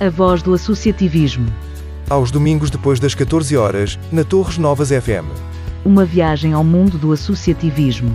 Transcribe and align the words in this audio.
A 0.00 0.10
voz 0.10 0.42
do 0.42 0.52
associativismo. 0.52 1.46
Aos 2.10 2.32
domingos 2.32 2.68
depois 2.68 2.98
das 2.98 3.14
14 3.14 3.56
horas, 3.56 3.96
na 4.10 4.24
Torres 4.24 4.58
Novas 4.58 4.88
FM. 4.88 5.24
Uma 5.84 6.04
viagem 6.04 6.52
ao 6.52 6.64
mundo 6.64 6.98
do 6.98 7.12
associativismo. 7.12 8.10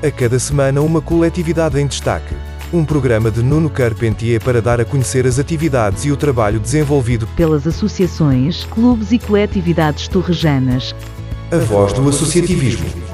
A 0.00 0.12
cada 0.12 0.38
semana 0.38 0.80
uma 0.80 1.00
coletividade 1.00 1.80
em 1.80 1.88
destaque. 1.88 2.36
Um 2.72 2.84
programa 2.84 3.32
de 3.32 3.42
Nuno 3.42 3.68
Carpentier 3.68 4.40
para 4.40 4.62
dar 4.62 4.80
a 4.80 4.84
conhecer 4.84 5.26
as 5.26 5.40
atividades 5.40 6.04
e 6.04 6.12
o 6.12 6.16
trabalho 6.16 6.60
desenvolvido 6.60 7.26
pelas 7.34 7.66
associações, 7.66 8.64
clubes 8.66 9.10
e 9.10 9.18
coletividades 9.18 10.06
torrejanas. 10.06 10.94
A 11.50 11.56
voz 11.56 11.92
do 11.94 12.08
associativismo. 12.08 13.07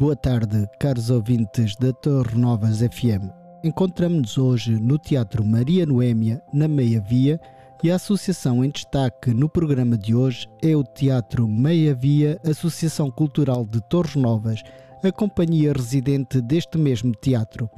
Boa 0.00 0.16
tarde, 0.16 0.66
caros 0.78 1.10
ouvintes 1.10 1.76
da 1.76 1.92
Torre 1.92 2.34
Novas 2.34 2.78
FM. 2.78 3.28
Encontramos-nos 3.62 4.38
hoje 4.38 4.80
no 4.80 4.96
Teatro 4.96 5.44
Maria 5.44 5.84
Noémia, 5.84 6.42
na 6.54 6.66
Meia 6.66 7.02
Via, 7.02 7.38
e 7.84 7.90
a 7.90 7.96
associação 7.96 8.64
em 8.64 8.70
destaque 8.70 9.34
no 9.34 9.46
programa 9.46 9.98
de 9.98 10.14
hoje 10.14 10.48
é 10.62 10.74
o 10.74 10.82
Teatro 10.82 11.46
Meia 11.46 11.94
Via 11.94 12.40
Associação 12.46 13.10
Cultural 13.10 13.66
de 13.66 13.78
Torres 13.90 14.16
Novas, 14.16 14.62
a 15.04 15.12
companhia 15.12 15.70
residente 15.74 16.40
deste 16.40 16.78
mesmo 16.78 17.12
teatro. 17.12 17.68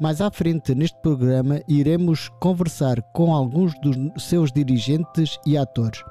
Mais 0.00 0.22
à 0.22 0.30
frente 0.30 0.74
neste 0.74 0.98
programa 1.02 1.60
iremos 1.68 2.30
conversar 2.40 3.02
com 3.12 3.34
alguns 3.34 3.78
dos 3.82 4.24
seus 4.24 4.50
dirigentes 4.50 5.38
e 5.44 5.58
atores. 5.58 6.02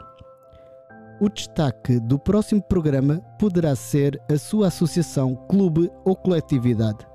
O 1.20 1.28
destaque 1.28 1.98
do 2.00 2.16
próximo 2.18 2.62
programa 2.62 3.20
poderá 3.38 3.76
ser 3.76 4.18
a 4.32 4.38
sua 4.38 4.68
associação, 4.68 5.36
clube 5.48 5.90
ou 6.04 6.16
coletividade. 6.16 7.07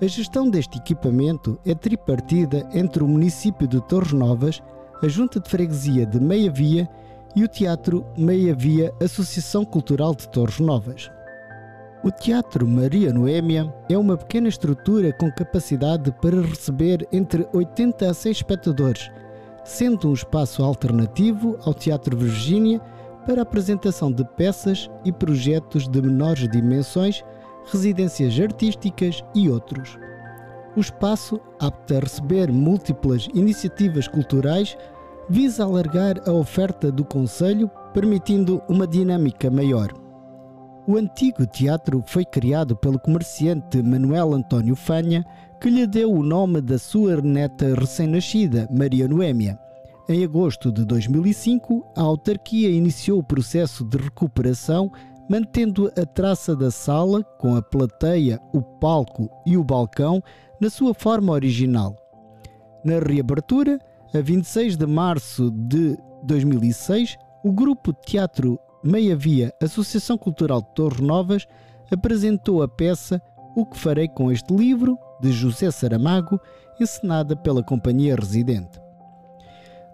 A 0.00 0.06
gestão 0.06 0.50
deste 0.50 0.78
equipamento 0.78 1.58
é 1.64 1.74
tripartida 1.74 2.68
entre 2.72 3.02
o 3.02 3.08
município 3.08 3.66
de 3.66 3.80
Torres 3.86 4.12
Novas, 4.12 4.62
a 5.02 5.08
Junta 5.08 5.40
de 5.40 5.48
Freguesia 5.48 6.04
de 6.04 6.20
Meia 6.20 6.50
Via 6.50 6.88
e 7.34 7.44
o 7.44 7.48
Teatro 7.48 8.04
Meia 8.16 8.54
Via 8.54 8.92
Associação 9.00 9.64
Cultural 9.64 10.14
de 10.14 10.28
Torres 10.28 10.58
Novas. 10.58 11.10
O 12.04 12.10
Teatro 12.10 12.66
Maria 12.68 13.12
Noémia 13.12 13.72
é 13.88 13.96
uma 13.96 14.16
pequena 14.16 14.48
estrutura 14.48 15.12
com 15.12 15.30
capacidade 15.32 16.12
para 16.20 16.42
receber 16.42 17.06
entre 17.10 17.48
80 17.52 18.10
a 18.10 18.14
100 18.14 18.32
espectadores, 18.32 19.10
sendo 19.64 20.10
um 20.10 20.12
espaço 20.12 20.62
alternativo 20.62 21.58
ao 21.64 21.74
Teatro 21.74 22.16
Virgínia 22.16 22.80
para 23.26 23.40
a 23.40 23.42
apresentação 23.42 24.10
de 24.10 24.24
peças 24.36 24.88
e 25.04 25.12
projetos 25.12 25.88
de 25.88 26.00
menores 26.00 26.48
dimensões, 26.48 27.24
residências 27.70 28.38
artísticas 28.38 29.22
e 29.34 29.50
outros. 29.50 29.98
O 30.76 30.80
espaço, 30.80 31.40
apto 31.58 31.96
a 31.96 32.00
receber 32.00 32.52
múltiplas 32.52 33.28
iniciativas 33.34 34.06
culturais, 34.06 34.76
visa 35.28 35.64
alargar 35.64 36.16
a 36.28 36.32
oferta 36.32 36.92
do 36.92 37.04
Conselho, 37.04 37.68
permitindo 37.92 38.62
uma 38.68 38.86
dinâmica 38.86 39.50
maior. 39.50 39.92
O 40.86 40.96
antigo 40.96 41.44
teatro 41.46 42.04
foi 42.06 42.24
criado 42.24 42.76
pelo 42.76 42.98
comerciante 42.98 43.82
Manuel 43.82 44.32
António 44.34 44.76
Fanha, 44.76 45.24
que 45.60 45.68
lhe 45.68 45.86
deu 45.86 46.12
o 46.12 46.22
nome 46.22 46.60
da 46.60 46.78
sua 46.78 47.20
neta 47.20 47.74
recém-nascida, 47.74 48.68
Maria 48.70 49.08
Noémia. 49.08 49.58
Em 50.08 50.22
agosto 50.22 50.70
de 50.70 50.84
2005, 50.84 51.84
a 51.96 52.02
autarquia 52.02 52.70
iniciou 52.70 53.18
o 53.18 53.24
processo 53.24 53.84
de 53.84 53.98
recuperação, 53.98 54.88
mantendo 55.28 55.90
a 56.00 56.06
traça 56.06 56.54
da 56.54 56.70
sala, 56.70 57.24
com 57.40 57.56
a 57.56 57.62
plateia, 57.62 58.40
o 58.52 58.62
palco 58.62 59.28
e 59.44 59.56
o 59.56 59.64
balcão, 59.64 60.22
na 60.60 60.70
sua 60.70 60.94
forma 60.94 61.32
original. 61.32 61.96
Na 62.84 63.00
reabertura, 63.00 63.80
a 64.14 64.20
26 64.20 64.76
de 64.76 64.86
março 64.86 65.50
de 65.50 65.98
2006, 66.22 67.16
o 67.42 67.50
grupo 67.50 67.92
Teatro 67.92 68.60
Meia 68.84 69.16
Via 69.16 69.52
Associação 69.60 70.16
Cultural 70.16 70.62
de 70.62 70.72
Torres 70.76 71.00
Novas 71.00 71.48
apresentou 71.90 72.62
a 72.62 72.68
peça 72.68 73.20
O 73.56 73.66
que 73.66 73.76
Farei 73.76 74.06
com 74.06 74.30
este 74.30 74.54
livro, 74.54 74.96
de 75.20 75.32
José 75.32 75.68
Saramago, 75.72 76.40
encenada 76.80 77.34
pela 77.34 77.64
companhia 77.64 78.14
residente 78.14 78.85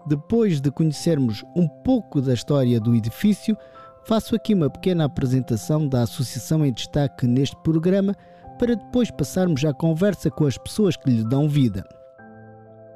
depois 0.05 0.59
de 0.59 0.69
conhecermos 0.71 1.43
um 1.55 1.67
pouco 1.67 2.21
da 2.21 2.33
história 2.33 2.79
do 2.79 2.95
edifício, 2.95 3.57
faço 4.05 4.35
aqui 4.35 4.53
uma 4.53 4.69
pequena 4.69 5.05
apresentação 5.05 5.87
da 5.87 6.03
associação 6.03 6.65
em 6.65 6.73
destaque 6.73 7.25
neste 7.25 7.55
programa 7.57 8.15
para 8.59 8.75
depois 8.75 9.09
passarmos 9.09 9.63
à 9.65 9.73
conversa 9.73 10.29
com 10.29 10.45
as 10.45 10.57
pessoas 10.57 10.97
que 10.97 11.09
lhe 11.09 11.23
dão 11.23 11.47
vida. 11.47 11.83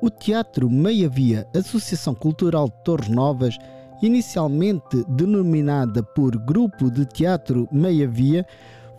O 0.02 0.10
Teatro 0.10 0.70
Meia 0.70 1.10
Via 1.10 1.48
Associação 1.56 2.14
Cultural 2.14 2.68
de 2.68 2.84
Torres 2.84 3.10
Novas, 3.10 3.58
inicialmente 4.02 5.04
denominada 5.08 6.04
por 6.04 6.38
Grupo 6.38 6.92
de 6.92 7.06
Teatro 7.06 7.68
Meia 7.72 8.08
Via, 8.08 8.46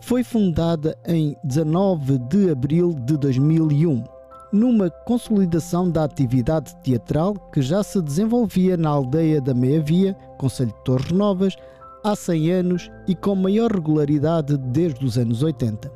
foi 0.01 0.23
fundada 0.23 0.97
em 1.05 1.35
19 1.43 2.17
de 2.17 2.49
abril 2.49 2.93
de 2.93 3.17
2001 3.17 4.18
numa 4.51 4.89
consolidação 4.89 5.89
da 5.89 6.03
atividade 6.03 6.75
teatral 6.83 7.35
que 7.53 7.61
já 7.61 7.83
se 7.83 8.01
desenvolvia 8.01 8.75
na 8.75 8.89
aldeia 8.89 9.39
da 9.39 9.53
Meia 9.53 9.81
Via, 9.81 10.13
Conselho 10.37 10.71
de 10.71 10.83
Torres 10.83 11.11
Novas, 11.11 11.55
há 12.03 12.15
100 12.15 12.51
anos 12.51 12.91
e 13.07 13.15
com 13.15 13.35
maior 13.35 13.71
regularidade 13.71 14.57
desde 14.57 15.05
os 15.05 15.17
anos 15.17 15.43
80. 15.43 15.91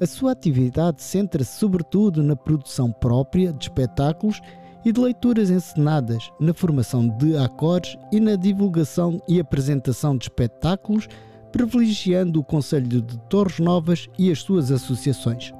A 0.00 0.06
sua 0.06 0.32
atividade 0.32 1.02
centra-se 1.02 1.58
sobretudo 1.58 2.22
na 2.22 2.36
produção 2.36 2.92
própria 2.92 3.52
de 3.52 3.64
espetáculos 3.64 4.40
e 4.84 4.92
de 4.92 5.00
leituras 5.00 5.50
encenadas, 5.50 6.30
na 6.38 6.54
formação 6.54 7.08
de 7.08 7.36
acordes 7.36 7.98
e 8.12 8.20
na 8.20 8.36
divulgação 8.36 9.20
e 9.26 9.40
apresentação 9.40 10.16
de 10.16 10.26
espetáculos, 10.26 11.08
privilegiando 11.50 12.38
o 12.38 12.44
Conselho 12.44 13.02
de 13.02 13.18
Torres 13.28 13.58
Novas 13.58 14.06
e 14.16 14.30
as 14.30 14.40
suas 14.40 14.70
associações 14.70 15.52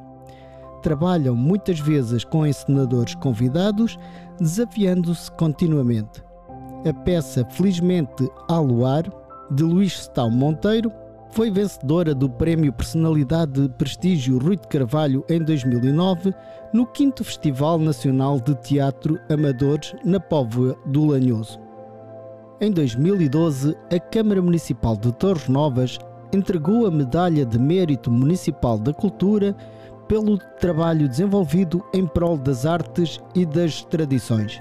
trabalham 0.81 1.35
muitas 1.35 1.81
vezes 1.81 2.25
com 2.25 2.47
encenadores 2.47 3.15
convidados, 3.15 3.99
desafiando-se 4.39 5.31
continuamente. 5.33 6.23
A 6.89 6.93
peça 6.93 7.45
Felizmente 7.51 8.29
ao 8.49 8.65
Luar, 8.65 9.05
de 9.51 9.63
Luís 9.63 9.93
Stau 9.93 10.31
Monteiro, 10.31 10.93
foi 11.31 11.51
vencedora 11.51 12.15
do 12.15 12.29
Prémio 12.29 12.73
Personalidade 12.73 13.63
de 13.63 13.69
Prestígio 13.71 14.39
Rui 14.39 14.57
de 14.57 14.67
Carvalho 14.69 15.25
em 15.29 15.43
2009 15.43 16.35
no 16.73 16.89
5 16.95 17.25
Festival 17.25 17.79
Nacional 17.79 18.41
de 18.41 18.55
Teatro 18.57 19.19
Amadores 19.29 19.95
na 20.05 20.21
Póvoa 20.21 20.77
do 20.87 21.07
Lanhoso. 21.07 21.59
Em 22.61 22.71
2012, 22.71 23.77
a 23.95 24.01
Câmara 24.01 24.43
Municipal 24.43 24.97
de 24.97 25.13
Torres 25.13 25.49
Novas 25.49 25.99
entregou 26.33 26.87
a 26.87 26.91
Medalha 26.91 27.47
de 27.47 27.59
Mérito 27.59 28.11
Municipal 28.11 28.79
da 28.79 28.93
Cultura 28.93 29.57
pelo 30.09 30.39
trabalho 30.59 31.09
desenvolvido 31.09 31.85
em 31.93 32.07
prol 32.07 32.39
das 32.39 32.65
artes 32.65 33.21
e 33.35 33.45
das 33.45 33.85
tradições. 33.85 34.59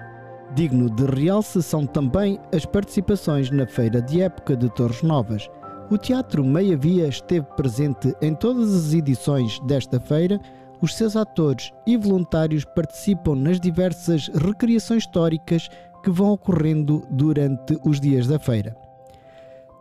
Digno 0.54 0.90
de 0.90 1.06
realce 1.06 1.64
são 1.64 1.86
também 1.86 2.40
as 2.54 2.66
participações 2.66 3.50
na 3.50 3.66
Feira 3.66 4.02
de 4.02 4.22
Época 4.22 4.56
de 4.56 4.70
Torres 4.70 5.02
Novas. 5.02 5.50
O 5.90 5.98
Teatro 5.98 6.44
Meia 6.44 6.78
Via 6.78 7.08
esteve 7.08 7.46
presente 7.56 8.14
em 8.22 8.36
todas 8.36 8.74
as 8.74 8.94
edições 8.94 9.60
desta 9.62 10.00
feira. 10.00 10.40
Os 10.82 10.96
seus 10.96 11.16
atores 11.16 11.72
e 11.86 11.98
voluntários 11.98 12.66
participam 12.66 13.36
nas 13.36 13.60
diversas 13.60 14.28
recriações 14.28 15.04
históricas 15.04 15.70
que 16.04 16.12
vão 16.12 16.32
ocorrendo 16.32 17.04
durante 17.10 17.78
os 17.84 18.00
dias 18.00 18.28
da 18.28 18.38
feira. 18.38 18.76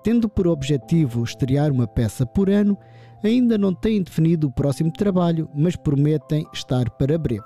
Tendo 0.03 0.29
por 0.29 0.47
objetivo 0.47 1.25
estrear 1.25 1.73
uma 1.73 1.87
peça 1.87 2.25
por 2.25 2.49
ano, 2.49 2.79
ainda 3.23 3.57
não 3.57 3.75
têm 3.75 4.03
definido 4.03 4.49
o 4.49 4.53
próximo 4.53 4.93
trabalho, 4.93 5.49
mas 5.55 5.77
prometem 5.77 6.47
estar 6.53 6.91
para 6.91 7.19
breve. 7.19 7.45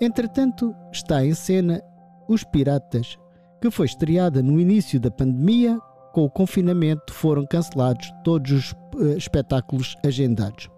Entretanto, 0.00 0.74
está 0.92 1.24
em 1.24 1.34
cena 1.34 1.82
Os 2.28 2.44
Piratas, 2.44 3.18
que 3.60 3.70
foi 3.70 3.86
estreada 3.86 4.42
no 4.42 4.60
início 4.60 5.00
da 5.00 5.10
pandemia. 5.10 5.78
Com 6.12 6.24
o 6.24 6.30
confinamento 6.30 7.12
foram 7.12 7.44
cancelados 7.46 8.12
todos 8.22 8.52
os 8.52 8.72
uh, 8.72 9.16
espetáculos 9.16 9.96
agendados. 10.04 10.68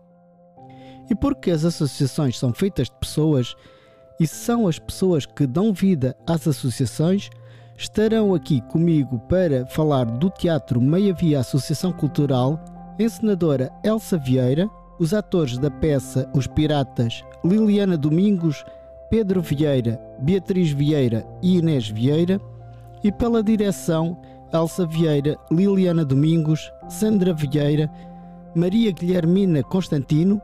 E 1.10 1.14
porque 1.14 1.50
as 1.50 1.64
associações 1.64 2.38
são 2.38 2.52
feitas 2.52 2.88
de 2.88 2.96
pessoas 2.98 3.54
e 4.18 4.26
são 4.26 4.66
as 4.66 4.78
pessoas 4.78 5.26
que 5.26 5.46
dão 5.46 5.72
vida 5.72 6.16
às 6.26 6.46
associações, 6.48 7.28
estarão 7.76 8.34
aqui 8.34 8.60
comigo 8.62 9.18
para 9.28 9.66
falar 9.66 10.04
do 10.04 10.30
Teatro 10.30 10.80
Meia 10.80 11.12
Via 11.12 11.40
Associação 11.40 11.92
Cultural, 11.92 12.58
encenadora 12.98 13.70
Elsa 13.84 14.16
Vieira, 14.16 14.68
os 14.98 15.12
atores 15.12 15.58
da 15.58 15.70
peça 15.70 16.30
Os 16.34 16.46
Piratas, 16.46 17.22
Liliana 17.44 17.96
Domingos, 17.96 18.64
Pedro 19.10 19.40
Vieira, 19.40 20.00
Beatriz 20.20 20.70
Vieira 20.70 21.26
e 21.42 21.58
Inês 21.58 21.88
Vieira, 21.88 22.40
e 23.04 23.12
pela 23.12 23.42
direção 23.42 24.16
Elsa 24.52 24.86
Vieira, 24.86 25.36
Liliana 25.50 26.04
Domingos, 26.04 26.72
Sandra 26.88 27.32
Vieira, 27.34 27.90
Maria 28.54 28.90
Guilhermina 28.90 29.62
Constantino, 29.62 30.40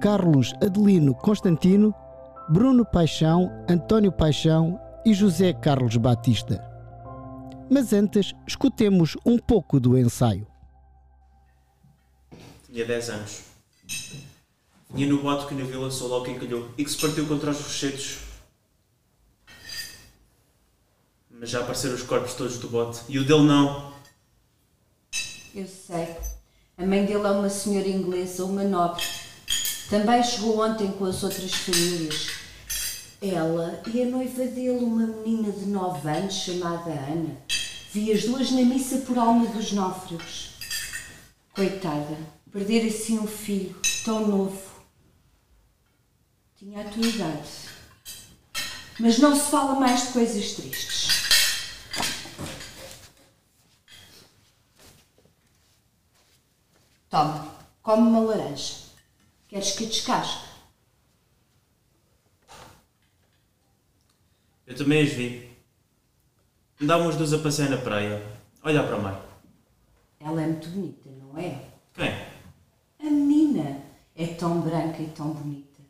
Carlos 0.00 0.52
Adelino 0.60 1.14
Constantino, 1.14 1.94
Bruno 2.48 2.84
Paixão, 2.84 3.50
António 3.68 4.12
Paixão 4.12 4.78
e 5.06 5.14
José 5.14 5.52
Carlos 5.52 5.96
Batista. 5.96 6.62
Mas 7.70 7.92
antes, 7.92 8.34
escutemos 8.46 9.16
um 9.24 9.38
pouco 9.38 9.80
do 9.80 9.96
ensaio. 9.96 10.46
Tinha 12.74 12.86
10 12.86 13.10
anos. 13.10 13.42
Vinha 14.90 15.06
no 15.06 15.22
bote 15.22 15.46
que 15.46 15.54
na 15.54 15.62
vila 15.62 15.88
só 15.92 16.08
logo 16.08 16.26
encalhou 16.26 16.68
e 16.76 16.84
que 16.84 16.90
se 16.90 17.00
partiu 17.00 17.24
contra 17.24 17.52
os 17.52 17.60
rochedos. 17.60 18.16
Mas 21.30 21.50
já 21.50 21.60
apareceram 21.60 21.94
os 21.94 22.02
corpos 22.02 22.34
todos 22.34 22.58
do 22.58 22.68
bote 22.68 23.02
e 23.08 23.16
o 23.16 23.24
dele 23.24 23.44
não. 23.44 23.92
Eu 25.54 25.68
sei. 25.68 26.16
A 26.76 26.84
mãe 26.84 27.06
dele 27.06 27.24
é 27.24 27.30
uma 27.30 27.48
senhora 27.48 27.86
inglesa, 27.86 28.44
uma 28.44 28.64
nobre. 28.64 29.04
Também 29.88 30.20
chegou 30.24 30.60
ontem 30.60 30.90
com 30.90 31.04
as 31.04 31.22
outras 31.22 31.54
famílias. 31.54 32.26
Ela 33.22 33.80
e 33.86 34.02
a 34.02 34.06
noiva 34.06 34.46
dele, 34.46 34.84
uma 34.84 35.06
menina 35.06 35.52
de 35.52 35.66
nove 35.66 36.08
anos 36.08 36.34
chamada 36.34 36.90
Ana. 36.90 37.36
Vi 37.92 38.10
as 38.10 38.24
duas 38.24 38.50
na 38.50 38.62
missa 38.62 38.98
por 39.06 39.16
alma 39.16 39.46
dos 39.46 39.70
náufragos. 39.70 40.54
Coitada, 41.54 42.33
perder 42.54 42.86
assim 42.86 43.18
um 43.18 43.26
filho 43.26 43.74
tão 44.04 44.28
novo. 44.28 44.62
Tinha 46.54 46.82
a 46.82 46.88
tua 46.88 47.04
idade. 47.04 47.50
Mas 49.00 49.18
não 49.18 49.34
se 49.34 49.50
fala 49.50 49.74
mais 49.74 50.06
de 50.06 50.12
coisas 50.12 50.52
tristes. 50.52 51.08
Toma, 57.10 57.56
come 57.82 58.06
uma 58.06 58.20
laranja. 58.20 58.84
Queres 59.48 59.72
que 59.72 59.86
descasque? 59.86 60.48
Eu 64.64 64.76
também 64.76 65.02
as 65.02 65.12
vi. 65.12 65.50
Andavam 66.80 67.08
as 67.08 67.16
duas 67.16 67.32
a 67.32 67.38
passear 67.38 67.68
na 67.68 67.78
praia, 67.78 68.24
olhar 68.62 68.86
para 68.86 68.96
o 68.96 69.02
mar. 69.02 69.26
Ela 70.20 70.42
é 70.42 70.46
muito 70.46 70.68
bonita, 70.68 71.10
não 71.10 71.36
é? 71.36 71.68
Quem? 71.94 72.33
Menina 73.54 73.80
é 74.16 74.26
tão 74.26 74.60
branca 74.60 75.00
e 75.00 75.06
tão 75.06 75.28
bonita. 75.28 75.80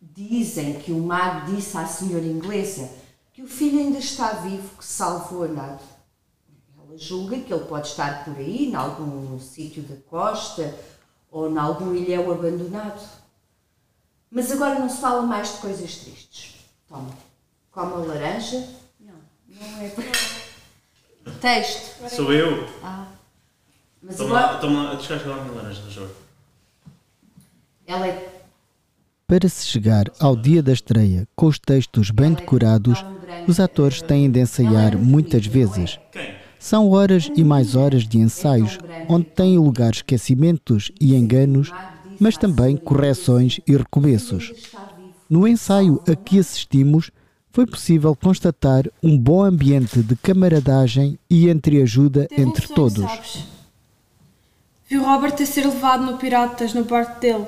Dizem 0.00 0.80
que 0.80 0.90
o 0.90 0.98
mago 0.98 1.52
disse 1.52 1.76
à 1.76 1.86
senhora 1.86 2.24
inglesa 2.24 2.90
que 3.32 3.42
o 3.42 3.46
filho 3.46 3.78
ainda 3.78 3.98
está 3.98 4.32
vivo, 4.32 4.76
que 4.76 4.84
salvou 4.84 5.44
a 5.44 5.48
nada. 5.48 5.80
Ela 6.76 6.98
julga 6.98 7.38
que 7.38 7.52
ele 7.52 7.64
pode 7.64 7.86
estar 7.88 8.24
por 8.24 8.36
aí, 8.36 8.66
em 8.66 8.74
algum 8.74 9.38
sítio 9.38 9.82
da 9.84 9.94
costa 10.08 10.74
ou 11.30 11.48
em 11.48 11.56
algum 11.56 11.94
ilhéu 11.94 12.32
abandonado. 12.32 13.00
Mas 14.30 14.50
agora 14.50 14.78
não 14.78 14.88
se 14.88 15.00
fala 15.00 15.22
mais 15.22 15.52
de 15.54 15.58
coisas 15.58 15.96
tristes. 15.96 16.56
Toma, 16.88 17.10
come 17.70 17.92
a 17.92 17.96
laranja. 17.98 18.68
Não, 19.00 19.14
não 19.48 19.82
é 19.82 19.88
para. 19.90 21.32
Texto. 21.40 22.08
Sou 22.10 22.32
eu. 22.32 22.66
Ah. 22.82 23.06
Mas 24.02 24.16
Toma 24.16 24.38
agora. 24.38 24.58
toma 24.58 24.96
descasca 24.96 25.28
lá 25.28 25.36
a 25.36 25.44
minha 25.44 25.54
laranja, 25.54 25.82
por 25.82 25.92
favor. 25.92 26.27
Ela 27.88 28.06
é. 28.06 28.28
Para 29.26 29.48
se 29.48 29.66
chegar 29.66 30.12
ao 30.20 30.36
dia 30.36 30.62
da 30.62 30.74
estreia 30.74 31.26
com 31.34 31.46
os 31.46 31.58
textos 31.58 32.10
bem 32.10 32.34
decorados, 32.34 33.02
os 33.46 33.58
atores 33.58 34.02
têm 34.02 34.30
de 34.30 34.40
ensaiar 34.40 34.96
muitas 34.98 35.46
vezes. 35.46 35.98
Quem? 36.12 36.34
São 36.58 36.90
horas 36.90 37.30
e 37.34 37.42
mais 37.42 37.74
horas 37.74 38.06
de 38.06 38.18
ensaios, 38.18 38.78
onde 39.08 39.24
têm 39.24 39.58
lugar 39.58 39.92
esquecimentos 39.92 40.92
e 41.00 41.14
enganos, 41.14 41.72
mas 42.20 42.36
também 42.36 42.76
correções 42.76 43.58
e 43.66 43.74
recomeços. 43.74 44.52
No 45.30 45.48
ensaio 45.48 46.02
a 46.06 46.14
que 46.14 46.38
assistimos, 46.38 47.10
foi 47.50 47.66
possível 47.66 48.14
constatar 48.14 48.84
um 49.02 49.16
bom 49.16 49.42
ambiente 49.42 50.02
de 50.02 50.14
camaradagem 50.16 51.18
e 51.30 51.48
entreajuda 51.48 52.28
entre 52.36 52.68
todos. 52.68 53.46
Viu 54.86 55.02
Robert 55.02 55.34
a 55.40 55.46
ser 55.46 55.66
levado 55.66 56.04
no 56.04 56.18
Piratas 56.18 56.74
no 56.74 56.84
barco 56.84 57.18
dele. 57.18 57.46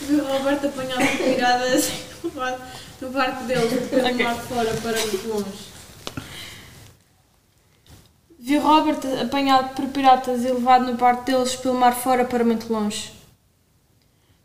Viu 0.00 0.24
Robert 0.24 0.64
apanhado 0.64 1.06
por 1.06 1.34
piratas 1.34 1.88
e 1.88 2.26
levado 2.26 2.62
no 3.00 3.10
barco 3.10 3.44
dele 3.44 3.86
pelo 3.88 4.14
mar 4.22 4.36
fora 4.36 4.72
para 4.82 5.00
muito 5.00 5.28
longe. 5.28 5.72
Viu 8.38 8.60
Robert 8.60 9.00
apanhado 9.20 9.74
por 9.74 9.86
piratas 9.86 10.44
e 10.44 10.48
levado 10.48 10.86
no 10.86 10.94
barco 10.94 11.24
deles 11.24 11.56
pelo 11.56 11.74
mar 11.74 11.94
fora 11.94 12.24
para 12.24 12.44
muito 12.44 12.72
longe. 12.72 13.21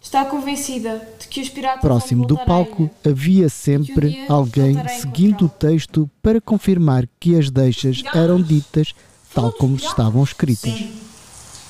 Está 0.07 0.23
convencida 0.23 1.05
de 1.19 1.27
que 1.27 1.41
os 1.41 1.49
piratas 1.49 1.81
Próximo 1.81 2.25
do 2.25 2.37
palco 2.37 2.83
ilha. 2.83 3.11
havia 3.11 3.49
sempre 3.49 4.25
alguém 4.29 4.77
seguindo 5.01 5.47
o 5.47 5.49
texto 5.49 6.09
para 6.21 6.39
confirmar 6.39 7.05
que 7.19 7.37
as 7.37 7.51
deixas 7.51 8.01
eram 8.13 8.41
ditas 8.41 8.93
tal 9.33 9.51
como 9.51 9.75
estavam 9.75 10.23
escritas. 10.23 10.71
Sim. 10.71 10.97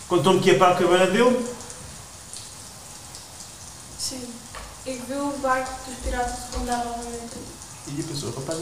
Contou-me 0.08 0.40
que 0.40 0.52
ia 0.52 0.58
para 0.60 0.74
a 0.74 0.76
cabana 0.76 1.08
dele. 1.08 1.36
Sim. 3.98 4.28
E 4.86 4.92
viu 5.08 5.30
o 5.30 5.40
barco 5.40 5.74
dos 5.90 5.98
piratas 6.04 6.34
afundar 6.34 6.86
novamente. 6.86 7.38
E 7.88 8.04
pensou, 8.04 8.32
rapaz, 8.36 8.60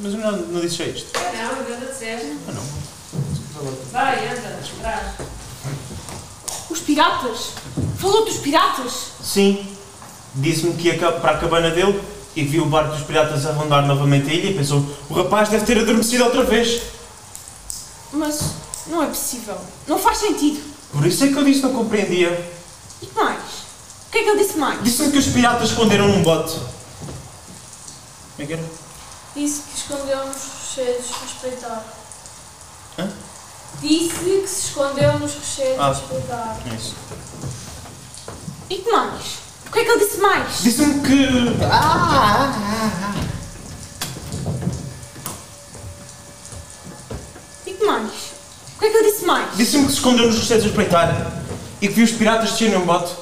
mas 0.00 0.14
eu 0.14 0.20
não, 0.20 0.30
não 0.46 0.60
disse 0.60 0.84
isto. 0.84 1.10
Não, 1.18 1.74
ainda 1.74 1.86
disseste. 1.86 2.38
Ah, 2.46 2.52
não. 2.52 3.72
Vai, 3.90 4.28
anda, 4.28 4.60
traz. 4.80 5.14
Os 6.70 6.80
piratas? 6.80 7.52
Falou 7.98 8.24
dos 8.24 8.36
piratas? 8.38 8.92
Sim. 9.22 9.66
Disse-me 10.34 10.74
que 10.74 10.88
ia 10.88 11.12
para 11.12 11.32
a 11.32 11.38
cabana 11.38 11.70
dele 11.70 12.00
e 12.36 12.44
viu 12.44 12.64
o 12.64 12.66
barco 12.66 12.94
dos 12.94 13.04
piratas 13.04 13.46
a 13.46 13.52
rondar 13.52 13.86
novamente 13.86 14.30
a 14.30 14.32
ilha 14.32 14.50
e 14.50 14.54
pensou, 14.54 14.84
o 15.08 15.14
rapaz 15.14 15.48
deve 15.48 15.64
ter 15.64 15.78
adormecido 15.78 16.24
outra 16.24 16.44
vez. 16.44 16.82
Mas 18.12 18.40
não 18.86 19.02
é 19.02 19.06
possível. 19.06 19.56
Não 19.86 19.98
faz 19.98 20.18
sentido. 20.18 20.62
Por 20.92 21.04
isso 21.06 21.24
é 21.24 21.28
que 21.28 21.36
eu 21.36 21.44
disse 21.44 21.60
que 21.60 21.66
não 21.66 21.74
compreendia. 21.74 22.52
E 23.02 23.06
que 23.06 23.14
mais? 23.14 23.38
O 23.38 24.10
que 24.10 24.18
é 24.18 24.22
que 24.22 24.28
ele 24.30 24.42
disse 24.44 24.58
mais? 24.58 24.82
Disse-me 24.82 25.12
que 25.12 25.18
os 25.18 25.26
piratas 25.26 25.70
esconderam 25.70 26.08
num 26.08 26.22
bote. 26.22 26.54
Como 26.54 28.40
é 28.40 28.46
que 28.46 28.52
era? 28.52 28.64
Disse 29.34 29.62
que 29.62 29.78
escondeu 29.78 30.26
nos 30.26 30.36
rochedos 30.36 31.06
a 31.20 31.24
espreitar. 31.26 31.84
Hã? 32.98 33.10
Disse 33.80 34.14
que 34.42 34.46
se 34.46 34.68
escondeu 34.68 35.18
nos 35.18 35.34
rochedos 35.34 35.78
Ah. 35.78 35.88
a 35.88 35.92
espreitar. 35.92 36.58
É 36.70 36.74
isso. 36.74 36.94
E 38.70 38.76
que 38.76 38.90
mais? 38.90 39.38
O 39.66 39.70
que 39.72 39.78
é 39.78 39.84
que 39.84 39.90
ele 39.90 40.04
disse 40.04 40.18
mais? 40.20 40.62
Disse-me 40.62 41.00
que... 41.00 41.28
E 47.66 47.72
que 47.72 47.84
mais? 47.84 48.10
O 48.76 48.78
que 48.80 48.86
é 48.86 48.90
que 48.90 48.96
ele 48.96 49.10
disse 49.12 49.24
mais? 49.24 49.56
Disse-me 49.56 49.84
que 49.86 49.90
se 49.92 49.98
escondeu 49.98 50.26
nos 50.26 50.36
rochedos 50.36 50.64
a 50.64 50.68
espreitar 50.68 51.32
e 51.80 51.88
que 51.88 51.94
viu 51.94 52.04
os 52.04 52.12
piratas 52.12 52.50
descerem 52.52 52.78
num 52.78 52.86
bote 52.86 53.12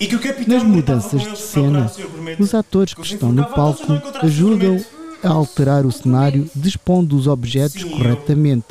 e 0.00 0.06
que 0.06 0.16
o 0.16 0.20
capitão... 0.20 0.54
Nas 0.54 0.62
mudanças 0.62 1.22
de 1.22 1.38
cena, 1.38 1.90
os 2.38 2.54
atores 2.54 2.94
que 2.94 3.02
estão 3.02 3.30
no 3.32 3.44
palco 3.44 3.92
ajudam 4.22 4.84
a 5.22 5.28
alterar 5.28 5.86
o 5.86 5.92
cenário, 5.92 6.50
dispondo 6.54 7.16
os 7.16 7.26
objetos 7.26 7.82
corretamente, 7.84 8.66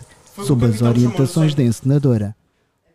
sob 0.46 0.66
as 0.66 0.82
orientações 0.82 1.54
da 1.54 1.63
encenadora. 1.63 2.36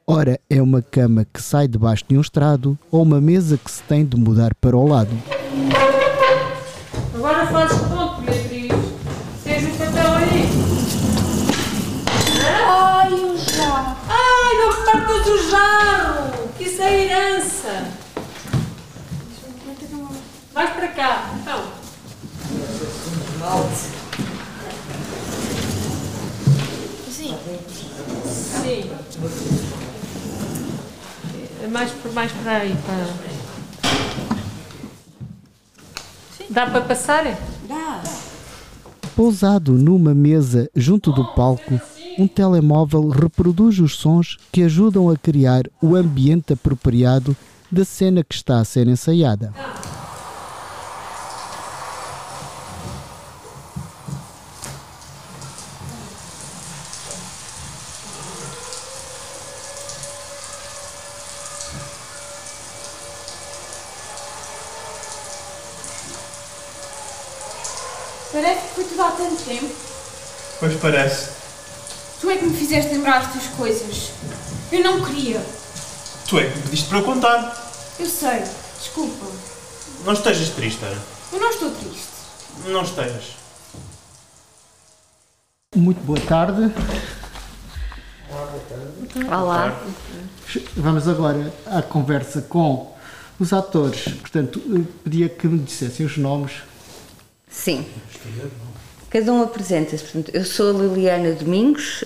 Ora, 0.06 0.40
é 0.48 0.60
uma 0.62 0.80
cama 0.80 1.26
que 1.30 1.42
sai 1.42 1.68
debaixo 1.68 2.04
de 2.08 2.16
um 2.16 2.20
estrado 2.20 2.78
ou 2.90 3.02
uma 3.02 3.20
mesa 3.20 3.58
que 3.58 3.70
se 3.70 3.82
tem 3.82 4.04
de 4.04 4.16
mudar 4.16 4.54
para 4.54 4.76
o 4.76 4.88
lado. 4.88 5.10
Agora 7.14 7.46
fazes 7.46 7.78
ponto, 7.78 8.22
Beatriz. 8.22 8.72
Seja 9.42 9.68
o 9.68 9.76
papel 9.76 10.12
aí. 10.12 10.48
Ai, 12.66 13.12
o 13.12 13.36
jarro! 13.36 13.96
Ai, 14.08 14.54
não 14.56 14.84
partas 14.84 15.26
o 15.26 15.50
jarro! 15.50 16.48
Que 16.56 16.64
isso 16.64 16.82
é 16.82 17.04
herança. 17.04 17.88
Vais 20.54 20.70
para 20.70 20.88
cá, 20.88 21.34
então. 21.40 21.62
Sim. 23.74 24.07
Sim. 28.62 28.90
É 31.62 31.66
Mais, 31.66 31.90
por- 31.90 32.12
mais 32.12 32.32
para 32.32 32.56
aí. 32.58 32.76
Para... 32.86 33.06
Dá 36.50 36.66
para 36.66 36.80
passar? 36.82 37.24
Dá. 37.68 38.02
Pousado 39.14 39.72
numa 39.72 40.14
mesa 40.14 40.70
junto 40.74 41.12
do 41.12 41.24
palco, 41.34 41.80
um 42.18 42.26
telemóvel 42.26 43.08
reproduz 43.08 43.78
os 43.78 43.96
sons 43.96 44.36
que 44.50 44.62
ajudam 44.62 45.10
a 45.10 45.16
criar 45.16 45.64
o 45.82 45.94
ambiente 45.96 46.52
apropriado 46.52 47.36
da 47.70 47.84
cena 47.84 48.24
que 48.24 48.34
está 48.34 48.60
a 48.60 48.64
ser 48.64 48.88
ensaiada. 48.88 49.52
Parece 68.32 68.60
que 68.68 68.74
foi 68.74 68.84
tudo 68.84 69.02
há 69.02 69.10
tanto 69.12 69.42
tempo. 69.44 69.74
Pois 70.60 70.76
parece. 70.90 71.28
Tu 72.20 72.30
é 72.30 72.36
que 72.38 72.46
me 72.46 72.56
fizeste 72.56 72.94
lembrar 72.94 73.22
estas 73.22 73.46
coisas. 73.48 74.10
Eu 74.72 74.82
não 74.82 75.04
queria. 75.04 75.44
Tu 76.26 76.38
é 76.38 76.48
que 76.48 76.56
me 76.56 76.62
pediste 76.62 76.88
para 76.88 76.98
eu 76.98 77.04
contar. 77.04 77.72
Eu 77.98 78.06
sei. 78.06 78.42
Desculpa. 78.78 79.26
Não 80.04 80.12
estejas 80.14 80.50
triste, 80.50 80.82
Ana. 80.84 81.00
Eu 81.32 81.40
não 81.40 81.50
estou 81.50 81.70
triste. 81.72 82.08
Não 82.66 82.82
estejas. 82.82 83.36
Muito 85.76 86.00
boa 86.04 86.20
tarde. 86.20 86.72
Olá. 89.30 89.78
Vamos 90.76 91.06
agora 91.06 91.52
à 91.66 91.82
conversa 91.82 92.40
com 92.42 92.94
os 93.38 93.52
atores. 93.52 94.08
Portanto, 94.14 94.60
pedia 95.04 95.28
que 95.28 95.46
me 95.46 95.58
dissessem 95.58 96.06
os 96.06 96.16
nomes. 96.16 96.52
Sim. 97.50 97.86
Cada 99.10 99.32
um 99.32 99.42
apresenta-se. 99.42 100.02
Portanto, 100.02 100.30
eu 100.34 100.44
sou 100.44 100.70
a 100.70 100.82
Liliana 100.82 101.32
Domingos 101.32 102.04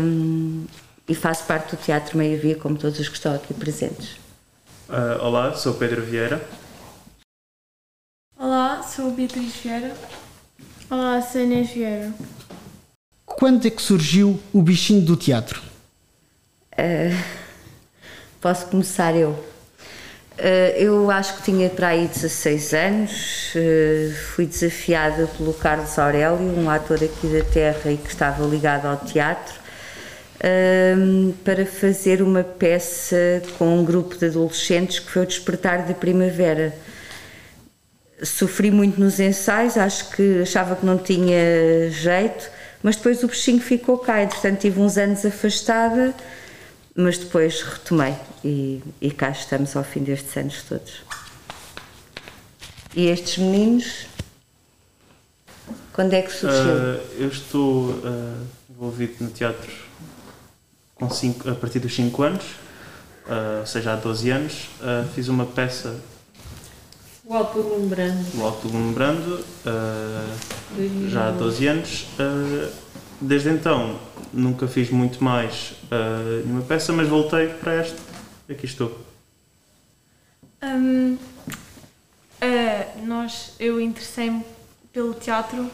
hum, 0.00 0.66
e 1.08 1.14
faço 1.14 1.44
parte 1.44 1.74
do 1.74 1.82
Teatro 1.82 2.18
Meia 2.18 2.38
Via, 2.38 2.56
como 2.56 2.76
todos 2.76 2.98
os 2.98 3.08
que 3.08 3.14
estão 3.14 3.34
aqui 3.34 3.54
presentes. 3.54 4.16
Ah, 4.88 5.18
olá, 5.22 5.54
sou 5.54 5.74
Pedro 5.74 6.02
Vieira. 6.02 6.46
Olá, 8.38 8.82
sou 8.82 9.08
a 9.08 9.10
Beatriz 9.10 9.54
Vieira. 9.56 9.94
Olá, 10.90 11.22
sou 11.22 11.40
a 11.40 11.44
Inês 11.44 11.70
Vieira. 11.70 12.12
Quando 13.24 13.66
é 13.66 13.70
que 13.70 13.80
surgiu 13.80 14.38
o 14.52 14.60
bichinho 14.60 15.02
do 15.02 15.16
teatro? 15.16 15.62
Posso 18.40 18.66
começar 18.66 19.14
eu? 19.14 19.38
Eh, 20.42 20.74
Eu 20.84 21.10
acho 21.10 21.36
que 21.36 21.42
tinha 21.42 21.68
para 21.68 21.88
aí 21.88 22.06
16 22.08 22.72
anos, 22.72 23.52
eh, 23.54 24.10
fui 24.34 24.46
desafiada 24.46 25.26
pelo 25.36 25.52
Carlos 25.52 25.98
Aurélio, 25.98 26.38
um 26.40 26.70
ator 26.70 26.96
aqui 27.04 27.26
da 27.26 27.44
Terra 27.44 27.92
e 27.92 27.98
que 27.98 28.08
estava 28.08 28.42
ligado 28.46 28.86
ao 28.86 28.96
teatro, 28.96 29.54
ehm, 30.42 31.32
para 31.44 31.66
fazer 31.66 32.22
uma 32.22 32.42
peça 32.42 33.42
com 33.58 33.78
um 33.80 33.84
grupo 33.84 34.16
de 34.16 34.26
adolescentes 34.26 34.98
que 34.98 35.10
foi 35.10 35.22
o 35.22 35.26
Despertar 35.26 35.86
da 35.86 35.92
Primavera. 35.94 36.72
Sofri 38.22 38.70
muito 38.70 38.98
nos 39.00 39.18
ensaios, 39.20 39.76
acho 39.76 40.10
que 40.10 40.40
achava 40.42 40.74
que 40.76 40.84
não 40.86 40.96
tinha 40.98 41.90
jeito, 41.90 42.50
mas 42.82 42.96
depois 42.96 43.22
o 43.22 43.28
bichinho 43.28 43.60
ficou 43.60 43.98
cá, 43.98 44.22
entretanto 44.22 44.60
tive 44.60 44.80
uns 44.80 44.96
anos 44.96 45.24
afastada, 45.26 46.14
mas 46.94 47.18
depois 47.18 47.62
retomei 47.62 48.14
e, 48.44 48.82
e 49.00 49.10
cá 49.10 49.30
estamos 49.30 49.74
ao 49.76 49.84
fim 49.84 50.00
destes 50.00 50.36
anos 50.36 50.62
todos. 50.68 51.02
E 52.94 53.06
estes 53.06 53.38
meninos, 53.38 54.06
quando 55.92 56.14
é 56.14 56.22
que 56.22 56.32
surgiu? 56.32 56.58
Ah, 56.72 57.00
eu 57.18 57.28
estou 57.28 58.00
ah, 58.04 58.42
envolvido 58.68 59.14
no 59.24 59.30
teatro 59.30 59.70
com 60.94 61.08
cinco- 61.08 61.48
a 61.48 61.54
partir 61.54 61.78
dos 61.78 61.94
5 61.94 62.22
anos, 62.22 62.44
ah, 63.28 63.58
ou 63.60 63.66
seja, 63.66 63.92
há 63.92 63.96
12 63.96 64.30
anos. 64.30 64.68
Fiz 65.14 65.28
uma 65.28 65.46
peça 65.46 65.96
O 67.24 67.32
Alto 67.34 67.60
Lembrando. 67.78 68.24
do 68.36 68.42
Alto 68.44 68.68
do 68.68 68.76
Lembrando, 68.76 69.44
ah, 69.64 70.36
já 71.08 71.28
há 71.28 71.30
12 71.30 71.66
anos. 71.68 72.06
Desde 73.20 73.50
então 73.50 73.98
nunca 74.32 74.66
fiz 74.66 74.90
muito 74.90 75.22
mais 75.22 75.74
ah, 75.90 76.42
nenhuma 76.44 76.62
peça, 76.62 76.92
mas 76.92 77.06
voltei 77.06 77.48
para 77.48 77.74
esta. 77.74 78.00
Aqui 78.48 78.64
estou. 78.64 78.98
Hum, 80.62 81.18
ah, 82.40 82.86
nós, 83.04 83.54
eu 83.60 83.80
interessei-me 83.80 84.42
pelo 84.92 85.12
teatro 85.14 85.70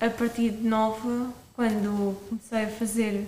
a 0.00 0.08
partir 0.08 0.50
de 0.50 0.66
nova, 0.66 1.30
quando 1.54 2.16
comecei 2.28 2.64
a 2.64 2.68
fazer 2.68 3.26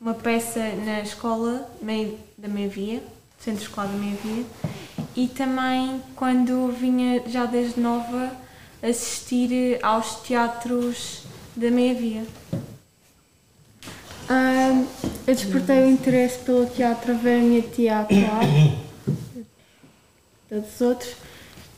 uma 0.00 0.14
peça 0.14 0.60
na 0.84 1.00
escola 1.00 1.70
da 1.80 2.48
Meia 2.48 2.68
Via, 2.68 3.02
Centro 3.38 3.62
Escolar 3.62 3.88
da 3.88 3.96
Meia 3.96 4.16
Via, 4.22 4.44
e 5.14 5.28
também 5.28 6.02
quando 6.14 6.68
vinha 6.78 7.22
já 7.26 7.46
desde 7.46 7.80
nova 7.80 8.30
assistir 8.82 9.78
aos 9.82 10.16
teatros 10.16 11.22
da 11.56 11.70
Meia 11.70 11.94
Via. 11.94 12.26
Eu 15.26 15.34
despertei 15.34 15.84
o 15.84 15.90
interesse 15.90 16.38
pelo 16.38 16.66
teatro 16.66 17.12
a 17.12 17.14
ver 17.14 17.38
a 17.38 17.42
minha 17.42 17.62
tia 17.62 18.00
atuar, 18.00 18.40
todos 20.48 20.74
os 20.74 20.80
outros, 20.80 21.16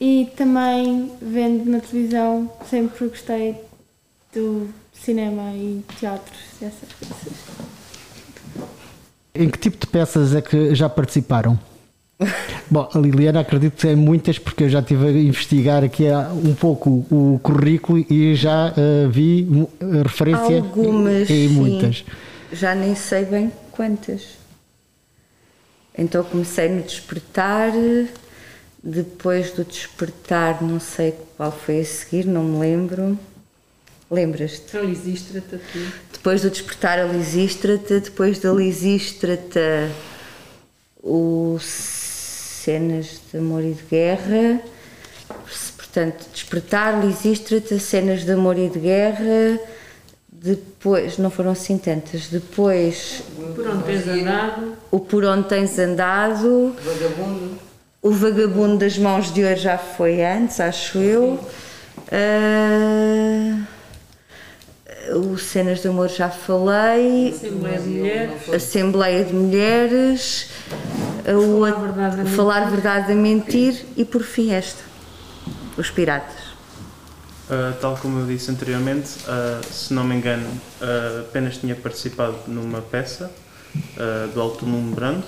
e 0.00 0.28
também 0.36 1.10
vendo 1.20 1.70
na 1.70 1.80
televisão, 1.80 2.50
sempre 2.68 3.08
gostei 3.08 3.56
do 4.34 4.68
cinema 4.92 5.52
e 5.54 5.82
teatros, 5.98 6.38
essas 6.60 6.88
coisas. 6.98 7.38
Em 9.34 9.48
que 9.48 9.58
tipo 9.58 9.78
de 9.78 9.86
peças 9.86 10.34
é 10.34 10.40
que 10.42 10.74
já 10.74 10.88
participaram? 10.88 11.58
Bom, 12.70 12.88
a 12.92 12.98
Liliana 12.98 13.40
acredito 13.40 13.80
que 13.80 13.88
é 13.88 13.94
muitas, 13.94 14.38
porque 14.38 14.64
eu 14.64 14.68
já 14.68 14.80
estive 14.80 15.06
a 15.06 15.10
investigar 15.10 15.84
aqui 15.84 16.04
um 16.44 16.54
pouco 16.54 17.06
o 17.10 17.40
currículo 17.42 18.04
e 18.10 18.34
já 18.34 18.74
eh, 18.76 19.06
vi 19.08 19.48
eh, 19.80 20.02
referência 20.02 20.56
Algumas, 20.58 21.30
em 21.30 21.48
sim. 21.48 21.54
muitas. 21.54 22.04
Já 22.52 22.74
nem 22.74 22.94
sei 22.94 23.24
bem 23.24 23.52
quantas. 23.72 24.38
Então 25.96 26.22
comecei 26.22 26.68
no 26.68 26.82
despertar, 26.82 27.72
depois 28.82 29.50
do 29.50 29.64
despertar, 29.64 30.62
não 30.62 30.78
sei 30.78 31.14
qual 31.36 31.50
foi 31.50 31.80
a 31.80 31.84
seguir, 31.84 32.24
não 32.24 32.44
me 32.44 32.58
lembro. 32.60 33.18
Lembras-te? 34.10 34.78
Lisístrata 34.78 35.56
aqui. 35.56 35.92
Depois 36.12 36.40
do 36.40 36.50
despertar 36.50 36.98
a 36.98 37.04
Lisístrata, 37.04 38.00
depois 38.00 38.38
da 38.38 38.52
Lisístrata, 38.52 39.90
o 41.02 41.58
Cenas 41.60 43.20
de 43.30 43.38
Amor 43.38 43.64
e 43.64 43.72
de 43.72 43.82
Guerra. 43.82 44.62
Portanto, 45.76 46.26
despertar, 46.32 47.04
Lisístrata, 47.04 47.78
Cenas 47.78 48.24
de 48.24 48.32
Amor 48.32 48.56
e 48.58 48.68
de 48.68 48.78
Guerra. 48.78 49.60
Depois, 50.40 51.18
não 51.18 51.30
foram 51.30 51.50
assim 51.50 51.76
tantas. 51.76 52.28
Depois, 52.28 53.22
Por 53.56 53.66
onde 53.66 53.82
tens 53.84 54.06
andado? 54.06 54.72
o 54.90 55.00
Por 55.00 55.24
Onde 55.24 55.48
Tens 55.48 55.78
Andado. 55.78 56.74
O 58.00 58.12
Vagabundo 58.12 58.78
das 58.78 58.96
Mãos 58.96 59.32
de 59.34 59.42
Ouro 59.42 59.56
já 59.56 59.76
foi 59.76 60.24
antes, 60.24 60.60
acho 60.60 60.98
eu. 60.98 61.40
Ah, 62.12 63.64
o 65.16 65.36
Cenas 65.36 65.82
de 65.82 65.88
Amor 65.88 66.08
já 66.08 66.30
falei. 66.30 67.30
Assembleia 67.30 67.78
de 67.80 67.88
Mulher. 67.88 68.30
Assembleia 68.54 69.24
de 69.24 69.34
Mulheres. 69.34 70.50
o 71.26 71.66
Falar 71.66 71.80
Verdade 71.80 72.20
a 72.20 72.24
Falar 72.26 72.70
Verdade 72.70 73.12
a 73.12 73.14
Mentir. 73.16 73.84
E 73.96 74.04
por 74.04 74.22
fim 74.22 74.52
esta. 74.52 74.82
Os 75.76 75.90
Piratas. 75.90 76.47
Uh, 77.48 77.72
tal 77.80 77.96
como 77.96 78.20
eu 78.20 78.26
disse 78.26 78.50
anteriormente, 78.50 79.08
uh, 79.20 79.72
se 79.72 79.94
não 79.94 80.04
me 80.04 80.14
engano, 80.14 80.46
uh, 80.46 81.20
apenas 81.20 81.56
tinha 81.56 81.74
participado 81.74 82.36
numa 82.46 82.82
peça 82.82 83.30
do 84.34 84.40
Alto 84.40 84.66
Nuno 84.66 84.94
Brando 84.94 85.24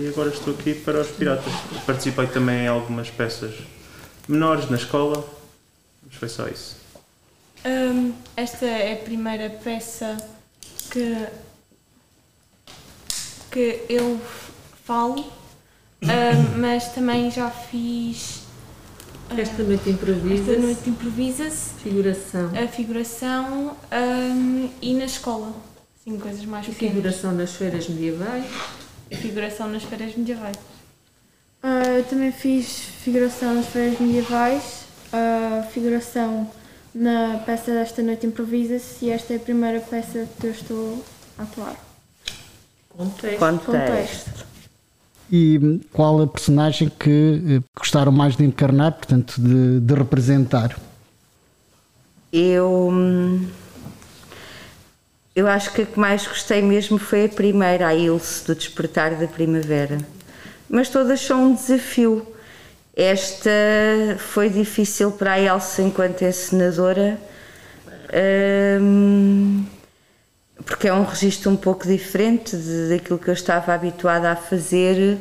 e 0.00 0.08
agora 0.08 0.28
estou 0.28 0.54
aqui 0.54 0.74
para 0.74 1.00
os 1.00 1.08
Piratas. 1.08 1.52
Participei 1.86 2.26
também 2.26 2.64
em 2.64 2.66
algumas 2.66 3.10
peças 3.10 3.54
menores 4.26 4.68
na 4.68 4.76
escola, 4.76 5.24
mas 6.04 6.14
foi 6.16 6.28
só 6.28 6.46
isso. 6.48 6.76
Um, 7.64 8.12
esta 8.36 8.66
é 8.66 8.94
a 8.94 8.96
primeira 8.96 9.48
peça 9.50 10.16
que, 10.90 11.26
que 13.50 13.84
eu 13.88 14.20
falo, 14.84 15.32
mas 16.56 16.92
também 16.92 17.30
já 17.30 17.50
fiz. 17.50 18.47
Uh, 19.30 19.40
Esta 19.40 19.62
noite 19.62 19.90
improvisa. 19.90 20.50
Esta 20.52 20.62
noite 20.62 20.90
improvisa-se, 20.90 21.70
Figuração. 21.82 22.50
a 22.56 22.68
figuração 22.68 23.76
um, 23.92 24.70
e 24.82 24.94
na 24.94 25.04
escola. 25.04 25.52
Assim, 26.00 26.18
coisas 26.18 26.44
mais 26.44 26.66
E 26.66 26.70
pequenas. 26.70 26.94
figuração 26.94 27.32
nas 27.32 27.52
feiras 27.52 27.88
medievais. 27.88 28.44
Figuração 29.10 29.68
nas 29.68 29.82
feiras 29.84 30.14
medievais. 30.16 30.56
Eu 31.96 32.04
também 32.04 32.30
fiz 32.30 32.68
figuração 33.02 33.54
nas 33.54 33.66
feiras 33.66 33.98
medievais, 33.98 34.84
ah, 35.12 35.66
figuração 35.72 36.48
na 36.94 37.38
peça 37.44 37.72
desta 37.72 38.00
noite 38.02 38.26
improvisa-se 38.26 39.06
e 39.06 39.10
esta 39.10 39.32
é 39.32 39.36
a 39.36 39.40
primeira 39.40 39.80
peça 39.80 40.28
que 40.40 40.46
eu 40.46 40.50
estou 40.52 41.04
a 41.36 41.42
atuar. 41.42 41.76
Contexto. 42.88 43.38
Contexto. 43.64 44.46
E 45.30 45.80
qual 45.92 46.22
a 46.22 46.26
personagem 46.26 46.88
que 46.88 47.42
eh, 47.60 47.62
gostaram 47.78 48.10
mais 48.12 48.36
de 48.36 48.44
encarnar, 48.44 48.92
portanto, 48.92 49.34
de, 49.40 49.80
de 49.80 49.94
representar? 49.94 50.78
Eu. 52.32 52.88
hum, 52.90 53.48
Eu 55.34 55.46
acho 55.46 55.72
que 55.72 55.82
a 55.82 55.86
que 55.86 55.98
mais 55.98 56.26
gostei 56.26 56.60
mesmo 56.62 56.98
foi 56.98 57.26
a 57.26 57.28
primeira, 57.28 57.86
a 57.88 57.94
Ilse, 57.94 58.44
do 58.46 58.54
Despertar 58.54 59.14
da 59.16 59.26
Primavera. 59.28 59.98
Mas 60.68 60.88
todas 60.90 61.20
são 61.20 61.44
um 61.50 61.54
desafio. 61.54 62.26
Esta 62.96 63.50
foi 64.18 64.50
difícil 64.50 65.12
para 65.12 65.32
a 65.34 65.40
Elsa 65.40 65.82
enquanto 65.82 66.22
encenadora, 66.22 67.18
hum, 68.80 69.64
porque 70.64 70.88
é 70.88 70.92
um 70.92 71.04
registro 71.04 71.50
um 71.50 71.56
pouco 71.56 71.86
diferente 71.86 72.56
de- 72.56 72.88
daquilo 72.90 73.18
que 73.18 73.28
eu 73.28 73.34
estava 73.34 73.72
habituada 73.74 74.30
a 74.32 74.36
fazer. 74.36 75.18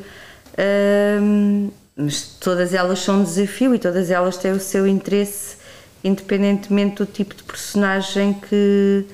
hum, 1.22 1.70
mas 1.96 2.22
todas 2.39 2.74
elas 2.74 3.00
são 3.00 3.20
um 3.22 3.24
desafio 3.24 3.74
e 3.74 3.79
todas 3.79 4.12
elas 4.12 4.38
têm 4.38 4.51
o 4.51 4.60
seu 4.60 4.86
interesse, 4.88 5.58
independentemente 6.03 6.98
do 6.98 7.06
tipo 7.06 7.34
de 7.36 7.44
personagem 7.44 8.34
que. 8.34 9.06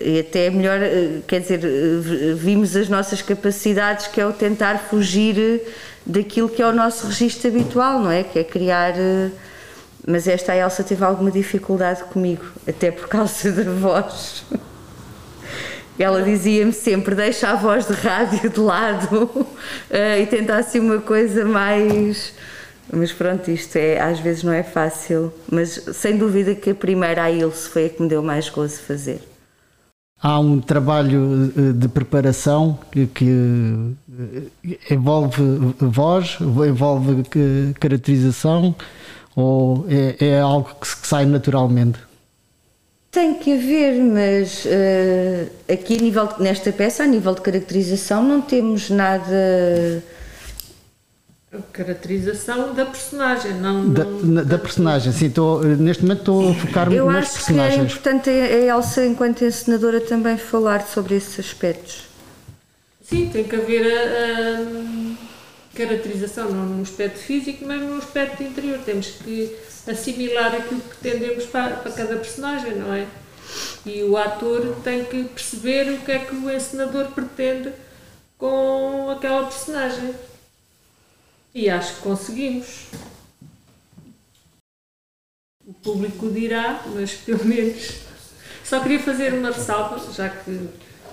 E 0.00 0.20
até 0.20 0.46
é 0.46 0.50
melhor, 0.50 0.80
eh, 0.82 1.20
quer 1.26 1.40
dizer, 1.40 1.60
eh, 1.62 2.32
vimos 2.34 2.74
as 2.74 2.88
nossas 2.88 3.20
capacidades, 3.20 4.06
que 4.06 4.18
é 4.18 4.26
o 4.26 4.32
tentar 4.32 4.78
fugir 4.78 5.38
eh, 5.38 5.60
daquilo 6.06 6.48
que 6.48 6.62
é 6.62 6.66
o 6.66 6.72
nosso 6.72 7.06
registro 7.06 7.48
habitual, 7.48 7.98
não 8.00 8.10
é? 8.10 8.22
Que 8.24 8.38
é 8.38 8.44
criar. 8.44 8.94
eh, 8.98 9.30
Mas 10.06 10.26
esta 10.28 10.52
a 10.52 10.56
Elsa 10.56 10.82
teve 10.84 11.02
alguma 11.04 11.30
dificuldade 11.30 12.04
comigo, 12.04 12.44
até 12.68 12.90
por 12.90 13.08
causa 13.08 13.50
da 13.52 13.64
voz. 13.70 14.44
Ela 15.98 16.22
dizia-me 16.22 16.72
sempre: 16.72 17.14
deixa 17.14 17.50
a 17.50 17.54
voz 17.54 17.86
de 17.86 17.92
rádio 17.92 18.50
de 18.50 18.60
lado 18.60 19.46
eh, 19.90 20.22
e 20.22 20.26
tenta 20.26 20.56
assim 20.56 20.80
uma 20.80 21.00
coisa 21.00 21.44
mais. 21.44 22.34
Mas 22.92 23.12
pronto, 23.12 23.50
isto 23.50 23.76
é, 23.76 24.00
às 24.00 24.20
vezes 24.20 24.42
não 24.42 24.52
é 24.52 24.62
fácil. 24.62 25.32
Mas 25.50 25.70
sem 25.92 26.16
dúvida 26.16 26.54
que 26.54 26.70
a 26.70 26.74
primeira, 26.74 27.24
a 27.24 27.30
Ilse, 27.30 27.68
foi 27.68 27.86
a 27.86 27.88
que 27.88 28.02
me 28.02 28.08
deu 28.08 28.22
mais 28.22 28.48
gozo 28.48 28.80
fazer. 28.80 29.20
Há 30.20 30.38
um 30.40 30.60
trabalho 30.60 31.52
eh, 31.56 31.72
de 31.72 31.88
preparação 31.88 32.78
que, 33.14 33.28
eh, 34.10 34.94
envolve 34.94 35.42
voz, 35.80 36.38
envolve 36.40 37.22
caracterização 37.78 38.74
ou 39.36 39.84
é, 39.88 40.16
é 40.24 40.40
algo 40.40 40.70
que 40.80 40.86
sai 40.86 41.26
naturalmente? 41.26 41.98
Tem 43.14 43.34
que 43.34 43.52
haver, 43.54 43.94
mas 44.02 44.64
eh, 44.66 45.46
aqui 45.72 45.94
a 45.96 46.02
nível 46.02 46.26
de- 46.26 46.42
nesta 46.42 46.72
peça, 46.72 47.04
a 47.04 47.06
nível 47.06 47.32
de 47.32 47.42
caracterização, 47.42 48.24
não 48.24 48.40
temos 48.42 48.90
nada. 48.90 50.02
A 51.52 51.58
caracterização 51.72 52.74
da 52.74 52.84
personagem, 52.84 53.52
não. 53.54 53.88
Da, 53.88 54.02
não- 54.04 54.20
na- 54.20 54.42
da 54.42 54.58
personagem, 54.58 55.12
sim, 55.12 55.26
estou, 55.26 55.62
neste 55.62 56.02
momento 56.02 56.18
estou 56.22 56.50
a 56.50 56.54
focar-me 56.54 56.96
Eu 56.96 57.06
nas 57.06 57.26
acho 57.26 57.30
que 57.30 57.36
é 57.36 57.38
personagens. 57.44 57.92
importante 57.92 58.30
a 58.30 58.32
a 58.32 58.76
Elsa, 58.76 59.06
enquanto 59.06 59.44
encenadora, 59.44 60.00
também 60.00 60.36
falar 60.36 60.84
sobre 60.84 61.14
esses 61.14 61.38
aspectos. 61.38 62.08
Sim, 63.00 63.30
tem 63.32 63.44
que 63.44 63.54
haver 63.54 63.86
a, 63.86 64.60
a 64.62 65.76
caracterização, 65.76 66.50
não 66.50 66.66
no 66.66 66.82
aspecto 66.82 67.18
físico, 67.20 67.64
mas 67.64 67.80
no 67.80 67.96
aspecto 67.98 68.42
interior. 68.42 68.80
Temos 68.84 69.06
que 69.06 69.54
assimilar 69.86 70.54
aquilo 70.54 70.80
que 70.80 70.96
pretendemos 70.96 71.44
para, 71.46 71.76
para 71.76 71.92
cada 71.92 72.16
personagem, 72.16 72.76
não 72.76 72.92
é? 72.92 73.06
E 73.84 74.02
o 74.02 74.16
ator 74.16 74.76
tem 74.82 75.04
que 75.04 75.24
perceber 75.24 75.92
o 75.92 75.98
que 76.00 76.12
é 76.12 76.18
que 76.20 76.34
o 76.34 76.50
encenador 76.50 77.10
pretende 77.12 77.72
com 78.38 79.10
aquela 79.10 79.46
personagem. 79.46 80.14
E 81.54 81.68
acho 81.68 81.96
que 81.96 82.00
conseguimos. 82.00 82.86
O 85.66 85.72
público 85.72 86.30
dirá, 86.30 86.82
mas 86.94 87.12
pelo 87.12 87.44
menos. 87.44 88.04
Só 88.64 88.80
queria 88.80 88.98
fazer 88.98 89.34
uma 89.34 89.50
ressalva, 89.50 90.00
já 90.12 90.30
que 90.30 90.68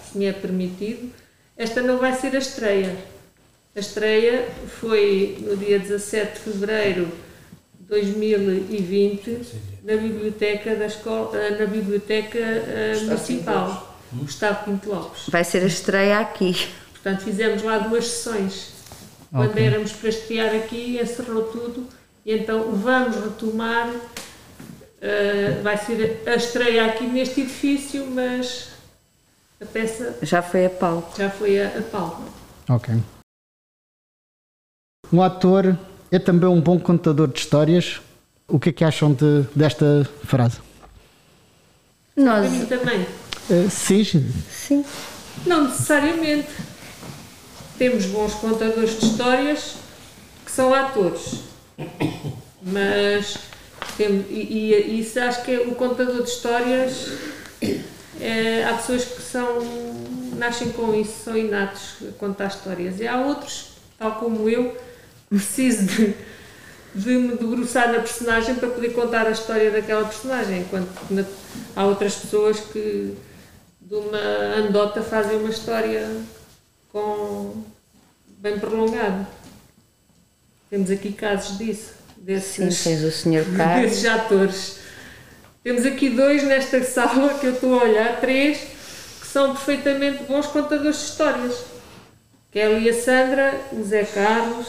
se 0.09 0.17
me 0.17 0.25
é 0.25 0.33
permitido. 0.33 1.13
Esta 1.57 1.81
não 1.81 1.97
vai 1.97 2.13
ser 2.13 2.33
a 2.35 2.39
estreia. 2.39 2.97
A 3.75 3.79
estreia 3.79 4.49
foi 4.79 5.37
no 5.41 5.55
dia 5.57 5.77
17 5.77 6.33
de 6.33 6.39
fevereiro 6.39 7.11
de 7.91 8.13
2020 8.13 9.41
na 9.83 9.97
biblioteca 9.97 10.75
da 10.75 10.85
escola, 10.85 11.37
eh, 11.37 11.57
na 11.59 11.65
biblioteca 11.65 12.37
eh, 12.39 12.97
municipal, 13.03 13.97
Gustavo 14.13 14.63
Pinto 14.65 14.89
Lopes. 14.89 15.23
Vai 15.27 15.43
ser 15.43 15.63
a 15.63 15.67
estreia 15.67 16.19
aqui. 16.19 16.55
Portanto, 16.93 17.21
fizemos 17.23 17.61
lá 17.63 17.79
duas 17.79 18.07
sessões. 18.07 18.71
Quando 19.29 19.51
Ok. 19.51 19.65
éramos 19.65 19.91
para 19.91 20.09
estrear 20.09 20.55
aqui, 20.55 20.99
encerrou 21.01 21.43
tudo. 21.43 21.87
E 22.25 22.33
então 22.33 22.71
vamos 22.73 23.15
retomar. 23.17 23.91
eh, 25.03 25.59
vai 25.63 25.75
ser 25.77 26.21
a 26.27 26.35
estreia 26.35 26.85
aqui 26.85 27.05
neste 27.05 27.41
edifício, 27.41 28.05
mas 28.05 28.69
a 29.59 29.65
peça 29.65 30.15
Já 30.21 30.41
foi 30.43 30.67
a 30.67 30.69
palco. 30.69 31.17
já 31.17 31.27
foi 31.29 31.59
a, 31.59 31.67
a 31.69 31.81
palco. 31.81 32.23
Ok. 32.69 32.93
Um 35.11 35.21
ator 35.23 35.75
é 36.11 36.19
também 36.19 36.49
um 36.49 36.59
bom 36.59 36.79
contador 36.79 37.27
de 37.27 37.39
histórias. 37.39 38.01
O 38.47 38.59
que 38.59 38.69
é 38.69 38.71
que 38.73 38.83
acham 38.83 39.13
de- 39.13 39.45
desta 39.55 40.07
frase? 40.25 40.57
Nós, 42.15 42.51
mim 42.51 42.65
também. 42.65 43.05
Eh, 43.49 43.67
sim, 43.69 44.03
sim. 44.49 44.85
Não 45.45 45.63
necessariamente. 45.69 46.49
Temos 47.77 48.05
bons 48.07 48.33
contadores 48.35 48.99
de 48.99 49.05
histórias 49.05 49.75
que 50.45 50.51
são 50.51 50.73
atores. 50.73 51.39
Mas 52.61 53.37
tem, 53.97 54.25
e, 54.29 54.73
e 54.73 54.99
isso 54.99 55.19
acho 55.19 55.43
que 55.43 55.51
é 55.51 55.59
o 55.61 55.73
contador 55.75 56.21
de 56.23 56.29
histórias. 56.29 57.07
é, 58.19 58.65
há 58.65 58.73
pessoas 58.73 59.05
que 59.05 59.21
são 59.21 59.59
nascem 60.37 60.71
com 60.71 60.93
isso, 60.93 61.13
são 61.23 61.37
inatos 61.37 61.95
a 62.07 62.11
contar 62.19 62.47
histórias. 62.47 62.99
E 62.99 63.07
há 63.07 63.17
outros, 63.21 63.69
tal 63.97 64.13
como 64.15 64.49
eu, 64.49 64.75
preciso 65.37 65.83
de, 65.85 66.13
de 66.95 67.09
me 67.09 67.35
debruçar 67.37 67.91
na 67.91 67.99
personagem 67.99 68.55
para 68.55 68.69
poder 68.69 68.89
contar 68.89 69.25
a 69.27 69.31
história 69.31 69.71
daquela 69.71 70.05
personagem. 70.05 70.61
Enquanto 70.61 70.89
na- 71.09 71.25
há 71.75 71.85
outras 71.85 72.15
pessoas 72.15 72.59
que 72.59 73.15
de 73.81 73.95
uma 73.95 74.17
anedota 74.57 75.01
fazem 75.01 75.37
uma 75.37 75.49
história 75.49 76.07
com 76.91 77.63
bem 78.39 78.57
prolongada. 78.59 79.27
Temos 80.69 80.89
aqui 80.89 81.11
casos 81.11 81.57
disso, 81.57 81.91
Sim, 82.15 82.23
desses, 82.23 82.83
tens 82.83 83.03
o. 83.03 83.45
Carlos. 83.57 83.89
desses 83.89 84.05
atores. 84.05 84.75
Temos 85.63 85.85
aqui 85.85 86.09
dois 86.09 86.43
nesta 86.43 86.81
sala 86.83 87.33
que 87.35 87.45
eu 87.47 87.53
estou 87.53 87.79
a 87.79 87.83
olhar, 87.83 88.19
três, 88.19 88.57
que 89.19 89.27
são 89.27 89.53
perfeitamente 89.53 90.23
bons 90.23 90.47
contadores 90.47 90.97
de 90.97 91.03
histórias. 91.05 91.55
Que 92.51 92.59
é 92.59 92.65
a 92.65 92.69
Sandra, 92.93 93.53
o 93.71 93.83
Zé 93.83 94.03
Carlos, 94.03 94.67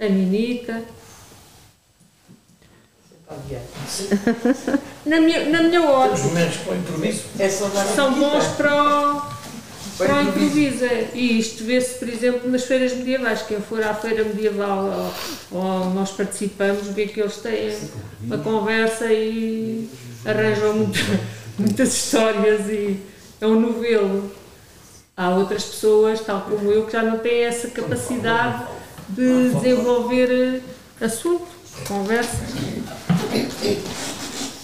a 0.00 0.08
Ninita. 0.08 0.82
Na 5.06 5.20
minha, 5.20 5.48
na 5.50 5.62
minha 5.62 5.82
ótica. 5.82 6.14
Os 6.14 6.22
momentos 6.32 6.56
para 6.58 6.72
o 6.72 6.76
improviso. 6.76 7.22
são 7.94 8.14
bons 8.14 8.44
para 8.56 8.74
o, 8.74 9.22
para 9.98 10.14
o 10.18 10.22
improviso. 10.22 10.84
é. 10.84 11.08
E 11.14 11.38
isto 11.38 11.64
vê-se, 11.64 11.98
por 11.98 12.08
exemplo, 12.08 12.50
nas 12.50 12.64
feiras 12.64 12.92
medievais. 12.94 13.42
Quem 13.42 13.60
for 13.60 13.82
à 13.82 13.94
feira 13.94 14.24
medieval 14.24 15.12
ou, 15.50 15.58
ou 15.60 15.90
nós 15.90 16.10
participamos, 16.10 16.88
vê 16.88 17.06
que 17.06 17.20
eles 17.20 17.36
têm 17.38 17.76
uma 18.22 18.38
conversa 18.38 19.12
e 19.12 19.88
arranjam 20.24 20.74
muito- 20.74 20.98
muitas 21.58 21.94
histórias 21.94 22.68
e 22.68 23.00
é 23.40 23.46
um 23.46 23.60
novelo. 23.60 24.30
há 25.16 25.30
outras 25.30 25.64
pessoas, 25.64 26.20
tal 26.20 26.42
como 26.42 26.70
eu, 26.70 26.86
que 26.86 26.92
já 26.92 27.02
não 27.02 27.18
têm 27.18 27.44
essa 27.44 27.68
capacidade 27.68 28.64
de 29.08 29.50
desenvolver 29.54 30.62
eh, 31.00 31.04
assunto, 31.04 31.46
conversa. 31.88 32.42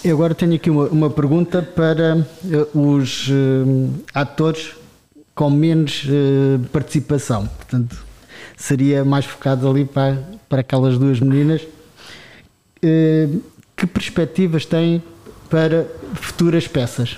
Eu 0.03 0.15
agora 0.15 0.33
tenho 0.33 0.55
aqui 0.55 0.69
uma, 0.69 0.85
uma 0.87 1.09
pergunta 1.09 1.61
para 1.61 2.25
eh, 2.49 2.67
os 2.73 3.27
eh, 3.29 3.89
atores 4.13 4.71
com 5.35 5.49
menos 5.49 6.03
eh, 6.07 6.59
participação. 6.71 7.47
Portanto, 7.47 7.97
seria 8.57 9.05
mais 9.05 9.25
focado 9.25 9.69
ali 9.69 9.85
para, 9.85 10.17
para 10.49 10.61
aquelas 10.61 10.97
duas 10.97 11.19
meninas. 11.19 11.61
Eh, 12.81 13.27
que 13.77 13.85
perspectivas 13.85 14.65
têm 14.65 15.03
para 15.49 15.85
futuras 16.15 16.67
peças? 16.67 17.17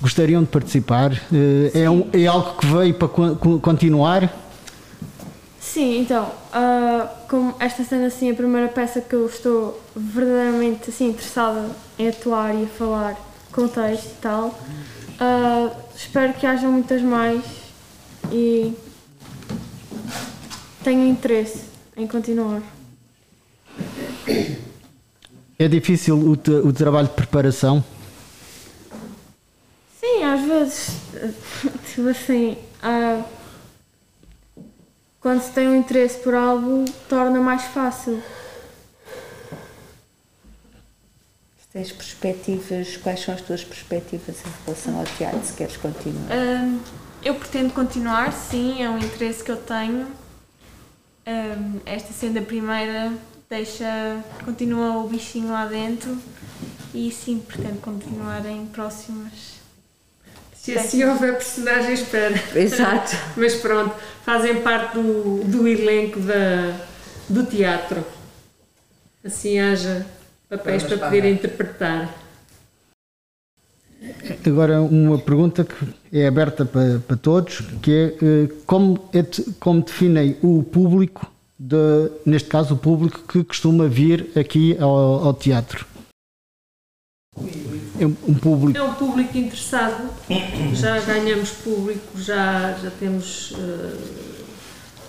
Gostariam 0.00 0.42
de 0.42 0.48
participar? 0.48 1.12
Eh, 1.32 1.82
é, 1.82 1.90
um- 1.90 2.08
é 2.12 2.26
algo 2.26 2.56
que 2.58 2.66
veio 2.66 2.94
para 2.94 3.08
con- 3.08 3.34
con- 3.36 3.58
continuar? 3.60 4.43
Sim, 5.64 5.98
então, 5.98 6.30
ah, 6.52 7.10
como 7.26 7.56
esta 7.58 7.82
sendo 7.82 8.04
assim 8.04 8.30
a 8.30 8.34
primeira 8.34 8.68
peça 8.68 9.00
que 9.00 9.14
eu 9.14 9.26
estou 9.26 9.80
verdadeiramente 9.96 10.90
assim, 10.90 11.08
interessada 11.08 11.68
em 11.98 12.06
atuar 12.06 12.54
e 12.54 12.64
a 12.64 12.66
falar 12.66 13.16
com 13.50 13.66
texto 13.66 14.10
e 14.10 14.20
tal, 14.20 14.56
ah, 15.18 15.70
espero 15.96 16.34
que 16.34 16.46
haja 16.46 16.68
muitas 16.68 17.00
mais 17.02 17.42
e 18.30 18.74
tenho 20.84 21.08
interesse 21.08 21.62
em 21.96 22.06
continuar. 22.06 22.62
É 25.58 25.66
difícil 25.66 26.16
o, 26.16 26.32
o 26.68 26.72
trabalho 26.72 27.08
de 27.08 27.14
preparação? 27.14 27.82
Sim, 29.98 30.22
às 30.22 30.40
vezes, 30.42 30.90
tipo 31.92 32.08
assim, 32.08 32.58
ah, 32.82 33.24
quando 35.24 35.40
se 35.40 35.52
tem 35.52 35.66
um 35.66 35.76
interesse 35.76 36.18
por 36.18 36.34
algo, 36.34 36.84
torna 37.08 37.40
mais 37.40 37.62
fácil. 37.62 38.22
Tens 41.72 41.90
perspectivas, 41.90 42.98
quais 42.98 43.20
são 43.20 43.34
as 43.34 43.40
tuas 43.40 43.64
perspectivas 43.64 44.36
em 44.44 44.64
relação 44.66 44.98
ao 44.98 45.06
teatro, 45.06 45.42
se 45.42 45.54
queres 45.54 45.78
continuar? 45.78 46.28
Hum, 46.30 46.78
eu 47.24 47.34
pretendo 47.36 47.72
continuar, 47.72 48.34
sim, 48.34 48.82
é 48.82 48.90
um 48.90 48.98
interesse 48.98 49.42
que 49.42 49.50
eu 49.50 49.56
tenho. 49.56 50.06
Hum, 51.26 51.80
esta 51.86 52.12
sendo 52.12 52.38
a 52.38 52.42
primeira, 52.42 53.10
deixa, 53.48 54.22
continua 54.44 54.98
o 54.98 55.08
bichinho 55.08 55.50
lá 55.50 55.64
dentro 55.64 56.18
e 56.92 57.10
sim, 57.10 57.38
pretendo 57.38 57.80
continuar 57.80 58.44
em 58.44 58.66
próximas. 58.66 59.53
Se 60.64 60.72
assim 60.78 61.04
houver 61.04 61.34
personagens, 61.34 62.00
espera. 62.00 62.34
Exato. 62.54 63.14
Mas 63.36 63.54
pronto, 63.56 63.94
fazem 64.24 64.62
parte 64.62 64.94
do, 64.94 65.44
do 65.44 65.68
elenco 65.68 66.18
da, 66.20 66.74
do 67.28 67.44
teatro. 67.44 68.02
Assim 69.22 69.58
haja 69.58 70.06
papéis 70.48 70.82
para 70.84 70.96
poder 70.96 71.26
interpretar. 71.26 72.14
Agora 74.46 74.80
uma 74.80 75.18
pergunta 75.18 75.64
que 75.64 76.18
é 76.18 76.26
aberta 76.26 76.64
para, 76.64 76.98
para 76.98 77.16
todos, 77.18 77.60
que 77.82 77.92
é 77.92 78.24
eh, 78.24 78.48
como, 78.64 79.06
é 79.12 79.22
como 79.60 79.82
definem 79.82 80.38
o 80.42 80.62
público, 80.62 81.30
de, 81.58 82.10
neste 82.24 82.48
caso 82.48 82.72
o 82.72 82.78
público 82.78 83.20
que 83.28 83.44
costuma 83.44 83.86
vir 83.86 84.30
aqui 84.34 84.78
ao, 84.80 85.26
ao 85.26 85.34
teatro? 85.34 85.86
É 87.98 88.06
um 88.06 88.34
público 88.34 88.78
É 88.78 88.82
um 88.82 88.94
público 88.94 89.36
interessado, 89.36 90.08
já 90.74 91.00
ganhamos 91.00 91.50
público, 91.50 92.18
já, 92.18 92.72
já 92.82 92.90
temos 92.90 93.52
eh, 93.58 93.96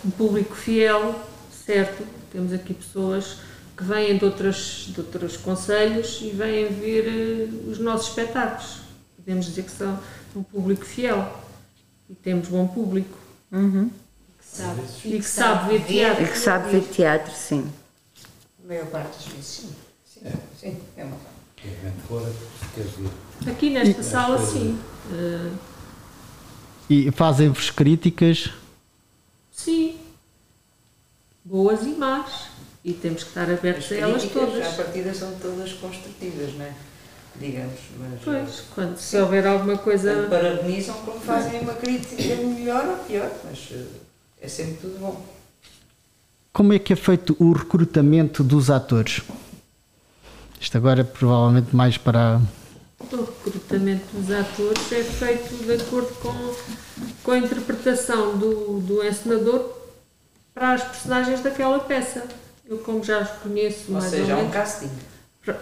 um 0.05 0.09
público 0.11 0.55
fiel, 0.55 1.19
certo? 1.65 2.05
Temos 2.31 2.51
aqui 2.53 2.73
pessoas 2.73 3.38
que 3.77 3.83
vêm 3.83 4.17
de, 4.17 4.25
outras, 4.25 4.85
de 4.88 4.99
outros 4.99 5.38
conselhos 5.38 6.19
e 6.21 6.29
vêm 6.29 6.67
ver 6.67 7.07
eh, 7.07 7.69
os 7.69 7.79
nossos 7.79 8.09
espetáculos. 8.09 8.81
Podemos 9.17 9.45
dizer 9.45 9.63
que 9.63 9.71
são 9.71 9.99
um 10.35 10.43
público 10.43 10.85
fiel 10.85 11.31
e 12.09 12.15
temos 12.15 12.47
bom 12.47 12.67
público 12.67 13.25
Uhum. 13.51 13.89
Que 14.38 14.57
sabe, 14.57 14.81
e 15.05 15.19
que 15.19 15.23
sabe 15.23 15.77
ver 15.77 15.85
teatro. 15.85 16.23
E 16.23 16.27
que 16.27 16.38
sabe 16.38 16.71
ver 16.71 16.81
teatro, 16.89 17.33
sim. 17.33 17.71
A 18.63 18.67
maior 18.67 18.85
parte 18.88 19.15
das 19.15 19.25
vezes, 19.27 19.45
sim. 19.45 19.69
Sim, 20.05 20.31
sim 20.59 20.77
é 20.97 21.03
uma 21.03 21.15
parte. 21.15 21.34
Vem 21.82 21.91
de 21.91 22.01
fora, 22.08 22.25
se 22.30 22.67
queres 22.73 22.91
vir. 22.93 23.51
Aqui 23.51 23.69
nesta 23.69 24.04
sala, 24.04 24.38
sim. 24.43 24.80
Eh, 25.12 25.51
e 26.89 27.12
fazem-vos 27.12 27.69
críticas. 27.71 28.51
sim. 29.51 29.97
Boas 31.43 31.84
e 31.84 31.89
más. 31.89 32.47
E 32.84 32.93
temos 32.93 33.23
que 33.23 33.30
estar 33.30 33.49
abertos 33.49 33.91
a 33.91 33.95
elas 33.95 34.23
todas. 34.25 34.65
à 34.65 34.71
partida 34.84 35.13
são 35.13 35.32
todas 35.39 35.73
construtivas, 35.73 36.54
não 36.56 36.65
é? 36.65 36.73
Digamos, 37.39 37.80
mas. 37.99 38.21
Pois, 38.23 38.63
quando 38.73 38.97
se 38.97 39.17
houver 39.17 39.45
alguma 39.45 39.78
coisa. 39.78 40.28
Parabenizam 40.30 40.95
como 41.04 41.19
fazem 41.19 41.60
uma 41.62 41.73
crítica 41.73 42.36
melhor 42.36 42.86
ou 42.88 42.97
pior, 43.06 43.32
mas 43.43 43.69
eh, 43.71 43.84
é 44.41 44.47
sempre 44.47 44.78
tudo 44.82 44.99
bom. 44.99 45.25
Como 46.54 46.73
é 46.73 46.80
que 46.80 46.93
é 46.93 46.95
feito 46.95 47.36
o 47.39 47.51
recrutamento 47.51 48.43
dos 48.43 48.69
atores? 48.69 49.21
Isto 50.65 50.80
agora 50.80 51.01
é 51.01 51.04
provavelmente 51.04 51.75
mais 51.75 51.95
para. 51.95 52.41
O 52.99 53.17
recrutamento 53.17 54.04
dos 54.13 54.32
atores 54.32 54.91
é 54.91 55.04
feito 55.04 55.63
de 55.63 55.73
acordo 55.73 56.12
com, 56.15 56.34
com 57.23 57.32
a 57.34 57.38
interpretação 57.38 58.36
do, 58.36 58.80
do 58.80 59.06
encenador 59.06 59.63
para 60.56 60.73
as 60.73 60.84
personagens 60.84 61.41
daquela 61.41 61.80
peça. 61.82 62.23
Eu, 62.67 62.80
como 62.80 63.04
já 63.04 63.19
os 63.19 63.30
conheço 63.43 63.84
Ou 63.89 63.93
mais 63.93 64.06
seja, 64.06 64.23
ou 64.23 64.32
há 64.32 64.36
um 64.38 64.38
menos. 64.38 64.54
casting. 64.56 64.89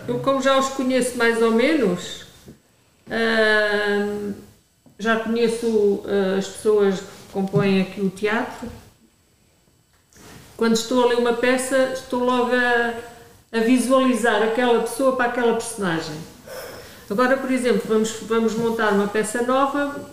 Eu, 0.08 0.20
como 0.20 0.42
já 0.42 0.58
os 0.58 0.70
conheço 0.70 1.18
mais 1.18 1.42
ou 1.42 1.52
menos, 1.52 2.26
já 4.98 5.20
conheço 5.20 6.02
ah, 6.06 6.38
as 6.38 6.48
pessoas 6.48 7.02
que 7.02 7.34
compõem 7.34 7.82
aqui 7.82 8.00
o 8.00 8.10
teatro. 8.10 8.70
Quando 10.56 10.76
estou 10.76 11.04
a 11.04 11.08
ler 11.08 11.18
uma 11.18 11.34
peça, 11.34 11.92
estou 11.94 12.24
logo 12.24 12.56
a, 12.56 13.13
a 13.54 13.60
visualizar 13.60 14.42
aquela 14.42 14.82
pessoa 14.82 15.16
para 15.16 15.26
aquela 15.26 15.54
personagem. 15.54 16.16
Agora, 17.10 17.38
por 17.38 17.52
exemplo, 17.52 17.82
vamos, 17.86 18.12
vamos 18.24 18.54
montar 18.56 18.92
uma 18.94 19.08
peça 19.08 19.44
nova, 19.44 20.10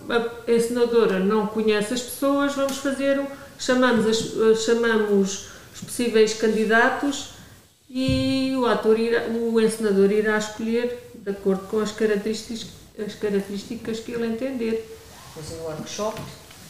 a 0.46 0.52
encenadora 0.52 1.18
não 1.18 1.46
conhece 1.46 1.94
as 1.94 2.02
pessoas, 2.02 2.54
vamos 2.54 2.76
fazer, 2.78 3.18
chamamos, 3.58 4.06
as, 4.06 4.62
chamamos 4.64 5.46
os 5.74 5.80
possíveis 5.80 6.34
candidatos 6.34 7.30
e 7.88 8.54
o 8.58 8.66
ator 8.66 8.98
irá, 8.98 9.22
o 9.28 9.58
encenador 9.60 10.10
irá 10.12 10.36
escolher 10.36 11.10
de 11.14 11.30
acordo 11.30 11.66
com 11.68 11.78
as 11.80 11.92
características, 11.92 12.66
as 13.04 13.14
características 13.14 14.00
que 14.00 14.12
ele 14.12 14.26
entender. 14.26 14.96
Fazer 15.34 15.54
um 15.60 15.64
workshop. 15.64 16.20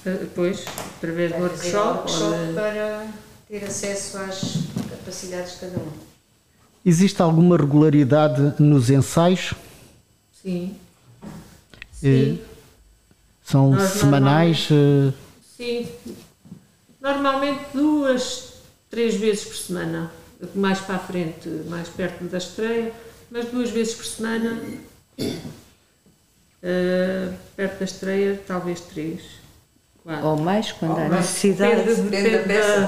Eh, 0.06 0.10
Depois, 0.20 0.64
através 0.98 1.32
do 1.32 1.38
fazer 1.48 1.76
um 1.76 1.80
workshop, 1.80 1.98
workshop 2.10 2.46
de- 2.46 2.52
para 2.54 3.06
ter 3.48 3.64
acesso 3.64 4.18
às 4.18 4.40
capacidades 4.88 5.54
de 5.54 5.58
cada 5.60 5.78
um. 5.78 6.09
Existe 6.84 7.20
alguma 7.20 7.56
regularidade 7.56 8.54
nos 8.58 8.90
ensaios? 8.90 9.54
sim. 10.42 10.74
Eh, 12.02 12.36
Sim. 12.36 12.40
São 13.44 13.70
Nós 13.72 13.90
semanais? 13.90 14.68
eh, 14.70 15.12
Sim, 15.56 15.86
normalmente 17.00 17.60
duas, 17.74 18.54
três 18.88 19.14
vezes 19.16 19.44
por 19.44 19.56
semana. 19.56 20.10
Mais 20.54 20.78
para 20.80 20.94
a 20.94 20.98
frente, 20.98 21.46
mais 21.68 21.88
perto 21.88 22.24
da 22.24 22.38
estreia, 22.38 22.90
mas 23.30 23.44
duas 23.50 23.68
vezes 23.70 23.94
por 23.94 24.06
semana. 24.06 24.58
Eh, 26.62 27.28
perto 27.56 27.78
da 27.80 27.84
estreia, 27.84 28.40
talvez 28.46 28.80
três. 28.80 29.20
Quatro. 30.02 30.26
Ou 30.26 30.36
mais, 30.38 30.72
quando 30.72 30.92
Ou 30.92 30.96
há 31.04 31.08
mais. 31.08 31.26
necessidade. 31.26 31.82
Depende, 31.82 32.02
depende 32.02 32.30
da 32.30 32.38
depende 32.38 32.48
peça. 32.48 32.80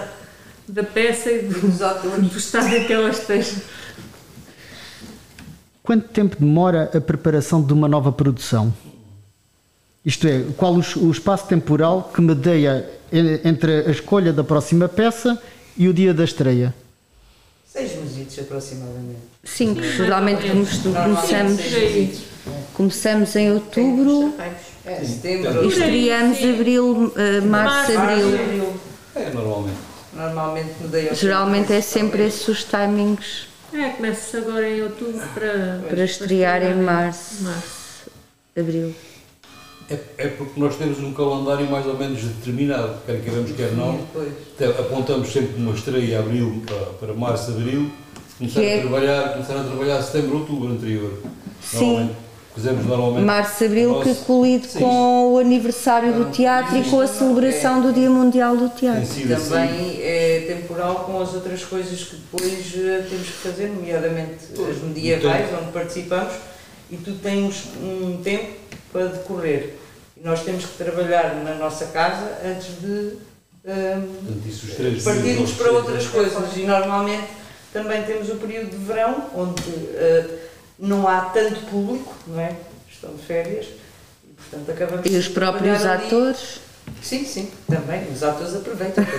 da, 0.69 0.83
da 0.83 0.89
peça 0.89 1.31
e 1.31 1.43
do, 1.43 1.61
do 2.31 2.39
estado 2.39 2.69
em 2.75 2.87
que 2.87 2.93
ela 2.95 3.11
esteja. 3.11 3.63
Quanto 5.83 6.09
tempo 6.09 6.37
demora 6.39 6.91
a 6.95 7.01
preparação 7.01 7.61
de 7.63 7.73
uma 7.73 7.89
nova 7.89 8.13
produção? 8.13 8.73
Isto 10.05 10.27
é, 10.29 10.45
qual 10.57 10.75
o, 10.75 10.81
es- 10.81 10.97
o 10.97 11.11
espaço 11.11 11.47
temporal 11.47 12.11
que 12.15 12.21
medeia 12.21 12.89
en- 13.13 13.41
entre 13.45 13.87
a 13.87 13.91
escolha 13.91 14.33
da 14.33 14.45
próxima 14.45 14.89
peça 14.89 15.41
e 15.77 15.89
o 15.89 15.95
dia 15.95 16.13
da 16.15 16.25
estreia? 16.25 16.75
Seis 17.67 17.93
meses 17.97 18.39
aproximadamente. 18.39 19.19
Sim, 19.45 19.77
geralmente 19.81 20.43
começamos, 20.49 21.61
começamos 22.75 23.35
em 23.37 23.53
outubro 23.53 24.35
É, 24.85 25.03
e 25.03 25.07
setembro. 25.07 25.69
estreamos 25.69 26.39
Sim. 26.39 26.55
abril, 26.55 27.13
eh, 27.17 27.41
março, 27.41 27.93
Março, 27.95 27.99
abril. 27.99 28.73
É, 29.17 29.31
normalmente. 29.31 29.77
Normalmente 30.15 30.73
Geralmente 31.15 31.73
é 31.73 31.81
sempre 31.81 32.27
esses 32.27 32.47
os 32.47 32.65
timings 32.65 33.49
É, 33.75 33.89
começa 33.91 34.39
agora 34.39 34.69
em 34.69 34.83
outubro 34.83 35.21
para, 35.35 35.81
para 35.89 36.05
estrear 36.05 36.63
em 36.63 36.75
março, 36.83 37.43
março. 37.43 38.11
abril. 38.59 38.95
É, 39.91 39.99
é 40.19 40.29
porque 40.29 40.61
nós 40.61 40.77
temos 40.77 40.99
um 41.01 41.13
calendário 41.13 41.69
mais 41.71 41.87
ou 41.87 41.97
menos 41.97 42.21
determinado, 42.23 42.97
quer 43.07 43.21
queiramos, 43.23 43.53
quer 43.53 43.73
não. 43.73 44.07
Até 44.55 44.67
apontamos 44.67 45.33
sempre 45.33 45.57
uma 45.57 45.75
estreia 45.75 46.21
abril 46.21 46.63
para, 46.67 46.87
para 47.07 47.15
março, 47.15 47.51
abril, 47.51 47.91
começar, 48.39 48.61
Que 48.61 48.67
é- 48.67 48.79
a 48.79 48.81
trabalhar, 48.83 49.33
começar 49.33 49.57
a 49.61 49.65
trabalhar 49.65 50.03
setembro, 50.03 50.39
outubro 50.39 50.69
anterior. 50.71 51.13
Sim. 51.63 52.11
Fizemos 52.55 52.85
normalmente. 52.85 53.25
Março, 53.25 53.65
Abril, 53.65 54.01
que 54.01 54.09
Nosso- 54.11 54.25
colide 54.27 54.67
Sim. 54.69 54.81
com 54.81 55.33
o 55.33 55.39
aniversário 55.39 56.13
do 56.13 56.31
teatro 56.31 56.77
e 56.77 56.85
com 56.85 57.01
a 57.01 57.07
celebração 57.07 57.81
do 57.81 57.93
Dia 57.95 58.11
Mundial 58.11 58.57
do 58.57 58.69
Tem 58.69 58.79
Teatro. 58.93 59.03
assim. 59.03 59.27
Também 59.27 59.99
é 60.03 60.45
temporal 60.47 60.97
com 61.07 61.21
as 61.21 61.33
outras 61.33 61.65
coisas 61.65 62.05
que 62.05 62.17
depois 62.17 62.75
eh, 62.77 63.07
temos 63.09 63.27
que 63.27 63.33
fazer, 63.33 63.69
nomeadamente 63.69 64.37
as 64.71 64.83
medievais, 64.83 65.49
onde 65.61 65.73
participamos, 65.73 66.35
e 66.91 66.97
tudo 66.99 67.19
tem 67.23 67.51
um 67.83 68.21
tempo 68.23 68.53
para 68.93 69.07
decorrer. 69.07 69.75
E 70.15 70.23
nós 70.23 70.43
temos 70.43 70.67
que 70.67 70.77
trabalhar 70.77 71.35
na 71.43 71.55
nossa 71.55 71.87
casa 71.87 72.37
antes 72.45 72.79
de 72.83 73.15
ehm, 73.65 74.05
os 74.47 74.75
três 74.75 75.03
partirmos 75.03 75.53
para 75.53 75.73
outras 75.73 76.07
coisas. 76.07 76.55
E 76.55 76.65
normalmente 76.65 77.29
também 77.73 78.03
temos 78.03 78.29
o 78.29 78.35
período 78.37 78.71
de 78.73 78.77
verão, 78.85 79.25
onde 79.35 79.63
eh, 79.95 80.27
não 80.83 81.07
há 81.07 81.21
tanto 81.27 81.61
público, 81.67 82.13
não 82.27 82.41
é? 82.41 82.57
Estão 82.91 83.15
de 83.15 83.23
férias. 83.23 83.67
E, 84.25 84.33
portanto, 84.35 84.71
acabamos 84.71 85.07
E 85.07 85.17
os 85.17 85.29
próprios 85.29 85.79
trabalhar 85.81 85.99
ali. 86.01 86.07
atores. 86.09 86.61
Sim, 87.01 87.25
sim, 87.25 87.49
também. 87.69 88.11
Os 88.13 88.23
atores 88.23 88.55
aproveitam. 88.57 89.05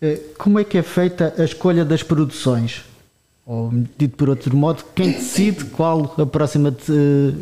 Eh, 0.00 0.18
Como 0.36 0.58
é 0.58 0.64
que 0.64 0.76
é 0.78 0.82
feita 0.82 1.32
a 1.38 1.44
escolha 1.44 1.84
das 1.84 2.02
produções? 2.02 2.84
Ou, 3.46 3.70
dito 3.96 4.16
por 4.16 4.28
outro 4.28 4.56
modo, 4.56 4.84
quem 4.94 5.12
decide 5.12 5.64
qual 5.66 6.14
a 6.18 6.26
próxima, 6.26 6.70
de- 6.70 7.34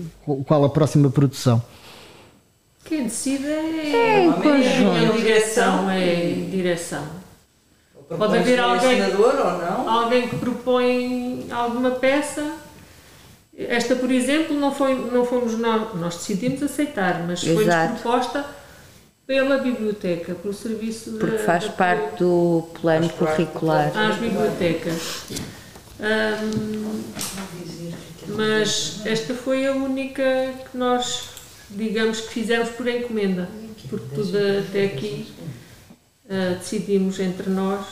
qual 0.46 0.64
a 0.64 0.68
próxima 0.70 1.10
produção? 1.10 1.62
Quem 2.84 3.04
decide 3.04 3.46
é, 3.46 3.92
É 3.96 4.24
em 4.24 4.30
a 4.30 4.32
conjunto. 4.34 5.16
direção. 5.16 5.90
É 5.90 6.32
direção. 6.50 7.06
Pode 8.18 8.38
haver 8.38 8.58
alguém, 8.58 8.98
encenador 8.98 9.34
ou 9.36 9.58
não? 9.58 9.88
alguém 9.88 10.28
que 10.28 10.36
propõe 10.36 11.46
alguma 11.50 11.92
peça. 11.92 12.54
Esta, 13.56 13.94
por 13.94 14.10
exemplo, 14.10 14.58
não, 14.58 14.74
foi, 14.74 14.94
não 14.94 15.24
fomos 15.24 15.56
nós, 15.58 15.94
nós 15.94 16.16
decidimos 16.16 16.62
aceitar, 16.62 17.22
mas 17.26 17.40
foi-nos 17.42 17.62
Exato. 17.62 17.94
proposta 18.00 18.44
pela 19.26 19.58
biblioteca, 19.58 20.34
pelo 20.34 20.52
serviço 20.54 21.12
Porque 21.12 21.36
da- 21.36 21.44
faz 21.44 21.64
da- 21.66 21.70
parte 21.72 22.18
do 22.18 22.66
plano 22.80 23.08
curricular. 23.10 23.90
plano. 23.92 24.10
às 24.12 24.16
bibliotecas. 24.18 25.22
Mas 28.28 29.00
esta 29.04 29.34
foi 29.34 29.66
a 29.66 29.72
única 29.72 30.22
que 30.70 30.76
nós, 30.76 31.24
digamos, 31.70 32.20
que 32.20 32.28
fizemos 32.32 32.70
por 32.70 32.86
encomenda, 32.88 33.48
porque 33.88 34.14
tudo 34.14 34.36
até 34.68 34.84
aqui 34.86 35.32
ah, 36.30 36.54
decidimos 36.58 37.18
entre 37.20 37.50
nós, 37.50 37.86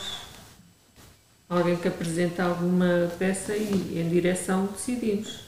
alguém 1.49 1.75
que 1.75 1.87
apresenta 1.87 2.43
alguma 2.43 3.11
peça 3.19 3.55
e 3.55 3.99
em 3.99 4.09
direção 4.09 4.67
decidimos. 4.67 5.41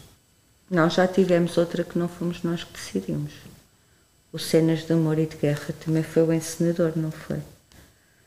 Nós 0.69 0.93
já 0.93 1.07
tivemos 1.07 1.57
outra 1.57 1.83
que 1.83 1.97
não 1.97 2.07
fomos 2.07 2.43
nós 2.43 2.63
que 2.63 2.73
decidimos. 2.73 3.31
O 4.31 4.39
Cenas 4.39 4.85
de 4.85 4.93
Amor 4.93 5.19
e 5.19 5.25
de 5.25 5.35
Guerra 5.35 5.73
também 5.83 6.03
foi 6.03 6.23
o 6.23 6.31
encenador, 6.31 6.93
não 6.95 7.11
foi? 7.11 7.39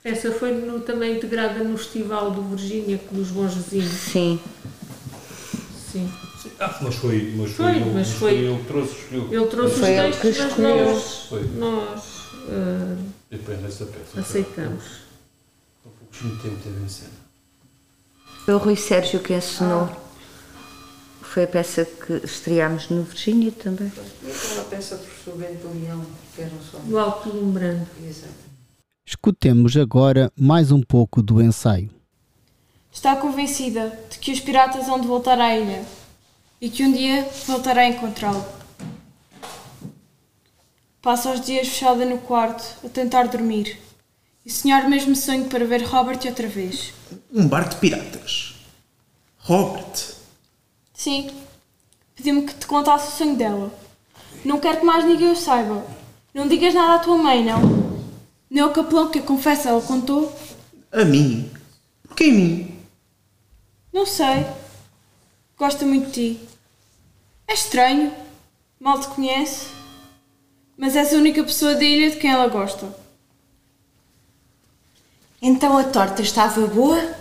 Essa 0.05 0.31
foi 0.31 0.53
no- 0.53 0.81
também 0.81 1.16
integrada 1.16 1.64
no 1.64 1.79
Festival 1.79 2.31
do 2.31 2.42
Virgínia, 2.42 3.00
dos 3.11 3.29
Bons 3.31 3.55
Vizinhos. 3.55 3.90
Sim. 3.90 4.38
Sim. 5.90 6.11
Ah, 6.61 6.79
mas 6.83 6.94
foi, 6.96 7.33
mas 7.37 7.53
foi, 7.53 7.64
Foi, 7.72 7.77
ele, 7.81 7.90
mas 7.94 8.09
foi- 8.11 8.18
foi 8.18 8.44
ele 8.44 8.59
que 8.59 8.64
trouxe. 8.66 8.94
Ele 9.12 9.46
trouxe 9.46 9.81
os 9.81 9.88
ele 9.88 10.12
que 10.12 10.20
textos, 10.20 10.37
mas 10.37 10.50
escolheu. 10.50 10.85
nós, 10.85 11.29
nós 11.57 12.03
ah, 12.50 12.96
Depende 13.30 13.62
dessa 13.62 13.87
peça. 13.87 14.20
aceitamos. 14.20 14.84
Um 15.84 15.90
pouquinho 15.90 16.37
de 16.37 16.42
tempo 16.42 16.56
teve 16.62 16.84
em 16.84 16.88
cena. 16.88 17.10
Foi 18.44 18.54
o 18.54 18.58
Rui 18.58 18.76
Sérgio 18.76 19.20
que 19.20 19.34
ensinou. 19.34 19.88
Foi 21.22 21.44
a 21.44 21.48
peça 21.48 21.84
que 21.84 22.12
estreámos 22.24 22.88
no 22.90 23.02
Virgínia 23.02 23.50
também. 23.50 23.90
E 24.22 24.30
aquela 24.30 24.64
peça 24.64 24.96
do 24.96 25.04
professor 25.04 25.37
Bento 25.37 25.66
Leão, 25.68 26.04
que 26.34 26.42
era 26.42 26.54
um 26.54 26.62
só. 26.62 26.78
Do 26.78 26.98
Alto 26.98 27.28
Lumbrando. 27.30 27.87
Exato. 28.06 28.32
Escutemos 29.06 29.76
agora 29.76 30.30
mais 30.38 30.70
um 30.70 30.80
pouco 30.80 31.22
do 31.22 31.42
ensaio. 31.42 31.90
Está 32.92 33.16
convencida 33.16 33.98
de 34.08 34.18
que 34.18 34.30
os 34.32 34.40
piratas 34.40 34.88
hão 34.88 35.00
de 35.00 35.06
voltar 35.06 35.40
à 35.40 35.56
ilha 35.56 35.84
e 36.60 36.70
que 36.70 36.84
um 36.84 36.92
dia 36.92 37.28
voltará 37.46 37.82
a 37.82 37.88
encontrá-lo. 37.88 38.44
Passa 41.04 41.32
os 41.32 41.42
dias 41.42 41.68
fechada 41.68 42.06
no 42.06 42.16
quarto 42.16 42.64
a 42.82 42.88
tentar 42.88 43.24
dormir 43.24 43.78
e 44.42 44.50
sonhar 44.50 44.86
o 44.86 44.88
mesmo 44.88 45.14
sonho 45.14 45.44
para 45.50 45.66
ver 45.66 45.82
Robert 45.82 46.18
outra 46.24 46.48
vez. 46.48 46.94
Um 47.30 47.46
bar 47.46 47.68
de 47.68 47.76
piratas. 47.76 48.54
Robert. 49.36 50.14
Sim, 50.94 51.30
pediu-me 52.14 52.46
que 52.46 52.54
te 52.54 52.66
contasse 52.66 53.08
o 53.08 53.16
sonho 53.18 53.36
dela. 53.36 53.70
Não 54.46 54.58
quero 54.58 54.80
que 54.80 54.86
mais 54.86 55.04
ninguém 55.04 55.30
o 55.30 55.36
saiba. 55.36 55.86
Não 56.32 56.48
digas 56.48 56.72
nada 56.72 56.94
à 56.94 56.98
tua 56.98 57.18
mãe, 57.18 57.44
não. 57.44 57.60
Nem 58.48 58.62
ao 58.62 58.72
capelão 58.72 59.10
que 59.10 59.18
eu 59.18 59.24
confesso 59.24 59.68
ela 59.68 59.82
contou. 59.82 60.34
A 60.90 61.04
mim. 61.04 61.50
Porquê 62.08 62.24
a 62.24 62.32
mim? 62.32 62.78
Não 63.92 64.06
sei. 64.06 64.46
Gosta 65.58 65.84
muito 65.84 66.06
de 66.06 66.12
ti. 66.34 66.48
É 67.46 67.52
estranho. 67.52 68.10
Mal 68.80 68.98
te 68.98 69.08
conhece. 69.08 69.84
Mas 70.76 70.96
és 70.96 71.12
a 71.12 71.16
única 71.16 71.42
pessoa 71.44 71.74
da 71.74 71.84
ilha 71.84 72.10
de 72.10 72.16
quem 72.16 72.30
ela 72.30 72.48
gosta. 72.48 72.87
Então 75.40 75.76
a 75.76 75.84
torta 75.84 76.22
estava 76.22 76.66
boa? 76.66 77.14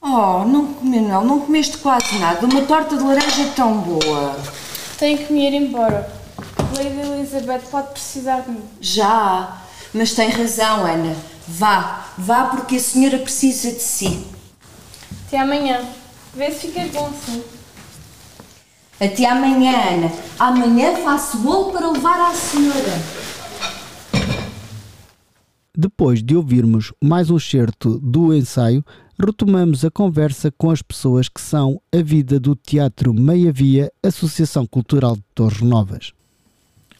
Oh, 0.00 0.44
não 0.44 0.74
comi, 0.74 1.00
não, 1.00 1.24
não 1.24 1.40
comeste 1.40 1.78
quase 1.78 2.18
nada. 2.18 2.46
Uma 2.46 2.62
torta 2.62 2.96
de 2.96 3.02
laranja 3.02 3.50
tão 3.56 3.80
boa. 3.80 4.38
Tenho 4.98 5.18
que 5.18 5.32
me 5.32 5.46
ir 5.46 5.54
embora. 5.54 6.10
Lady 6.76 7.00
Elizabeth 7.00 7.62
pode 7.70 7.88
precisar 7.92 8.42
de 8.42 8.50
mim. 8.50 8.62
Já, 8.80 9.62
mas 9.92 10.12
tem 10.12 10.28
razão, 10.28 10.84
Ana. 10.84 11.16
Vá, 11.46 12.06
vá 12.16 12.44
porque 12.44 12.76
a 12.76 12.80
senhora 12.80 13.18
precisa 13.18 13.72
de 13.72 13.80
si. 13.80 14.26
Até 15.26 15.38
amanhã. 15.38 15.84
Vê 16.34 16.50
se 16.50 16.68
ficas 16.68 16.90
bom 16.90 17.06
assim. 17.06 17.42
Até 19.00 19.30
amanhã, 19.30 19.72
Ana. 19.94 20.12
Amanhã 20.38 20.96
faço 20.96 21.38
bolo 21.38 21.72
para 21.72 21.88
levar 21.88 22.30
à 22.30 22.34
senhora. 22.34 23.28
Depois 25.76 26.20
de 26.20 26.34
ouvirmos 26.34 26.92
mais 27.00 27.30
um 27.30 27.36
excerto 27.36 28.00
do 28.00 28.34
ensaio, 28.34 28.84
retomamos 29.16 29.84
a 29.84 29.90
conversa 29.92 30.50
com 30.50 30.72
as 30.72 30.82
pessoas 30.82 31.28
que 31.28 31.40
são 31.40 31.80
a 31.94 32.02
vida 32.02 32.40
do 32.40 32.56
Teatro 32.56 33.14
Meia 33.14 33.52
Via, 33.52 33.92
Associação 34.02 34.66
Cultural 34.66 35.14
de 35.14 35.22
Torres 35.32 35.60
Novas. 35.60 36.12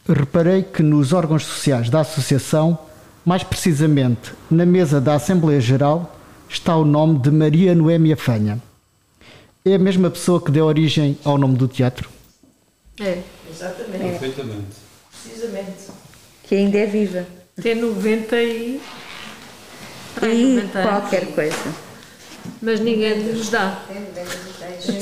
Reparei 0.09 0.63
que 0.63 0.85
nos 0.85 1.13
órgãos 1.13 1.45
sociais 1.45 1.91
da 1.91 2.01
Associação, 2.01 2.79
mais 3.27 3.43
precisamente 3.43 4.33
na 4.49 4.65
mesa 4.65 5.01
da 5.01 5.15
Assembleia 5.15 5.61
Geral, 5.61 6.17
está 6.49 6.77
o 6.77 6.85
nome 6.85 7.19
de 7.19 7.33
Maria 7.33 7.75
Noémia 7.75 8.17
Fanha. 8.17 8.63
É 9.69 9.75
a 9.75 9.79
mesma 9.79 10.09
pessoa 10.11 10.43
que 10.43 10.51
deu 10.51 10.65
origem 10.65 11.19
ao 11.23 11.37
nome 11.37 11.55
do 11.55 11.69
teatro? 11.69 12.09
É, 12.99 13.23
Exatamente. 13.51 13.99
Perfeitamente. 13.99 14.77
Precisamente. 15.11 15.91
Que 16.45 16.55
ainda 16.55 16.79
é 16.79 16.87
viva. 16.87 17.27
tem 17.61 17.75
90 17.75 18.43
e. 18.43 18.81
E 20.23 20.45
90 20.57 20.79
anos. 20.79 20.91
qualquer 20.91 21.27
coisa. 21.35 21.75
Mas 22.63 22.81
ninguém 22.81 23.23
nos 23.25 23.51
dá. 23.51 23.85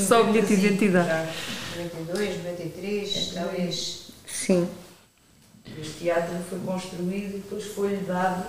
Só 0.05 0.23
o 0.23 0.25
bilhete 0.25 0.57
de 0.57 0.65
identidade. 0.65 1.29
92, 1.77 2.43
93, 2.43 3.31
talvez. 3.35 4.11
Sim. 4.25 4.67
Este 5.79 5.93
teatro 5.99 6.35
foi 6.49 6.59
construído 6.59 7.35
e 7.35 7.39
depois 7.39 7.63
foi-lhe 7.67 8.03
dado 8.03 8.47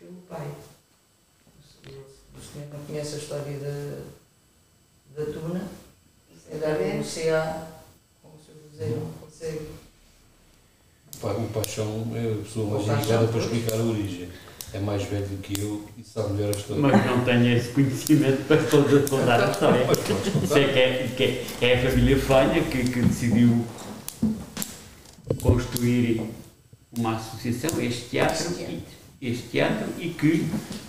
pelo 0.00 0.14
pai. 0.28 0.48
O 1.86 2.40
senhor 2.52 2.66
não 2.72 2.80
conhece 2.86 3.14
a 3.14 3.18
história 3.18 3.58
da, 3.58 3.98
da 5.16 5.24
Tuna? 5.26 5.62
É 6.50 6.56
dar 6.58 6.78
um 6.80 7.02
CA, 7.02 7.66
como 8.22 8.34
o 8.34 8.38
senhor 8.44 8.58
José 8.70 8.96
não 8.98 9.10
consegue. 9.20 9.68
O 11.14 11.18
pa- 11.18 11.32
O 11.32 11.48
Paixão 11.48 12.12
é 12.14 12.32
a 12.32 12.44
pessoa 12.44 12.70
mais 12.80 12.98
indicada 13.00 13.28
para 13.28 13.40
explicar 13.40 13.74
a 13.80 13.82
origem. 13.84 14.28
É 14.74 14.78
mais 14.78 15.02
velho 15.02 15.26
do 15.26 15.36
que 15.42 15.60
eu 15.60 15.84
e 15.98 16.02
sabe 16.02 16.32
melhor 16.32 16.54
a 16.54 16.58
história. 16.58 16.80
Mas 16.82 17.06
não 17.06 17.24
tenho 17.24 17.56
esse 17.56 17.68
conhecimento 17.70 18.46
para 18.46 18.62
toda- 18.64 19.06
contar 19.08 19.42
a 19.46 19.50
história. 19.50 19.86
Isso 20.44 20.56
é 20.58 20.72
que 20.72 20.78
é, 20.78 21.08
que 21.14 21.22
é- 21.64 21.70
é 21.72 21.74
a 21.86 21.90
família 21.90 22.18
Fanha 22.18 22.62
que, 22.64 22.84
que 22.90 23.02
decidiu 23.02 23.66
construir 25.42 26.22
uma 26.96 27.16
associação, 27.16 27.80
este 27.82 28.08
teatro, 28.10 28.50
e, 28.60 28.82
este 29.22 29.48
teatro 29.50 29.86
e 30.00 30.08
que 30.08 30.44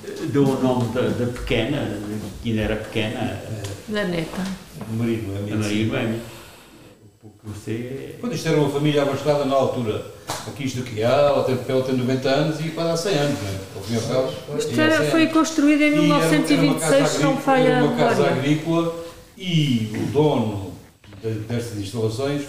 eh, 0.06 0.26
deu 0.32 0.43
o 0.43 0.60
nome 0.62 0.91
da, 0.93 1.02
da 1.02 1.28
pequena, 1.32 2.00
que 2.41 2.50
ainda 2.50 2.62
era 2.63 2.76
pequena, 2.78 3.19
eh, 3.19 3.63
Da 3.89 4.06
neta. 4.06 4.41
Maria 4.91 5.19
Noémia. 5.22 5.54
a 5.54 5.58
Maria 5.58 5.84
sim. 5.86 5.86
Noémia. 5.86 6.19
O 7.24 7.30
que 7.30 7.48
você 7.60 8.15
Quando 8.19 8.34
isto 8.34 8.48
era 8.50 8.58
uma 8.58 8.69
família 8.69 9.04
abastada 9.04 9.46
na 9.46 9.56
altura, 9.56 10.04
aqui 10.48 10.65
isto 10.65 10.80
aqui 10.82 11.04
há, 11.04 11.10
ela 11.10 11.43
tem, 11.43 11.58
ela 11.67 11.84
tem 11.84 11.96
90 11.96 12.30
anos 12.30 12.60
e 12.60 12.69
quase 12.69 12.89
há 12.91 12.98
100 12.98 13.13
anos, 13.19 13.39
não 13.41 13.50
é? 13.50 14.58
Isto 14.58 14.82
era, 14.82 14.98
100 14.98 15.12
foi 15.12 15.28
construído 15.28 15.82
em 15.82 15.84
E 15.84 15.88
era- 15.88 15.96
era 15.96 16.02
uma 16.04 16.19
1926, 16.19 16.89
casa 17.02 17.17
se 17.17 17.24
não 17.24 17.38
falha 17.38 17.67
Era 17.69 17.84
uma 17.86 17.96
casa 17.96 18.28
agrícola 18.28 18.96
e 19.38 19.91
o 19.96 20.12
dono 20.12 20.74
de- 21.22 21.30
destas 21.41 21.78
instalações, 21.78 22.41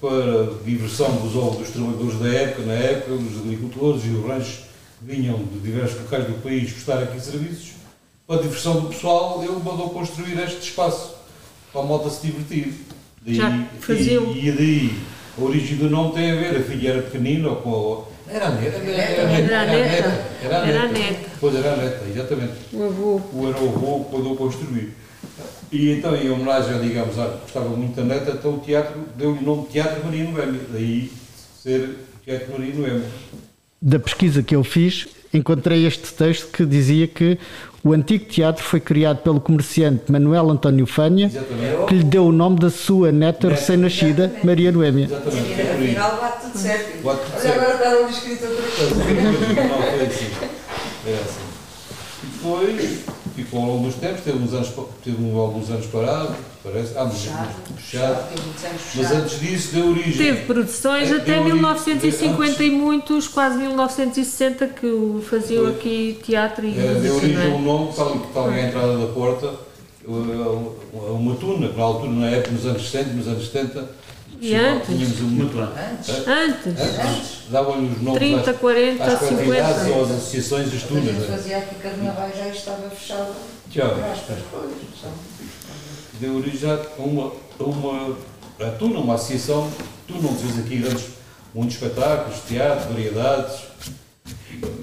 para 0.00 0.54
diversão 0.64 1.10
dos, 1.16 1.32
dos 1.58 1.68
trabalhadores 1.70 2.18
da 2.20 2.28
época, 2.28 2.62
na 2.66 2.72
época, 2.74 3.12
os 3.12 3.38
agricultores 3.40 4.02
e 4.06 4.08
os 4.08 4.26
ranchos 4.26 4.60
que 5.00 5.04
vinham 5.14 5.38
de 5.38 5.58
diversos 5.60 6.00
locais 6.02 6.26
do 6.26 6.42
país 6.42 6.70
prestar 6.72 7.02
aqui 7.02 7.18
serviços, 7.20 7.72
para 8.26 8.38
a 8.38 8.42
diversão 8.42 8.80
do 8.80 8.88
pessoal, 8.88 9.42
ele 9.42 9.52
mandou 9.52 9.90
construir 9.90 10.38
este 10.40 10.60
espaço 10.68 11.14
para 11.72 11.80
a 11.80 11.84
malta 11.84 12.10
se 12.10 12.26
divertir. 12.26 12.72
Daí, 13.24 13.34
Já 13.34 13.66
faziam- 13.80 14.32
E, 14.32 14.48
e 14.48 14.52
daí 14.52 14.94
a 15.38 15.42
origem 15.42 15.76
do 15.78 15.90
nome 15.90 16.12
tem 16.14 16.30
a 16.30 16.34
ver, 16.36 16.56
a 16.56 16.62
filha 16.62 16.90
era 16.90 17.02
pequenina, 17.02 17.48
ou 17.48 17.56
com 17.56 18.06
a, 18.28 18.32
era 18.32 18.46
a 18.46 18.50
neta, 18.50 18.76
era, 18.76 18.92
Era 18.92 19.60
a 19.62 19.66
neta. 19.66 20.26
Era 20.42 20.62
a 20.62 20.66
Era 20.68 20.82
a 20.82 20.86
neta. 20.88 20.98
neta. 21.10 21.30
Pois 21.40 21.54
era 21.54 21.72
a 21.72 21.76
neta, 21.76 22.04
exatamente. 22.08 22.52
O 22.72 22.84
avô. 22.84 23.20
O 23.32 23.48
era 23.48 23.58
o 23.60 23.68
avô 23.68 24.04
que 24.04 24.16
mandou 24.16 24.36
construir. 24.36 24.92
E 25.72 25.90
então, 25.92 26.16
em 26.16 26.30
homenagem, 26.30 26.80
digamos, 26.80 27.18
à 27.18 27.26
gostava 27.26 27.68
muito 27.70 27.94
da 27.96 28.02
neta, 28.04 28.32
então 28.32 28.54
o 28.54 28.58
teatro 28.58 29.00
deu-lhe 29.16 29.38
o 29.38 29.42
nome 29.42 29.62
de 29.66 29.68
Teatro 29.72 30.04
Maria 30.04 30.24
Noémia. 30.24 30.60
Daí 30.72 31.10
ser 31.62 31.96
Teatro 32.24 32.52
Maria 32.52 32.74
Noémia. 32.74 33.08
Da 33.82 33.98
pesquisa 33.98 34.42
que 34.42 34.54
eu 34.54 34.62
fiz, 34.62 35.08
encontrei 35.32 35.86
este 35.86 36.12
texto 36.12 36.48
que 36.52 36.66
dizia 36.66 37.06
que 37.08 37.38
o 37.82 37.94
antigo 37.94 38.26
teatro 38.26 38.62
foi 38.62 38.78
criado 38.78 39.22
pelo 39.22 39.40
comerciante 39.40 40.12
Manuel 40.12 40.50
António 40.50 40.84
Fanha, 40.84 41.26
Exatamente. 41.26 41.86
que 41.86 41.94
lhe 41.94 42.04
deu 42.04 42.26
o 42.26 42.32
nome 42.32 42.58
da 42.58 42.68
sua 42.68 43.10
neta 43.10 43.48
recém-nascida, 43.48 44.30
Maria 44.44 44.70
Noémia. 44.70 45.06
Exatamente. 45.06 45.62
Afinal 45.62 46.18
bate 46.20 46.42
tudo 46.42 46.58
certo. 46.58 47.02
Bate 47.02 47.20
tudo 47.22 47.32
Olha, 47.32 47.40
certo. 47.40 47.58
agora 47.58 47.74
está 47.74 47.90
ali 47.90 48.10
escrito 48.12 48.44
outra 48.44 48.62
coisa. 48.62 50.04
Assim. 50.06 50.30
É 51.06 51.14
assim. 51.14 51.40
E 52.22 52.26
depois, 52.26 52.98
ficou 53.34 53.60
ao 53.62 53.66
longo 53.68 53.86
dos 53.86 53.94
tempos, 53.94 54.20
teve, 54.20 54.38
uns 54.38 54.52
anos, 54.52 54.72
teve 55.02 55.38
alguns 55.38 55.70
anos 55.70 55.86
parado, 55.86 56.34
parece. 56.62 56.92
Ah, 56.96 57.04
mas 57.04 57.18
Fechado. 57.22 57.48
fechado. 57.76 58.28
Teve 58.28 58.42
muitos 58.46 58.64
anos 58.64 58.80
Mas 58.82 58.92
fechado. 59.06 59.22
antes 59.22 59.40
disso, 59.40 59.74
deu 59.74 59.88
origem. 59.90 60.12
Teve 60.12 60.42
produções 60.46 61.10
É, 61.10 61.14
até 61.14 61.24
deu 61.24 61.34
origem- 61.40 61.54
1950 61.54 62.62
e 62.64 62.70
muitos, 62.70 63.28
quase 63.28 63.58
1960, 63.58 64.66
que 64.68 64.86
o 64.86 65.22
faziam 65.28 65.64
Foi. 65.64 65.72
aqui 65.74 66.18
teatro 66.24 66.66
e 66.66 66.70
É, 66.78 66.94
deu 67.00 67.16
origem 67.16 67.36
a 67.36 67.44
não 67.48 67.56
um 67.56 67.58
é? 67.58 67.62
nome, 67.62 67.92
tal 67.94 68.10
que 68.18 68.26
estava 68.28 68.50
à 68.50 68.60
entrada 68.60 68.98
da 68.98 69.06
porta, 69.12 69.54
uma 70.06 71.34
tuna, 71.36 71.68
que 71.68 71.76
na 71.76 71.82
altura, 71.84 72.10
na 72.12 72.30
época, 72.30 72.50
nos 72.52 72.66
anos 72.66 72.82
60, 72.90 73.10
nos 73.14 73.28
anos 73.28 73.44
70, 73.46 73.84
E 74.40 74.54
antes? 74.54 74.86
tínhamos 74.86 75.20
uma 75.20 75.48
tuna. 75.50 75.72
Antes. 75.92 76.26
Antes. 76.26 76.82
Antes, 76.98 77.30
davam-lhe 77.50 77.88
os 77.92 78.00
nomes 78.02 78.18
30, 78.18 78.50
às, 78.50 78.56
40, 78.58 79.04
às 79.04 79.18
coletividades 79.18 79.76
50. 79.82 79.96
ou 79.98 80.04
às 80.04 80.10
associações 80.12 80.70
das 80.72 80.82
A 80.82 80.86
tunas. 80.86 81.08
é? 81.08 81.26
fazia 81.32 81.58
aqui 81.58 81.74
carnaval 81.76 82.30
já 82.36 82.48
estava 82.48 82.88
fechado. 82.90 83.32
Já. 83.70 83.84
Aspas, 83.86 84.38
pois, 84.50 84.70
sabe? 85.00 85.14
Deu 86.20 86.36
origem 86.36 86.70
a 86.70 86.78
uma, 87.02 87.32
a 87.58 87.62
uma 87.64 88.16
a 88.60 88.70
tuna, 88.72 88.98
uma 88.98 89.14
associação, 89.14 89.70
tu 90.06 90.14
não 90.20 90.34
fez 90.34 90.58
aqui 90.58 90.76
grandes, 90.78 91.04
muitos 91.54 91.76
espetáculos, 91.76 92.40
teatro, 92.46 92.90
variedades. 92.92 93.60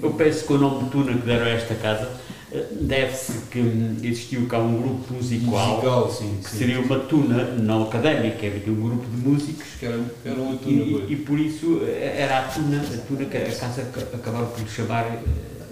Eu 0.02 0.10
penso 0.14 0.44
que 0.46 0.52
o 0.52 0.58
nome 0.58 0.84
de 0.84 0.90
Tuna 0.90 1.12
que 1.12 1.24
deram 1.26 1.46
a 1.46 1.50
esta 1.50 1.74
casa 1.76 2.10
eh, 2.50 2.66
deve-se 2.80 3.32
que 3.50 3.58
existiu 4.02 4.46
cá 4.46 4.58
um 4.58 4.80
grupo 4.80 5.14
musical, 5.14 5.74
Musical, 5.76 6.10
sim, 6.10 6.38
que 6.42 6.50
sim. 6.50 6.58
seria 6.58 6.80
uma 6.80 6.98
tuna 7.00 7.44
não 7.54 7.84
académica, 7.84 8.44
havia 8.46 8.72
um 8.72 8.80
grupo 8.80 9.06
de 9.06 9.16
músicos 9.28 9.64
Que 9.78 9.86
era, 9.86 9.98
que 10.22 10.28
era 10.28 10.40
uma 10.40 10.54
e, 10.54 10.58
tuna, 10.58 10.82
e- 10.82 11.12
e 11.12 11.16
por 11.16 11.38
isso 11.38 11.80
eh, 11.84 12.16
era 12.18 12.40
a 12.40 12.42
tuna, 12.42 12.80
a 12.82 12.96
tuna 13.06 13.24
que 13.26 13.36
a 13.36 13.52
casa 13.52 13.82
ac- 13.82 14.14
acabaram 14.14 14.46
por 14.48 14.60
lhe 14.60 14.68
chamar 14.68 15.04
eh, 15.06 15.20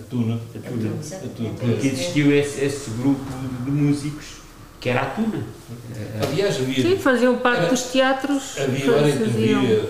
A 0.01 0.03
tuna. 0.09 0.35
a 0.55 0.59
tuna. 0.69 0.91
A 1.01 1.29
tuna. 1.37 1.51
Porque 1.59 1.87
existiu 1.89 2.31
esse, 2.33 2.65
esse 2.65 2.91
grupo 2.91 3.25
de 3.65 3.71
músicos 3.71 4.27
que 4.87 4.91
era 4.91 5.01
a 5.03 5.07
tuna. 5.07 5.43
Aliás, 6.23 6.55
havia. 6.61 6.81
Sim, 6.81 6.97
faziam 6.97 7.37
parte 7.39 7.63
Era- 7.63 7.69
dos 7.71 7.83
teatros. 7.83 8.43
Havia 8.57 8.93
várias, 8.93 9.19
faziam. 9.19 9.59
havia, 9.61 9.89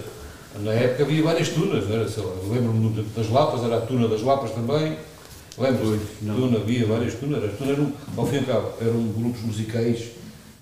na 0.61 0.73
época 0.73 1.03
havia 1.03 1.23
várias 1.23 1.49
tunas, 1.51 1.91
era? 1.91 2.09
Sei 2.09 2.23
lá, 2.23 2.33
lembro-me 2.51 3.05
das 3.15 3.29
Lapas, 3.29 3.63
era 3.63 3.77
a 3.77 3.81
tuna 3.83 4.09
das 4.09 4.23
Lapas 4.23 4.53
também. 4.53 4.97
Lembro-me, 5.59 6.01
tuna, 6.25 6.57
havia 6.57 6.87
várias 6.87 7.13
tunas. 7.13 7.45
As 7.45 7.59
tunas 7.59 7.77
eram, 7.77 7.93
ao 8.17 8.27
fim 8.27 8.37
e 8.37 8.39
ao 8.39 8.45
cabo, 8.47 8.73
eram 8.81 9.03
grupos 9.09 9.43
musicais, 9.43 10.05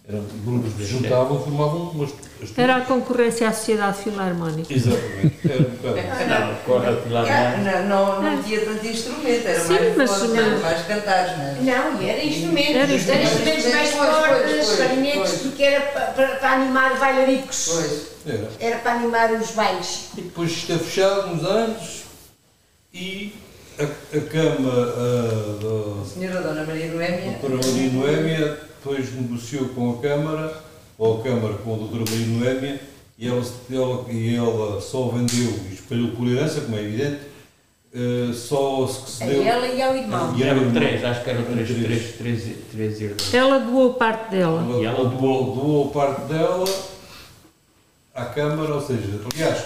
eram 0.07 0.23
grupos 0.45 0.75
que 0.75 0.83
se 0.85 0.91
juntavam, 0.91 1.43
formavam 1.43 1.91
umas. 1.91 2.11
as. 2.43 2.59
Era 2.59 2.77
a 2.77 2.81
concorrência 2.83 3.49
à 3.49 3.53
Sociedade 3.55 4.03
Filarmónica. 4.03 4.71
Exatamente, 4.73 5.37
era 5.49 5.59
um 5.61 6.55
bocado. 6.67 7.09
Não. 7.09 7.21
Ah, 7.27 7.57
Não, 7.89 7.89
não, 7.89 8.23
não 8.23 8.43
tinha 8.43 8.61
tanto 8.67 8.87
instrumento, 8.87 9.47
era 9.49 9.61
Sim, 9.61 9.73
mais 9.73 9.97
mas- 9.97 10.11
voz, 10.11 10.31
mas- 10.31 10.61
mais 10.61 10.87
cantares, 10.87 11.39
não 11.39 11.45
é? 11.45 11.55
Não, 11.79 12.03
e 12.03 12.11
era 12.11 12.23
instrumentos. 12.25 12.71
Era 12.71 12.79
Era 12.85 12.95
instrumentos. 12.95 13.33
instrumentos 13.33 13.75
mais 13.75 13.91
pois, 13.95 14.77
clarinetes, 14.77 15.33
porque 15.43 15.63
era 15.63 15.81
pa- 15.87 16.01
para, 16.13 16.29
para 16.37 16.53
animar 16.53 16.99
bailaricos. 16.99 17.69
Pois. 17.73 18.07
Era. 18.27 18.49
Era 18.61 18.77
para 18.79 18.93
animar 18.93 19.33
os 19.33 19.51
bailes. 19.53 20.09
E 20.19 20.21
depois 20.21 20.51
esteve 20.51 20.85
fechado 20.85 21.29
uns 21.33 21.43
anos 21.45 22.03
e 22.93 23.33
a, 23.79 24.17
a 24.17 24.21
cama 24.21 24.71
ah, 24.97 25.59
da, 25.61 26.03
A 26.03 26.05
senhora 26.07 26.41
Dona 26.43 26.65
Maria 26.65 26.93
Noémia. 26.93 27.39
doutora 27.41 27.57
Maria 27.67 27.93
Noémia 27.93 28.61
depois 28.79 29.13
negociou 29.15 29.69
com 29.71 29.93
a 29.93 30.03
Câmara, 30.03 30.63
ou 30.99 31.21
a 31.21 31.25
Câmara 31.25 31.55
com 31.55 31.75
a 31.75 31.77
doutora 31.79 32.05
Maria 32.11 32.27
Noémia, 32.27 32.81
e 33.19 33.29
ela, 33.29 33.43
ela, 33.73 34.05
e 34.11 34.35
ela 34.37 34.81
só 34.81 35.09
vendeu 35.09 35.53
e 35.71 35.75
espalhou 35.75 36.09
por 36.11 36.27
herança, 36.29 36.61
como 36.63 36.77
é 36.77 36.83
evidente, 36.83 37.21
eh, 37.95 38.33
só 38.35 38.87
se 38.87 39.01
que 39.03 39.11
se 39.11 39.23
A 39.23 39.27
deu. 39.27 39.43
ela 39.43 39.67
e 39.69 39.81
ao 39.83 39.97
irmão. 39.97 40.37
E 40.37 40.43
era 40.43 40.59
Eram 40.61 40.73
três, 40.73 41.05
acho 41.05 41.25
que 41.25 41.31
eram 41.31 41.45
três, 41.45 41.69
Três. 41.69 41.85
três, 41.87 42.13
três, 42.17 42.57
três 42.73 42.93
herdeiros. 43.01 43.33
Ela 43.35 43.59
doou 43.61 43.95
parte 43.95 44.31
dela. 44.33 44.61
Ela, 44.63 44.81
E 44.81 44.85
ela 44.85 44.99
ela 44.99 45.09
doou, 45.09 45.55
doou 45.55 45.91
parte 45.91 46.23
dela 46.33 46.65
à 48.15 48.25
Câmara, 48.27 48.75
ou 48.75 48.81
seja, 48.83 49.21
aliás, 49.33 49.65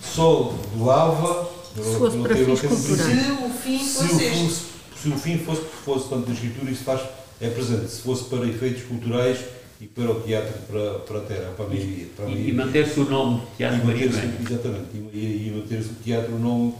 só 0.00 0.54
doava. 0.74 1.53
Se 1.74 1.98
fosse 1.98 2.18
para 2.18 2.36
fins 2.36 2.60
culturais. 2.60 3.18
Se 3.24 3.30
o 3.32 3.48
fim 3.50 3.78
se 3.78 3.94
fosse 3.94 4.14
o, 4.14 4.30
fosse, 4.48 4.62
se 5.02 5.08
o 5.08 5.18
fim 5.18 5.38
fosse, 5.38 5.62
fosse 5.84 6.08
tanto 6.08 6.28
na 6.28 6.34
escritura, 6.34 6.70
isso 6.70 6.84
faz, 6.84 7.00
é 7.40 7.48
presente. 7.50 7.88
Se 7.90 8.02
fosse 8.02 8.24
para 8.24 8.46
efeitos 8.46 8.82
culturais 8.84 9.38
e 9.80 9.86
para 9.86 10.10
o 10.10 10.20
teatro, 10.20 10.52
para, 10.68 10.98
para 11.00 11.18
a 11.18 11.20
terra, 11.22 11.52
para 11.56 11.64
a 11.66 11.68
minha 11.68 12.06
para 12.16 12.26
a 12.26 12.28
E, 12.28 12.34
minha- 12.34 12.48
e 12.48 12.52
manter-se 12.52 13.00
o 13.00 13.04
nome 13.10 13.40
de 13.40 13.46
Teatro 13.56 13.80
e 13.80 13.84
Maria 13.86 14.06
manter-se- 14.06 14.26
Noémia. 14.26 14.46
Exatamente, 14.50 14.86
e, 14.94 15.18
e, 15.18 15.48
e 15.48 15.50
manter-se 15.56 15.88
o 15.90 15.94
teatro 15.94 16.34
o 16.34 16.38
nome 16.38 16.74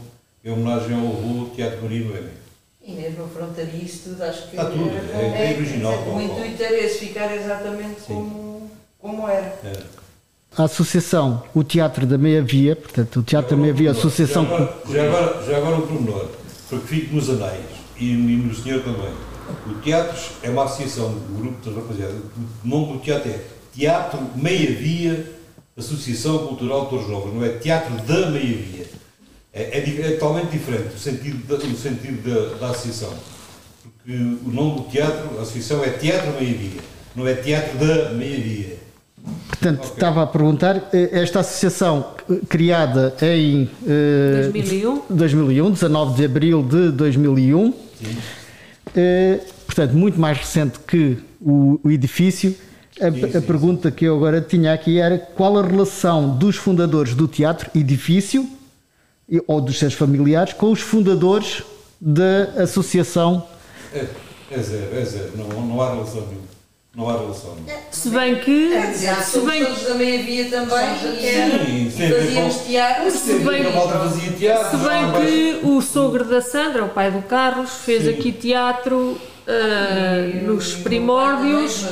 em 0.45 0.51
homenagem 0.51 0.93
ao 0.95 1.07
avô 1.07 1.49
Teatro 1.55 1.81
Maria 1.83 2.05
Noémia. 2.05 2.45
E 2.87 2.91
mesmo 2.93 3.23
a 3.25 3.27
frontaria 3.27 3.83
isso 3.83 4.09
tudo, 4.09 4.23
acho 4.23 4.43
que 4.43 4.55
Está 4.55 4.65
tudo, 4.69 4.89
era- 4.89 5.17
é- 5.21 5.53
é 5.53 5.57
original, 5.57 5.93
O 5.93 6.05
Paulo. 6.05 6.21
intuito 6.21 6.63
era 6.63 6.77
esse, 6.85 6.99
ficar 7.07 7.35
exatamente 7.35 8.01
como, 8.07 8.71
como 8.99 9.27
era. 9.27 9.59
É. 9.63 9.83
A 10.57 10.63
associação, 10.63 11.43
o 11.53 11.63
Teatro 11.63 12.05
da 12.05 12.17
Meia 12.17 12.41
Via, 12.41 12.75
portanto, 12.75 13.19
o 13.19 13.23
Teatro 13.23 13.57
da 13.57 13.61
Meia 13.61 13.73
Via, 13.73 13.89
a 13.89 13.91
Associação. 13.91 14.45
Já 14.45 14.55
agora, 14.55 14.83
já 14.89 15.03
agora, 15.03 15.45
já 15.45 15.57
agora 15.57 15.75
um 15.75 15.81
pormenor, 15.81 16.27
para 16.69 16.79
que 16.79 16.87
fique 16.87 17.13
nos 17.13 17.29
anais 17.29 17.65
e, 17.97 18.11
e 18.11 18.15
no 18.15 18.55
senhor 18.55 18.81
também. 18.81 19.11
O 19.67 19.73
teatro 19.81 20.17
é 20.41 20.49
uma 20.49 20.63
associação, 20.63 21.09
um 21.09 21.37
grupo 21.37 21.61
de 21.61 21.75
rapaziada. 21.75 22.13
O 22.13 22.67
nome 22.67 22.93
do 22.93 22.99
teatro 22.99 23.29
é 23.29 23.39
Teatro 23.73 24.19
Meia 24.35 24.73
Via 24.73 25.35
Associação 25.77 26.47
Cultural 26.47 26.85
de 26.85 26.89
Torres 26.89 27.09
Novas, 27.09 27.33
não 27.33 27.43
é 27.43 27.49
Teatro 27.49 27.93
da 28.03 28.29
Meia 28.29 28.55
Via. 28.55 28.85
É, 29.51 29.77
é, 29.77 29.79
é 29.79 30.11
totalmente 30.11 30.51
diferente 30.51 30.95
o 30.95 30.97
sentido, 30.97 31.45
da, 31.47 31.55
o 31.55 31.75
sentido 31.75 32.23
da, 32.23 32.57
da 32.59 32.71
associação. 32.71 33.13
Porque 33.83 34.13
o 34.13 34.49
nome 34.49 34.75
do 34.75 34.89
teatro, 34.89 35.37
a 35.37 35.41
associação 35.41 35.83
é 35.83 35.89
Teatro 35.89 36.31
Meia 36.39 36.57
Via, 36.57 36.81
não 37.13 37.27
é 37.27 37.33
Teatro 37.33 37.77
da 37.77 38.11
Meia 38.11 38.39
Via. 38.39 38.84
Portanto, 39.47 39.79
Ok. 39.79 39.91
estava 39.93 40.23
a 40.23 40.27
perguntar, 40.27 40.89
eh, 40.91 41.09
esta 41.11 41.39
associação 41.41 42.13
eh, 42.29 42.39
criada 42.49 43.13
em 43.21 43.69
eh, 43.87 44.49
2001. 44.51 45.01
2001, 45.09 45.71
19 45.71 46.15
de 46.15 46.25
abril 46.25 46.63
de 46.63 46.91
2001, 46.91 47.73
eh, 48.95 49.39
portanto, 49.65 49.93
muito 49.93 50.19
mais 50.19 50.37
recente 50.39 50.79
que 50.87 51.17
o, 51.39 51.79
o 51.83 51.91
edifício. 51.91 52.55
A, 52.99 53.11
Sim, 53.11 53.25
a 53.25 53.29
sim, 53.29 53.41
pergunta 53.41 53.91
que 53.91 54.05
eu 54.05 54.15
agora 54.15 54.39
tinha 54.41 54.73
aqui 54.73 54.99
era 54.99 55.17
qual 55.17 55.57
a 55.59 55.61
relação 55.61 56.37
dos 56.37 56.55
fundadores 56.55 57.13
do 57.13 57.27
teatro, 57.27 57.69
edifício, 57.75 58.47
ou 59.47 59.59
dos 59.59 59.77
seus 59.79 59.93
familiares, 59.93 60.53
com 60.53 60.71
os 60.71 60.79
fundadores 60.79 61.61
da 61.99 62.63
associação. 62.63 63.45
É, 63.93 64.05
é 64.51 64.59
zero, 64.59 64.95
é 64.95 65.03
zero, 65.03 65.31
não, 65.35 65.65
não 65.67 65.81
há 65.81 65.91
relação 65.93 66.21
nenhuma. 66.21 66.54
Não 66.95 67.09
há 67.09 67.17
relação. 67.17 67.55
Se 67.91 68.09
bem 68.09 68.35
que. 68.39 68.69
Quer 68.69 68.91
dizer, 68.91 69.15
Se 69.17 69.39
bem 69.41 69.67
meia-via 69.97 70.45
também 70.49 70.77
e, 71.19 71.25
era- 71.27 71.65
Sim, 71.65 71.87
e 71.87 71.89
fazíamos 71.91 72.55
teatro. 72.61 73.11
Se 73.11 73.33
bem, 73.33 73.63
se 73.63 74.77
bem 74.77 75.11
que 75.25 75.59
o 75.67 75.81
sogro 75.81 76.23
da 76.23 76.41
Sandra, 76.41 76.85
o 76.85 76.89
pai 76.89 77.11
do 77.11 77.21
Carlos, 77.23 77.71
fez 77.83 78.03
Sim. 78.03 78.11
aqui 78.11 78.31
teatro 78.31 79.19
ah, 79.47 80.41
nos 80.43 80.73
primórdios 80.75 81.83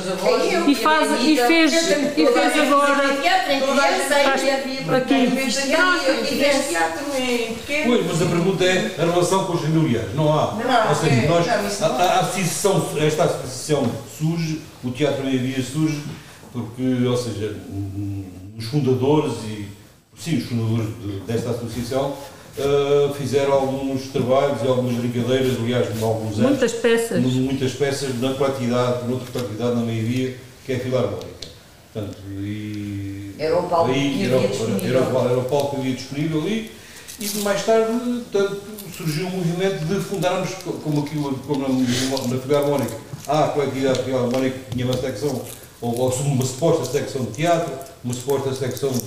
e, 0.70 0.74
faz, 0.74 1.08
e 1.24 1.36
fez, 1.36 1.72
e 1.72 2.26
fez 2.26 2.58
agora. 2.66 2.94
Aqui. 4.96 5.26
Pois, 7.86 8.06
mas 8.06 8.22
a 8.22 8.26
pergunta 8.26 8.64
é 8.64 8.94
a 8.98 9.04
relação 9.04 9.44
com 9.44 9.52
os 9.54 9.60
familiares. 9.60 10.14
Não 10.14 10.32
há. 10.32 10.54
Não, 10.54 10.88
Ou 10.88 10.94
seja, 10.94 11.14
é, 11.14 11.28
nós, 11.28 11.46
não, 11.46 11.86
a, 11.86 12.02
a- 12.02 12.20
associação, 12.20 12.88
esta 13.00 13.24
associação 13.24 13.90
surge, 14.18 14.60
o 14.82 14.90
Teatro 14.90 15.24
Meia 15.24 15.38
Via 15.38 15.62
surge, 15.62 16.02
porque, 16.52 16.82
ou 17.06 17.16
seja, 17.16 17.56
os 18.58 18.64
fundadores 18.66 19.32
e, 19.46 19.68
sim, 20.18 20.38
os 20.38 20.44
fundadores 20.46 20.88
de- 21.00 21.20
desta 21.20 21.50
associação 21.50 22.14
ah, 22.58 23.12
fizeram 23.16 23.52
alguns 23.52 24.02
trabalhos 24.08 24.62
e 24.62 24.66
algumas 24.68 24.94
brincadeiras, 24.96 25.56
aliás, 25.58 25.86
em 25.96 26.02
alguns 26.02 26.38
anos. 26.38 26.50
Muitas 26.50 26.72
peças. 26.72 27.20
mu- 27.22 27.28
Muitas 27.30 27.72
peças 27.72 28.20
na 28.20 28.34
quantidade, 28.34 29.08
noutra 29.08 29.30
quantidade 29.40 29.74
na 29.76 29.82
Meia 29.82 30.02
Via, 30.02 30.36
que 30.64 30.72
é 30.72 30.76
a 30.76 30.80
Filarmónica. 30.80 31.26
Portanto, 31.92 32.16
e 32.40 33.34
Era 33.38 33.58
o 33.58 33.68
palco 33.68 33.90
aí 33.90 34.14
que 34.18 34.24
era, 34.24 34.36
havia 34.36 34.46
o- 34.48 34.50
disponível. 34.50 34.88
era, 34.98 35.08
o- 35.08 35.28
era 35.28 35.38
o 35.38 35.44
palco 35.44 35.70
que 35.70 35.76
havia 35.82 35.94
disponível 35.94 36.40
ali 36.42 36.70
e 37.20 37.28
mais 37.38 37.64
tarde 37.64 37.92
portanto, 38.32 38.60
surgiu 38.96 39.26
o 39.26 39.30
movimento 39.30 39.84
de 39.84 40.00
fundarmos, 40.00 40.50
co- 40.64 40.72
como, 40.72 41.02
aquilo, 41.04 41.34
como 41.46 41.60
na, 41.68 41.68
na 42.34 42.40
Filarmónica, 42.40 42.96
há 43.28 43.44
a 43.44 43.48
coletividade 43.48 44.02
Filarmónica 44.02 44.58
que 44.58 44.70
tinha 44.72 44.84
uma 44.86 44.96
secção, 44.96 45.42
ou, 45.80 45.96
ou 45.98 46.12
uma 46.12 46.44
suposta 46.44 46.84
secção 46.84 47.22
de 47.24 47.30
teatro, 47.32 47.72
uma 48.04 48.14
suposta 48.14 48.52
secção 48.54 48.90
de 48.90 49.00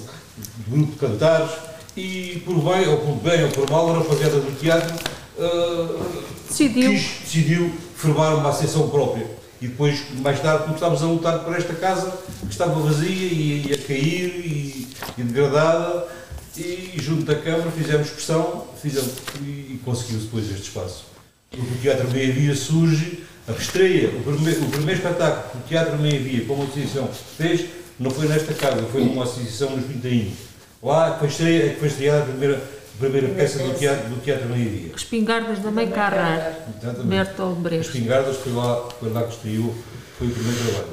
grupo 0.70 0.92
de 0.94 0.98
cantares, 0.98 1.52
e 1.98 2.42
por 2.46 2.56
bem, 2.62 2.88
ou 2.88 2.98
por 2.98 3.16
bem 3.16 3.44
ou 3.44 3.50
por 3.50 3.70
mal, 3.70 3.90
a 3.90 3.98
rapaziada 4.00 4.40
do 4.40 4.60
teatro 4.60 4.94
ah, 5.40 6.00
Decidiu. 6.48 6.92
quis- 6.92 7.10
decidiu 7.24 7.72
formar 7.96 8.36
uma 8.36 8.50
associação 8.50 8.90
própria. 8.90 9.26
E 9.60 9.68
depois, 9.68 10.00
mais 10.22 10.40
tarde, 10.40 10.66
começámos 10.66 11.02
a 11.02 11.06
lutar 11.08 11.40
por 11.40 11.56
esta 11.56 11.74
casa 11.74 12.12
que 12.42 12.52
estava 12.52 12.80
vazia 12.80 13.10
e 13.10 13.66
ia 13.68 13.78
cair 13.80 14.28
e, 14.46 14.88
e 15.18 15.24
degradada. 15.24 16.08
E 16.56 16.94
junto 16.98 17.24
da 17.24 17.36
Câmara 17.36 17.70
fizemos 17.72 18.10
pressão 18.10 18.66
fizemos, 18.82 19.12
e, 19.42 19.46
e 19.76 19.82
conseguiu-se 19.86 20.26
depois 20.26 20.46
este 20.52 20.64
espaço. 20.70 21.06
O 21.54 21.82
Teatro 21.82 22.10
Meia 22.12 22.32
Via 22.34 22.56
surge, 22.56 23.24
a 23.48 23.52
estreia, 23.52 24.10
o 24.10 24.24
primeiro, 24.24 24.64
o 24.64 24.70
primeiro 24.70 25.00
espetáculo 25.00 25.52
que 25.52 25.58
o 25.58 25.62
Teatro 25.68 25.98
Meia 26.00 26.20
Via, 26.20 26.46
como 26.46 26.64
associação, 26.64 27.10
fez, 27.38 27.66
não 28.00 28.10
foi 28.12 28.28
nesta 28.28 28.54
casa, 28.56 28.84
foi 28.92 29.04
numa 29.04 29.24
associação 29.24 29.76
nos 29.76 29.86
Pintainhos. 29.86 30.47
Lá 30.82 31.14
que 31.14 31.20
foi, 31.20 31.28
estreia, 31.28 31.70
que 31.74 31.80
foi 31.80 31.88
estreada 31.88 32.22
a 32.22 32.26
primeira, 32.26 32.56
a 32.58 33.00
primeira 33.00 33.28
peça 33.30 33.60
do 33.60 33.74
Teatro, 33.74 34.10
do 34.10 34.22
teatro 34.22 34.48
Meia 34.50 34.70
Via. 34.70 34.92
Espingardas 34.96 35.60
da 35.60 35.72
Mãe 35.72 35.88
Carrar. 35.90 36.68
Bertolt 37.04 37.58
Brecht. 37.60 37.92
pingardas 37.92 38.38
foi 38.38 38.54
lá, 38.54 38.88
foi 39.00 39.10
lá 39.12 39.24
que 39.24 39.34
estreou, 39.34 39.76
foi 40.18 40.28
o 40.28 40.32
primeiro 40.32 40.58
trabalho. 40.58 40.88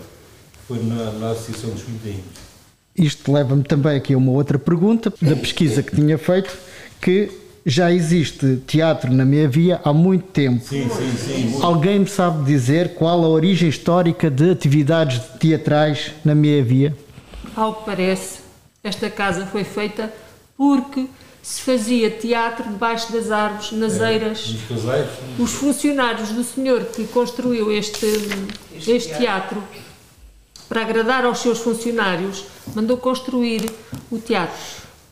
Foi 0.67 0.83
na, 0.83 1.13
na 1.13 1.31
Associação 1.33 1.71
dos 1.71 1.83
Pintainhos. 1.83 2.25
Isto 2.97 3.33
leva-me 3.33 3.65
também 3.65 3.97
aqui 3.97 4.15
a 4.15 4.17
uma 4.17 4.33
outra 4.33 4.59
pergunta 4.59 5.13
da 5.21 5.37
pesquisa 5.37 5.83
que 5.83 5.95
tinha 5.95 6.17
feito, 6.17 6.57
que 7.01 7.31
já 7.67 7.91
existe 7.91 8.63
teatro 8.67 9.13
na 9.13 9.25
minha 9.25 9.49
via 9.49 9.81
há 9.85 9.93
muito 9.93 10.27
tempo. 10.27 10.65
Sim, 10.65 10.89
sim, 10.89 11.13
sim. 11.17 11.59
Alguém 11.63 12.01
me 12.01 12.07
sabe 12.07 12.45
dizer 12.45 12.95
qual 12.95 13.25
a 13.25 13.29
origem 13.29 13.69
histórica 13.69 14.31
de 14.31 14.51
atividades 14.51 15.21
teatrais 15.41 16.13
na 16.25 16.35
minha 16.35 16.63
via? 16.63 16.97
Ao 17.57 17.75
que 17.75 17.85
parece, 17.85 18.44
esta 18.85 19.09
casa 19.11 19.47
foi 19.47 19.65
feita 19.65 20.13
porque 20.57 21.07
se 21.43 21.61
fazia 21.63 22.11
teatro 22.11 22.65
debaixo 22.65 23.13
das 23.13 23.31
árvores, 23.31 23.73
nas 23.73 24.01
É, 24.01 24.13
eiras. 24.13 24.55
Os 25.39 25.53
funcionários 25.53 26.29
do 26.31 26.45
senhor 26.45 26.85
que 26.85 27.07
construiu 27.09 27.73
este, 27.73 28.07
este 28.87 29.15
teatro, 29.17 29.63
para 30.69 30.83
agradar 30.83 31.25
aos 31.25 31.39
seus 31.41 31.59
funcionários, 31.59 32.45
mandou 32.75 32.97
construir 32.97 33.69
o 34.11 34.19
teatro. 34.19 34.55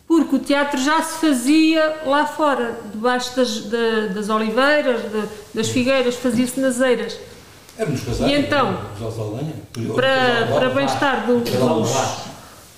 Porque 0.06 0.36
o 0.36 0.38
teatro 0.38 0.78
já 0.80 1.02
se 1.02 1.18
fazia 1.26 2.00
lá 2.06 2.26
fora, 2.26 2.78
debaixo 2.92 3.34
das, 3.36 3.60
da- 3.64 4.06
das 4.14 4.28
oliveiras, 4.28 5.02
da- 5.10 5.26
das 5.54 5.68
figueiras, 5.68 6.14
fazia-se 6.16 6.58
nas 6.60 6.80
eiras. 6.80 7.16
Era 7.78 7.90
nos 7.90 8.00
casais. 8.02 8.30
E 8.30 8.34
então, 8.34 8.78
para, 9.94 10.46
para 10.54 10.68
bem-estar 10.70 11.26
do- 11.26 11.40
dos, 11.40 11.50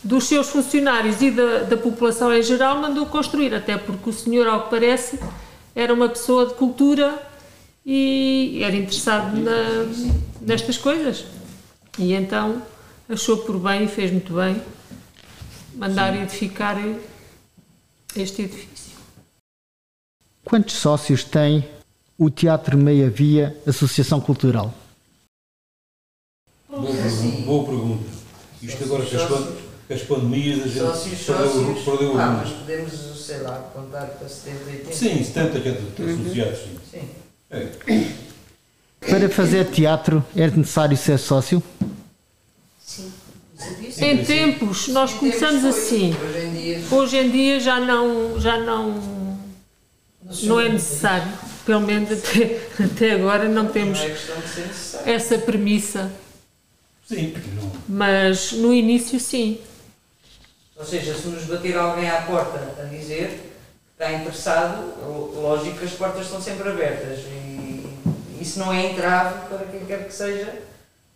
dos 0.04 0.24
seus 0.24 0.48
funcionários 0.50 1.20
e 1.22 1.30
da, 1.30 1.60
da 1.64 1.76
população 1.76 2.32
em 2.32 2.42
geral, 2.42 2.78
mandou 2.80 3.06
construir, 3.06 3.54
até 3.54 3.76
porque 3.78 4.10
o 4.10 4.12
senhor, 4.12 4.46
ao 4.46 4.64
que 4.64 4.70
parece, 4.70 5.18
era 5.74 5.92
uma 5.94 6.08
pessoa 6.08 6.46
de 6.46 6.54
cultura 6.54 7.20
e 7.84 8.60
era 8.62 8.76
interessado 8.76 9.36
na- 9.38 9.86
nestas 10.42 10.76
coisas. 10.76 11.24
E 11.98 12.12
então 12.12 12.62
achou 13.08 13.38
por 13.38 13.58
bem 13.58 13.84
e 13.84 13.88
fez 13.88 14.10
muito 14.12 14.34
bem 14.34 14.60
mandar 15.74 16.14
edificar 16.16 16.76
este 18.14 18.42
edifício. 18.42 18.94
Quantos 20.44 20.74
sócios 20.74 21.24
tem 21.24 21.66
o 22.18 22.28
Teatro 22.30 22.76
Meia 22.76 23.08
Via 23.08 23.56
Associação 23.66 24.20
Cultural? 24.20 24.72
Boa, 26.68 26.82
pergunta, 26.92 27.40
boa 27.46 27.64
pergunta. 27.64 28.04
Isto 28.62 28.84
agora 28.84 29.04
pan- 29.28 29.46
com 29.46 29.63
as 29.90 30.02
pandemias 30.02 30.60
a 30.60 30.66
gente 30.68 30.78
Sócios, 30.78 31.20
perdeu, 31.22 31.46
sócios. 31.52 31.84
perdeu 31.84 32.18
Ah, 32.18 32.26
número. 32.26 32.48
mas 32.48 32.50
podemos, 32.50 32.92
sei 33.26 33.38
lá, 33.38 33.70
contar 33.74 34.06
para 34.06 34.28
70, 34.28 34.64
80. 34.70 34.92
Sim, 34.92 35.24
70 35.24 35.60
que 35.60 35.68
é 35.68 35.72
de- 35.72 36.02
Uhum. 36.02 36.20
associados. 36.22 36.58
Sim. 36.60 36.78
Sim. 36.90 37.08
É. 37.50 37.68
Para 39.10 39.28
fazer 39.28 39.66
teatro 39.70 40.24
é 40.34 40.46
necessário 40.50 40.96
ser 40.96 41.18
sócio? 41.18 41.62
Sim. 42.84 43.12
Em 43.98 44.24
tempos, 44.24 44.88
nós 44.88 45.12
Em 45.12 45.18
começamos 45.18 45.62
tempos 45.62 45.76
foi. 45.78 45.86
assim. 45.86 46.16
Hoje 46.16 46.38
em 46.46 46.52
dia- 46.52 46.80
Hoje 46.90 47.16
em 47.16 47.30
dia 47.30 47.60
já 47.60 47.78
não, 47.80 48.40
já 48.40 48.58
não, 48.58 49.38
não 50.42 50.60
é 50.60 50.68
necessário. 50.68 51.30
Pelo 51.64 51.80
menos 51.80 52.10
até, 52.12 52.60
até 52.84 53.12
agora 53.12 53.48
não 53.48 53.68
temos 53.68 53.98
Não 54.00 54.06
é 55.06 55.14
essa 55.14 55.38
premissa. 55.38 56.10
Sim, 57.08 57.30
porque 57.30 57.48
não. 57.54 57.72
Mas 57.88 58.52
no 58.52 58.72
início 58.74 59.18
sim. 59.20 59.58
Ou 60.76 60.84
seja, 60.84 61.14
se 61.14 61.28
nos 61.28 61.44
bater 61.44 61.76
alguém 61.76 62.08
à 62.10 62.22
porta 62.22 62.58
a 62.80 62.84
dizer 62.84 63.52
que 63.96 64.02
está 64.02 64.12
interessado, 64.12 64.92
lógico 65.40 65.78
que 65.78 65.84
as 65.84 65.92
portas 65.92 66.24
estão 66.26 66.40
sempre 66.40 66.68
abertas 66.68 67.20
e 67.20 67.86
isso 68.40 68.58
não 68.58 68.72
é 68.72 68.90
entrave 68.90 69.46
para 69.48 69.66
quem 69.66 69.84
quer 69.86 70.04
que 70.06 70.12
seja 70.12 70.52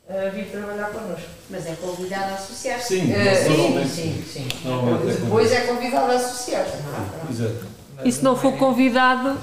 a 0.09 0.31
vir 0.31 0.47
trabalhar 0.51 0.91
connosco. 0.91 1.27
Mas 1.51 1.67
é 1.67 1.75
convidado 1.75 2.33
a 2.33 2.35
associar-se. 2.37 2.87
Sim, 3.01 3.13
Eh, 3.13 3.49
normalmente. 3.49 3.91
sim, 3.91 4.25
sim, 4.33 4.49
sim. 4.49 4.49
É 4.65 5.13
Depois 5.25 5.53
é 5.53 5.61
convidado 5.63 6.13
a 6.13 6.15
associar-se. 6.15 6.73
é? 6.77 7.31
Exato. 7.31 7.67
E 8.05 8.13
se 8.13 8.23
não 8.23 8.37
for 8.37 8.57
convidado, 8.57 9.37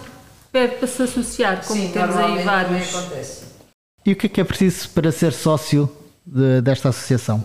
pede 0.51 0.77
para 0.77 0.87
se 0.87 1.03
associar, 1.03 1.63
como 1.65 1.79
Sim, 1.79 1.91
temos 1.91 2.15
aí 2.15 2.41
vários. 2.43 2.95
acontece. 2.95 3.43
E 4.05 4.13
o 4.13 4.15
que 4.15 4.27
é 4.27 4.29
que 4.29 4.41
é 4.41 4.43
preciso 4.43 4.89
para 4.89 5.11
ser 5.11 5.33
sócio 5.33 5.91
de- 6.25 6.61
desta 6.61 6.89
associação? 6.89 7.43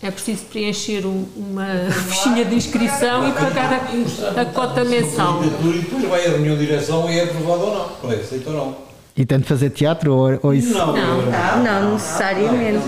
É 0.00 0.10
preciso 0.10 0.44
preencher 0.44 1.04
um- 1.06 1.26
uma 1.36 1.66
fichinha 2.08 2.44
de 2.44 2.54
inscrição 2.54 3.28
e 3.28 3.32
pagar 3.32 3.72
a, 3.74 4.40
a 4.40 4.44
cota 4.46 4.84
mensal. 4.84 5.40
E 5.44 5.48
depois 5.80 6.08
vai 6.08 6.26
à 6.26 6.30
reunião 6.30 6.56
de 6.56 6.66
direção 6.66 7.10
e 7.10 7.18
é 7.18 7.24
aprovado 7.24 7.62
ou 7.62 7.74
não. 7.74 7.88
Não 8.04 8.12
é 8.12 8.16
aceito 8.16 8.46
ou 8.50 8.56
não. 8.56 8.76
E 9.16 9.24
tem 9.26 9.38
de 9.38 9.44
fazer 9.46 9.70
teatro 9.70 10.14
ou, 10.14 10.38
ou 10.42 10.54
isso? 10.54 10.72
Não, 10.72 10.92
Não, 10.96 11.62
não 11.62 11.92
necessariamente. 11.94 12.82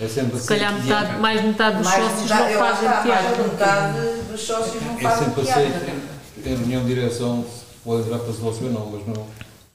É 0.00 0.08
sempre 0.08 0.38
Se 0.40 0.48
calhar 0.48 0.72
metade, 0.74 1.18
mais 1.20 1.44
metade 1.44 1.76
dos 1.78 1.86
Mais 1.86 2.02
sócios 2.04 2.22
metade- 2.22 2.52
não 2.54 2.58
fazem 2.58 2.88
mais 2.88 3.02
teatro. 3.04 3.42
de 3.44 3.50
metade 3.50 3.98
dos 4.32 4.40
sócios 4.40 4.82
não 4.82 4.98
É 4.98 5.00
fazem 5.02 5.24
sempre 5.26 5.42
teatro. 5.44 5.62
aceito. 5.62 5.92
Em 6.44 6.56
reunião 6.56 6.82
de 6.82 6.88
direção 6.94 7.44
se 7.44 7.64
pode 7.84 8.02
entrar 8.02 8.18
para 8.18 8.32
sócio 8.32 8.66
ou 8.66 8.72
não, 8.72 8.86
mas 8.90 9.06
não, 9.16 9.24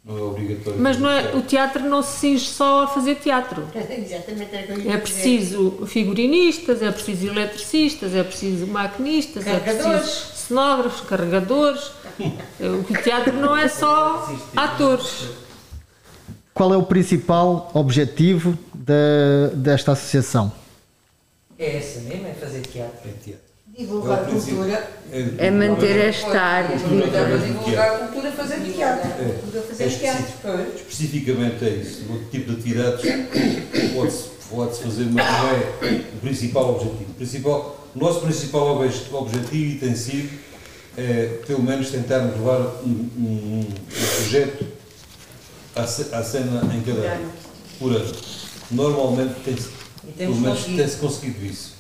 não 0.07 0.17
é 0.17 0.21
obrigatório. 0.21 0.79
Mas 0.79 0.97
não 0.97 1.09
é, 1.09 1.35
o 1.35 1.41
teatro 1.41 1.83
não 1.83 2.01
se 2.01 2.19
cinge 2.19 2.45
só 2.47 2.83
a 2.83 2.87
fazer 2.87 3.15
teatro. 3.15 3.67
Exatamente 3.75 4.55
É 4.55 4.61
dizer. 4.75 5.01
preciso 5.01 5.85
figurinistas, 5.85 6.81
é 6.81 6.91
preciso 6.91 7.27
eletricistas, 7.27 8.15
é 8.15 8.23
preciso 8.23 8.65
maquinistas, 8.67 9.45
é 9.45 9.59
preciso 9.59 10.35
cenógrafos, 10.35 11.01
carregadores. 11.07 11.91
O 12.59 13.03
teatro 13.03 13.33
não 13.33 13.55
é 13.55 13.67
só 13.67 14.27
atores. 14.55 15.27
Qual 16.53 16.73
é 16.73 16.77
o 16.77 16.81
principal 16.83 17.69
objetivo 17.75 18.57
da- 18.73 19.49
desta 19.53 19.91
associação? 19.91 20.51
É 21.59 21.77
essa 21.77 21.99
mesmo, 22.01 22.27
é 22.27 22.33
fazer 22.33 22.61
teatro. 22.61 23.07
É 23.07 23.11
teatro. 23.23 23.46
Divulgar 23.77 24.21
É 24.21 24.25
princípio. 24.25 24.55
cultura. 24.57 24.91
É 25.37 25.51
manter 25.51 25.97
esta 26.09 26.41
arte 26.41 26.73
É 26.73 26.77
divulgar 26.77 27.93
a 27.95 27.97
cultura, 28.07 28.31
fazer 28.31 28.59
teatro. 28.73 29.09
É, 29.09 29.25
Cultura, 29.39 29.59
é 29.59 29.61
fazer 29.61 29.89
teatro. 29.89 30.23
específico- 30.23 30.77
especificamente 30.77 31.63
é 31.65 31.69
isso. 31.69 32.01
O 32.11 32.19
tipo 32.31 32.51
de 32.51 32.57
atividades 32.59 33.01
pode-se 33.93 34.23
pode 34.49 34.79
fazer, 34.81 35.05
mas 35.11 35.25
não 35.25 35.49
é 35.51 36.01
o 36.15 36.19
principal 36.21 36.71
objetivo. 36.71 37.11
O, 37.11 37.13
principal, 37.13 37.87
o 37.95 37.99
nosso 37.99 38.21
principal 38.21 38.77
obje- 38.77 39.03
objetivo 39.11 39.55
e 39.71 39.75
tem 39.77 39.95
sido, 39.95 40.29
é, 40.97 41.39
pelo 41.45 41.61
menos, 41.61 41.91
tentarmos 41.91 42.33
levar 42.35 42.61
um, 42.83 43.09
um- 43.17 43.67
um 43.69 43.73
projeto 44.15 44.65
à, 45.75 45.81
à 45.83 45.87
cena 46.23 46.61
em 46.73 46.81
cada 46.81 47.07
ano, 47.13 47.31
por 47.77 47.91
ano. 47.95 48.11
Normalmente 48.71 49.35
tem-se, 49.45 49.69
tem-se 50.75 50.95
conseguido 50.97 51.45
isso. 51.45 51.76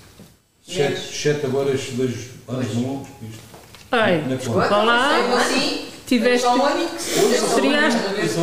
Exceto 0.67 1.47
agora 1.47 1.73
estes 1.73 1.95
dois 1.95 2.11
anos 2.47 2.73
malucos, 2.75 3.07
isto. 3.21 3.39
Ai, 3.91 4.21
na 4.27 4.35
desculpa 4.35 4.63
conta. 4.67 4.83
lá. 4.83 5.17
Tiveste. 6.05 6.47
Estreaste. 6.97 7.99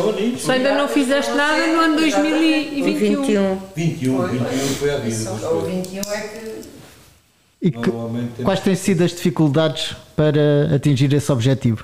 Aninhos. 0.09 0.41
Se 0.41 0.51
ainda 0.51 0.75
não 0.75 0.87
fizeste 0.87 1.31
nada 1.31 1.65
no 1.67 1.79
ano 1.79 1.95
2021. 1.97 2.83
21. 2.85 3.59
21, 3.75 4.17
Foi, 4.17 4.27
21 4.29 4.67
foi 4.75 4.89
à 4.93 4.97
vida. 4.97 5.31
O 5.31 5.35
dois. 5.37 5.67
21 5.87 6.01
é 6.13 6.19
que. 6.21 6.55
E 7.61 7.71
que- 7.71 7.79
temos- 7.79 8.29
quais 8.43 8.59
têm 8.59 8.75
sido 8.75 9.03
as 9.03 9.11
dificuldades 9.11 9.95
para 10.15 10.75
atingir 10.75 11.11
esse 11.13 11.31
objetivo? 11.31 11.83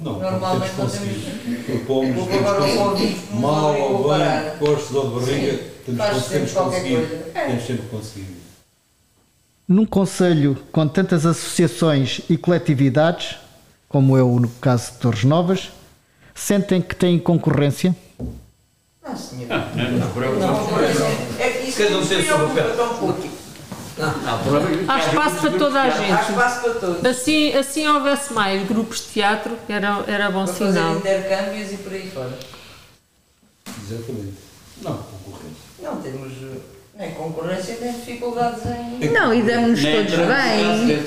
Normalmente 0.00 0.30
não. 0.30 0.30
Normalmente 0.30 0.70
temos 0.74 0.78
não 0.78 0.84
conseguido. 0.84 1.64
Propomos, 1.64 2.14
Vou 2.14 2.26
temos 2.26 2.48
agora 2.48 2.74
não 2.74 3.40
mal 3.40 3.80
ou 3.80 4.08
bem, 4.08 4.58
postos 4.58 4.96
ou 4.96 5.08
de 5.08 5.26
barriga, 5.26 5.58
temos, 5.84 6.26
temos 6.26 6.52
conseguido. 6.52 7.18
É. 7.34 7.46
Temos 7.46 7.66
sempre 7.66 7.86
conseguido. 7.88 8.40
Num 9.68 9.86
conselho 9.86 10.58
com 10.72 10.88
tantas 10.88 11.24
associações 11.24 12.22
e 12.28 12.36
coletividades, 12.36 13.36
como 13.88 14.16
é 14.16 14.22
o 14.22 14.40
no 14.40 14.48
caso 14.48 14.92
de 14.92 14.98
Torres 14.98 15.24
Novas, 15.24 15.70
sentem 16.34 16.80
que 16.80 16.96
têm 16.96 17.18
concorrência? 17.18 17.94
Não, 19.02 19.16
senhor. 19.16 19.48
Não, 19.48 19.90
não, 19.92 20.10
por 20.10 20.22
Não, 20.22 21.38
é 21.38 21.50
que 21.50 21.68
isso 21.68 21.78
Cada 21.78 21.98
um 21.98 22.06
tem 22.06 22.18
o 22.18 22.24
seu 22.24 22.36
preocupa 22.36 23.12
papel. 23.12 23.29
Há 24.88 24.98
espaço 24.98 25.40
para 25.40 25.50
toda 25.58 25.80
a 25.80 25.84
Há 25.84 25.90
gente. 25.90 26.30
espaço 26.30 26.60
para 26.62 26.74
todos. 26.74 27.04
Assim, 27.04 27.52
assim 27.54 27.86
houvesse 27.86 28.32
mais 28.32 28.66
grupos 28.66 29.00
de 29.00 29.12
teatro, 29.12 29.56
era, 29.68 30.02
era 30.06 30.30
bom 30.30 30.44
Para 30.44 30.54
fazer 30.54 30.72
sinal. 30.78 30.96
intercâmbios 30.96 31.72
e 31.72 31.76
por 31.78 31.92
aí 31.92 32.10
fora. 32.10 32.38
Exatamente. 33.88 34.34
Não, 34.82 34.96
concorrência. 34.96 35.60
Não 35.82 35.96
temos 35.96 36.32
nem 36.96 37.10
concorrência 37.12 37.78
nem 37.80 37.92
dificuldades 37.92 38.62
em. 38.66 39.08
Não, 39.10 39.32
e 39.32 39.42
damos-nos 39.42 39.80
todos 39.82 40.26
bem. 40.26 41.04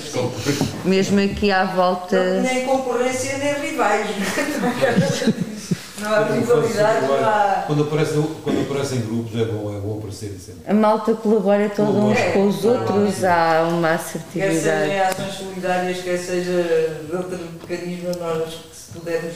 Mesmo 0.85 1.19
aqui 1.19 1.51
à 1.51 1.65
volta. 1.65 2.41
Nem 2.41 2.65
concorrência 2.65 3.37
nem 3.37 3.53
rivais. 3.61 4.07
Não 6.03 6.13
há 6.13 6.23
Quando 6.25 6.39
rivalidade, 6.39 7.07
não 7.07 7.15
há. 7.15 7.63
Quando 7.65 7.83
aparecem, 7.83 8.21
quando 8.43 8.61
aparecem 8.61 9.01
grupos 9.01 9.39
é 9.39 9.45
bom, 9.45 9.75
é 9.75 9.79
bom 9.79 9.97
aparecerem 9.99 10.37
sempre. 10.37 10.61
A 10.67 10.73
malta 10.73 11.13
colabora 11.13 11.69
todos 11.69 11.95
uns 11.95 12.19
com 12.33 12.47
os 12.47 12.65
outros, 12.65 13.23
há 13.23 13.67
uma 13.69 13.97
Quer 13.97 13.99
seja 13.99 14.73
assertividade. 14.73 14.91
em 14.91 14.99
ações 14.99 15.33
solidárias, 15.33 16.01
quer 16.01 16.17
seja 16.17 17.01
de 17.09 17.15
outro 17.15 17.39
carisma, 17.67 18.11
nós, 18.19 18.53
se 18.73 18.91
pudermos, 18.91 19.35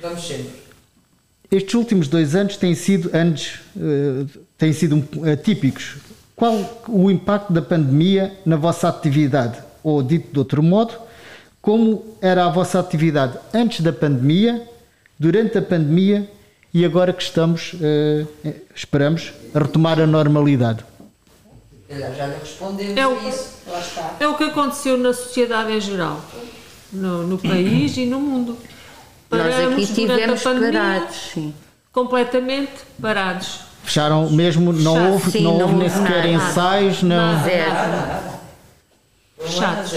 vamos 0.00 0.26
sempre. 0.26 0.62
Estes 1.50 1.74
últimos 1.74 2.08
dois 2.08 2.34
anos 2.34 2.56
têm 2.56 2.74
sido 2.74 3.10
anos 3.14 3.60
eh, 3.76 4.24
têm 4.56 4.72
sido 4.72 5.06
atípicos. 5.30 5.96
Qual 6.34 6.82
o 6.88 7.10
impacto 7.10 7.52
da 7.52 7.60
pandemia 7.60 8.32
na 8.46 8.56
vossa 8.56 8.88
atividade? 8.88 9.58
Ou 9.84 10.02
dito 10.02 10.32
de 10.32 10.38
outro 10.38 10.62
modo, 10.62 10.94
como 11.60 12.16
era 12.22 12.46
a 12.46 12.50
vossa 12.50 12.80
atividade 12.80 13.38
antes 13.52 13.82
da 13.82 13.92
pandemia, 13.92 14.66
durante 15.22 15.56
a 15.56 15.62
pandemia 15.62 16.28
e 16.74 16.84
agora 16.84 17.12
que 17.12 17.22
estamos, 17.22 17.74
eh, 17.80 18.26
eh, 18.44 18.54
esperamos, 18.74 19.32
a 19.54 19.58
retomar 19.60 20.00
a 20.00 20.06
normalidade? 20.06 20.84
Já, 21.88 22.10
já 22.10 22.26
lhe 22.26 22.34
respondemos 22.40 22.96
É 22.96 23.06
o- 23.06 23.28
isso. 23.28 23.52
Lá 23.68 23.78
está. 23.78 24.16
É 24.18 24.26
o 24.26 24.34
que 24.36 24.44
aconteceu 24.44 24.96
na 24.98 25.12
sociedade 25.12 25.70
em 25.72 25.80
geral, 25.80 26.20
no, 26.92 27.24
no 27.26 27.38
país 27.38 27.96
e 27.96 28.06
no 28.06 28.18
mundo. 28.18 28.56
Nós 29.30 29.40
aqui 29.40 29.50
Paramos 29.52 29.88
durante 29.88 30.10
a 30.10 30.16
tivemos 30.16 30.42
pandemia, 30.42 30.72
parados, 30.80 31.16
sim. 31.32 31.54
completamente 31.92 32.72
parados. 33.00 33.60
Fecharam 33.84 34.28
mesmo, 34.30 34.72
não 34.72 34.94
Fechado, 34.94 35.12
houve, 35.12 35.30
sim, 35.30 35.42
não 35.42 35.58
não 35.58 35.66
houve 35.66 35.74
nem 35.76 35.88
sequer 35.88 36.24
nada. 36.26 36.28
ensaios, 36.28 37.02
não. 37.02 37.16
Nada. 37.16 37.56
Nada, 37.56 37.96
nada. 37.96 38.40
Fechados. 39.38 39.92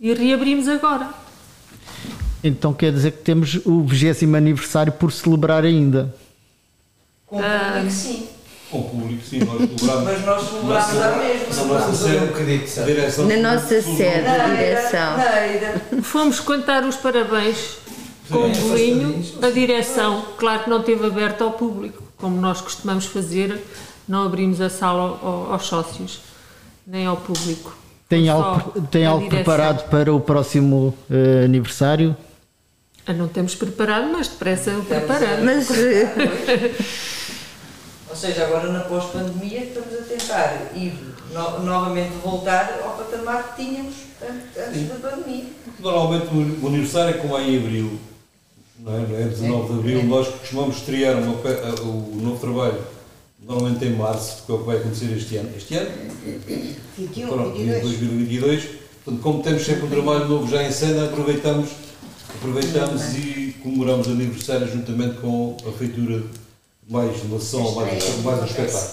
E 0.00 0.12
reabrimos 0.14 0.68
agora. 0.68 1.08
Então 2.42 2.72
quer 2.72 2.92
dizer 2.92 3.12
que 3.12 3.18
temos 3.22 3.58
o 3.64 3.82
20 3.84 4.34
aniversário 4.36 4.92
por 4.92 5.10
celebrar 5.12 5.64
ainda. 5.64 6.14
Com 7.26 7.38
o 7.38 7.42
público, 7.42 7.90
sim. 7.90 8.28
Com 8.70 8.78
o 8.80 8.84
público, 8.84 9.24
sim, 9.24 9.38
nós 9.40 9.80
celebramos. 9.80 10.44
Mas 10.52 10.62
nós 10.62 10.84
celebramos 10.84 11.02
a 11.02 11.18
mesma. 11.18 11.64
Na 11.64 11.64
nossa 11.74 11.88
um 11.90 11.94
sede, 11.94 12.26
bocadinho 12.26 12.58
de 12.58 12.64
a 12.64 12.68
sede. 12.68 12.86
direção 12.86 13.26
Na 13.26 13.36
nossa 13.36 13.82
sede. 13.82 14.22
Na 14.22 14.48
direção. 14.54 16.02
Fomos 16.02 16.40
cantar 16.40 16.84
os 16.84 16.96
parabéns 16.96 17.78
com 18.30 18.38
um 18.38 18.52
bolinho. 18.52 19.24
A 19.42 19.50
direção, 19.50 20.24
claro 20.38 20.64
que 20.64 20.70
não 20.70 20.82
teve 20.82 21.06
aberto 21.06 21.42
ao 21.42 21.52
público, 21.52 22.02
como 22.16 22.40
nós 22.40 22.60
costumamos 22.60 23.06
fazer, 23.06 23.58
não 24.06 24.24
abrimos 24.24 24.60
a 24.60 24.70
sala 24.70 25.18
ao- 25.22 25.26
ao- 25.28 25.52
aos 25.54 25.66
sócios, 25.66 26.20
nem 26.86 27.04
ao 27.06 27.16
público. 27.16 27.76
Tem 28.08 28.28
algo, 28.30 28.80
tem 28.90 29.04
algo 29.04 29.28
preparado 29.28 29.88
para 29.90 30.12
o 30.14 30.18
próximo 30.20 30.94
eh, 31.10 31.42
aniversário? 31.44 32.16
Ah, 33.08 33.12
não 33.14 33.26
temos 33.26 33.54
preparado, 33.54 34.12
mas 34.12 34.28
depressa 34.28 34.70
o 34.72 34.84
preparamos. 34.84 35.42
Mas 35.44 35.70
eh, 35.70 36.74
Ou 38.10 38.14
seja, 38.16 38.44
agora 38.44 38.70
na 38.70 38.80
pós-pandemia 38.80 39.64
estamos 39.64 39.94
a 39.94 40.02
tentar 40.02 40.72
ir 40.74 40.92
no- 41.32 41.60
novamente 41.64 42.12
voltar 42.22 42.78
ao 42.84 42.96
patamar 42.98 43.54
que 43.56 43.64
tínhamos 43.64 43.94
an- 44.22 44.62
antes 44.66 44.88
da 44.88 44.94
pandemia. 44.96 45.44
Normalmente 45.80 46.26
o 46.62 46.66
aniversário 46.68 47.14
é 47.14 47.18
como 47.18 47.38
é 47.38 47.42
em 47.48 47.58
Abril, 47.58 47.98
não 48.80 48.94
é? 48.94 48.98
Não 49.06 49.16
é 49.18 49.22
19 49.24 49.72
de 49.72 49.78
Abril, 49.78 50.02
nós 50.04 50.28
costumamos 50.28 50.76
estrear 50.76 51.16
uma 51.16 51.32
a- 51.34 51.80
o 51.82 52.18
novo 52.20 52.38
trabalho, 52.38 52.78
normalmente 53.42 53.84
em 53.86 53.94
Março, 53.96 54.36
porque 54.38 54.52
é 54.52 54.54
o 54.54 54.58
que 54.58 54.64
vai 54.66 54.76
acontecer 54.76 55.16
este 55.16 55.36
ano. 55.36 55.50
Este 55.56 55.76
ano? 55.76 55.90
21, 56.98 57.28
Pronto, 57.28 57.56
22. 57.56 57.82
2022. 57.82 58.64
Portanto, 59.04 59.22
como 59.22 59.42
temos 59.42 59.64
sempre 59.64 59.86
um 59.86 59.88
trabalho 59.88 60.28
novo 60.28 60.50
já 60.50 60.62
em 60.62 60.70
cena, 60.72 61.04
aproveitamos, 61.06 61.68
aproveitamos 62.34 63.02
e 63.16 63.56
comemoramos 63.62 64.06
o 64.06 64.10
aniversário 64.10 64.68
juntamente 64.70 65.16
com 65.18 65.56
a 65.66 65.72
feitura 65.72 66.20
de 66.20 66.92
mais 66.92 67.22
relação, 67.22 67.74
mais, 67.74 68.18
mais 68.24 68.42
um 68.42 68.44
espetáculo. 68.44 68.90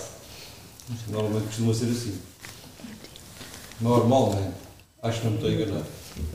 Normalmente 1.09 1.45
costuma 1.47 1.73
ser 1.73 1.85
assim. 1.85 2.15
Normalmente. 3.81 4.53
Acho 5.03 5.19
que 5.19 5.25
não 5.25 5.31
me 5.33 5.37
estou 5.37 5.49
a 5.51 5.53
enganar. 5.53 5.83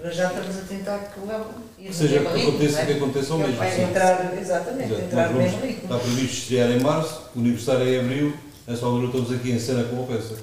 Mas 0.05 0.15
já 0.15 0.29
estamos 0.29 0.57
a 0.59 0.61
tentar 0.63 0.99
que 0.99 1.21
o 1.21 1.87
Ou 1.87 1.93
seja, 1.93 2.21
que 2.21 2.27
aconteça- 2.27 2.73
não 2.77 2.81
é? 2.83 2.87
que 2.87 2.93
aconteça 2.93 3.33
ao 3.33 3.39
Ele 3.41 3.47
mesmo, 3.49 3.59
Vai 3.59 3.83
entrar, 3.83 4.39
exatamente, 4.39 4.93
Exato, 4.93 5.03
entrar 5.07 5.27
vamos- 5.29 5.43
mesmo 5.43 5.61
ritmo. 5.63 5.83
Está 5.85 5.99
previsto 5.99 6.37
estrear 6.37 6.71
em 6.71 6.81
março, 6.81 7.21
o 7.35 7.41
aniversário 7.41 7.83
é 7.89 7.97
em 7.97 8.01
abril, 8.01 8.35
nessa 8.67 8.85
altura 8.87 9.07
estamos 9.07 9.33
aqui 9.33 9.51
em 9.51 9.59
cena 9.59 9.85
com 9.85 10.03
a 10.03 10.07
peça. 10.07 10.35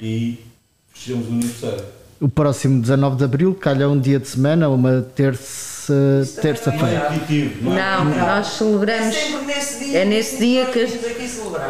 E 0.00 0.38
festejamos 0.92 1.28
o 1.28 1.32
aniversário. 1.32 1.84
O 2.20 2.28
próximo 2.28 2.80
19 2.80 3.16
de 3.16 3.24
Abril 3.24 3.54
calha 3.54 3.88
um 3.88 4.00
dia 4.00 4.18
de 4.18 4.26
semana, 4.26 4.68
uma 4.68 5.02
terça, 5.14 5.77
Não 5.92 6.22
é 6.22 6.42
terça-feira. 6.42 7.12
não 7.60 7.72
é? 7.72 7.80
não, 7.80 8.04
nós 8.04 8.46
celebramos. 8.48 9.16
É 9.16 9.44
nesse 9.44 9.84
dia, 9.84 9.98
É 9.98 10.04
nesse 10.04 10.36
dia 10.38 10.66
que, 10.66 10.86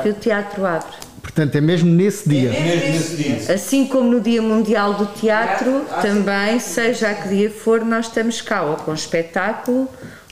que 0.03 0.09
o 0.09 0.15
teatro 0.15 0.67
abre. 0.67 1.09
Portanto, 1.23 1.57
é 1.57 1.61
mesmo 1.61 1.91
nesse 1.91 2.29
dia. 2.29 2.53
É 2.53 2.61
Mesmo 2.61 2.93
nesse 2.93 3.17
dia. 3.17 3.55
Assim 3.55 3.87
como 3.87 4.11
no 4.11 4.21
Dia 4.21 4.41
Mundial 4.41 4.95
do 4.95 5.07
Teatro, 5.07 5.85
Há 5.91 6.01
também, 6.01 6.59
seja 6.59 7.11
a 7.11 7.15
que 7.15 7.29
dia 7.29 7.51
for, 7.51 7.85
nós 7.85 8.07
estamos 8.07 8.41
cá, 8.41 8.63
ou 8.63 8.77
com 8.77 8.95
espetáculo, 8.95 9.89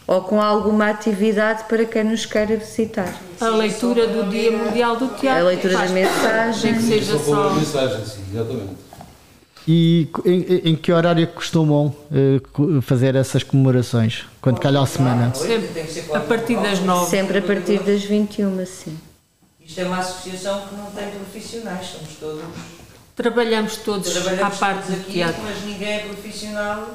ou 0.06 0.22
com 0.22 0.40
alguma 0.40 0.88
atividade 0.88 1.64
para 1.64 1.84
quem 1.84 2.04
nos 2.04 2.24
queira 2.24 2.56
visitar. 2.56 3.12
A 3.40 3.48
leitura 3.48 4.06
do 4.06 4.28
Dia 4.30 4.50
Mundial 4.50 4.96
do 4.96 5.08
Teatro. 5.08 5.44
A 5.44 5.48
leitura 5.48 5.78
da 5.78 5.88
mensagem. 5.88 6.74
Que 6.74 6.82
seja 6.82 7.18
Só 7.18 7.50
mensagem, 7.50 8.04
sim, 8.04 8.22
exatamente. 8.32 8.85
E 9.68 10.08
em, 10.24 10.70
em 10.70 10.76
que 10.76 10.92
horário 10.92 11.22
é 11.22 11.26
costumam 11.26 11.94
co- 12.52 12.80
fazer 12.82 13.16
essas 13.16 13.42
comemorações? 13.42 14.24
Quando 14.40 14.60
calha 14.60 14.80
a 14.80 14.86
semana? 14.86 15.34
Sempre 15.34 15.66
Tem 15.68 15.84
que 15.86 15.92
ser 15.92 16.14
a 16.16 16.20
partir 16.20 16.56
das 16.60 16.78
nove. 16.80 17.10
Sempre 17.10 17.38
a 17.38 17.42
partir 17.42 17.80
das 17.82 18.02
21, 18.04 18.64
sim. 18.64 18.96
Isto 19.60 19.80
é 19.80 19.84
uma 19.84 19.98
associação 19.98 20.68
que 20.68 20.74
não 20.76 20.86
tem 20.92 21.08
profissionais, 21.10 21.86
somos 21.88 22.14
todos. 22.20 22.42
Trabalhamos 23.16 23.76
todos 23.78 24.08
à 24.16 24.20
Trabalhamos 24.20 24.58
parte 24.58 24.82
todos 24.86 24.94
do 24.96 25.00
aqui, 25.02 25.12
teatro. 25.14 25.42
mas 25.42 25.64
ninguém 25.64 25.88
é 25.94 25.98
profissional 26.00 26.90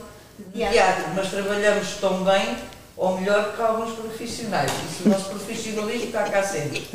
de 0.53 0.59
teatro. 0.59 1.03
Mas 1.15 1.30
trabalhamos 1.30 1.88
tão 1.99 2.24
bem 2.24 2.55
ou 2.95 3.19
melhor 3.19 3.53
que 3.53 3.61
alguns 3.61 3.91
profissionais. 3.95 4.72
Isso, 4.89 5.07
o 5.07 5.09
nosso 5.09 5.26
profissionalismo 5.30 6.05
está 6.05 6.24
cá 6.30 6.41
sempre. 6.43 6.88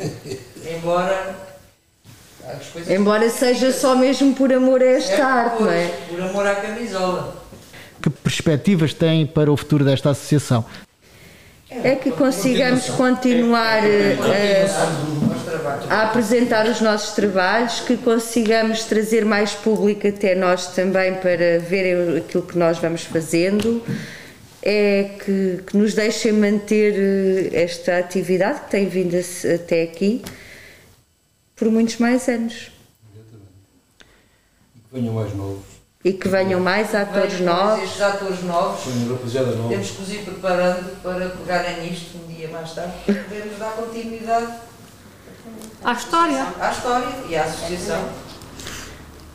Embora 0.75 1.35
Embora 2.89 3.29
seja 3.29 3.71
só 3.71 3.95
mesmo 3.95 4.33
por 4.33 4.51
amor 4.53 4.81
a 4.81 4.85
esta 4.85 5.13
É, 5.13 5.21
arte, 5.21 5.63
não 5.63 5.71
é? 5.71 5.91
Por 6.09 6.21
amor 6.21 6.47
à 6.47 6.55
camisola. 6.55 7.43
Que 8.01 8.09
perspectivas 8.09 8.93
têm 8.93 9.25
para 9.25 9.51
o 9.51 9.57
futuro 9.57 9.83
desta 9.83 10.11
associação? 10.11 10.63
É 11.69 11.95
que 11.95 12.11
consigamos 12.11 12.85
continuar 12.91 13.83
eh, 13.83 14.67
a, 15.89 15.93
a 15.95 16.03
apresentar 16.03 16.65
os 16.65 16.79
nossos 16.79 17.13
trabalhos, 17.13 17.81
que 17.81 17.97
consigamos 17.97 18.85
trazer 18.85 19.25
mais 19.25 19.51
público 19.51 20.07
até 20.07 20.33
nós 20.33 20.67
também 20.67 21.15
para 21.15 21.59
verem 21.59 22.17
aquilo 22.17 22.43
que 22.43 22.57
nós 22.57 22.77
vamos 22.77 23.03
fazendo, 23.03 23.83
é 24.63 25.09
que, 25.25 25.59
que 25.67 25.75
nos 25.75 25.93
deixem 25.93 26.31
manter 26.31 26.93
eh, 27.53 27.63
esta 27.63 27.97
atividade 27.97 28.61
que 28.61 28.71
tem 28.71 28.87
vindo 28.87 29.15
a 29.15 29.55
até 29.55 29.83
aqui 29.83 30.23
por 31.57 31.69
muitos 31.69 31.97
mais 31.97 32.27
anos. 32.29 32.71
Que 34.89 34.99
venham 34.99 35.13
mais 35.13 35.35
novos. 35.35 35.63
E 36.05 36.13
que 36.13 36.29
venham 36.29 36.59
mais 36.59 36.93
atores 36.95 37.33
Venham 37.33 37.53
mais 37.55 37.67
novos. 37.69 37.83
Estes 37.83 38.01
atores 38.01 38.43
novos. 38.43 38.85
Nova. 39.57 39.69
Temos 39.69 39.89
que 39.91 39.99
nos 40.01 40.11
ir 40.11 40.19
preparando 40.23 41.01
para 41.01 41.29
pegarem 41.29 41.89
nisto 41.89 42.17
um 42.23 42.33
dia 42.33 42.47
mais 42.49 42.71
tarde 42.73 42.93
e 43.07 43.13
podermos 43.13 43.57
dar 43.59 43.71
continuidade 43.71 44.53
À 45.83 45.93
história. 45.93 46.47
à 46.61 46.71
história 46.71 47.07
e 47.29 47.35
à 47.35 47.43
associação. 47.43 48.09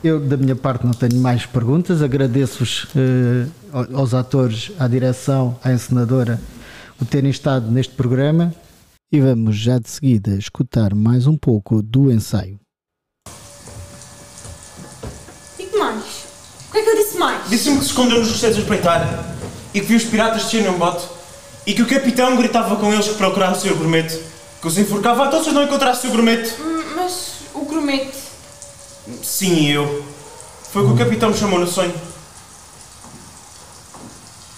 Eu, 0.03 0.19
da 0.19 0.35
minha 0.35 0.55
parte, 0.55 0.85
não 0.85 0.93
tenho 0.93 1.15
mais 1.21 1.45
perguntas. 1.45 2.01
Agradeço-os 2.01 2.87
eh, 2.95 3.47
ao- 3.71 3.99
aos 4.01 4.13
atores, 4.13 4.71
à 4.79 4.85
direção, 4.87 5.57
à 5.63 5.71
encenadora, 5.71 6.41
o 7.01 7.05
terem 7.05 7.29
estado 7.29 7.69
neste 7.71 7.93
programa. 7.93 8.53
E 9.13 9.21
vamos 9.21 9.55
já 9.55 9.77
de 9.77 9.87
seguida 9.87 10.31
escutar 10.31 10.95
mais 10.95 11.27
um 11.27 11.37
pouco 11.37 11.83
do 11.83 12.11
ensaio. 12.11 12.59
E 15.59 15.65
que 15.65 15.77
mais? 15.77 16.03
O 16.67 16.71
que 16.71 16.79
é 16.79 16.81
que 16.81 16.89
eu 16.89 16.95
disse 16.95 17.17
mais? 17.19 17.47
Disse-me 17.47 17.77
que 17.77 17.83
se 17.83 17.91
escondeu 17.91 18.17
nos 18.17 18.31
resteiros 18.31 18.57
a 18.57 18.61
espreitar 18.61 19.35
e 19.71 19.79
que 19.81 19.85
viu 19.85 19.97
os 19.97 20.03
piratas 20.05 20.45
descerem 20.45 20.67
um 20.71 20.79
bote 20.79 21.07
e 21.67 21.75
que 21.75 21.83
o 21.83 21.87
capitão 21.87 22.35
gritava 22.35 22.75
com 22.75 22.91
eles 22.91 23.07
que 23.07 23.13
procuravam 23.13 23.55
o 23.55 23.61
Sr. 23.61 23.75
Grumete, 23.75 24.19
que 24.59 24.67
os 24.67 24.79
enforcava 24.79 25.25
a 25.25 25.27
todos 25.27 25.45
se 25.45 25.53
não 25.53 25.61
encontrasse 25.61 26.07
o. 26.07 26.11
Grumete. 26.11 26.59
Hum, 26.59 26.95
Mas 26.95 27.33
o 27.53 27.65
grumete. 27.65 28.17
Sim, 29.21 29.67
eu. 29.69 30.03
Foi 30.71 30.81
o 30.81 30.87
que 30.87 30.93
o 30.93 30.97
capitão 30.97 31.29
me 31.29 31.37
chamou 31.37 31.59
no 31.59 31.67
sonho. 31.67 31.93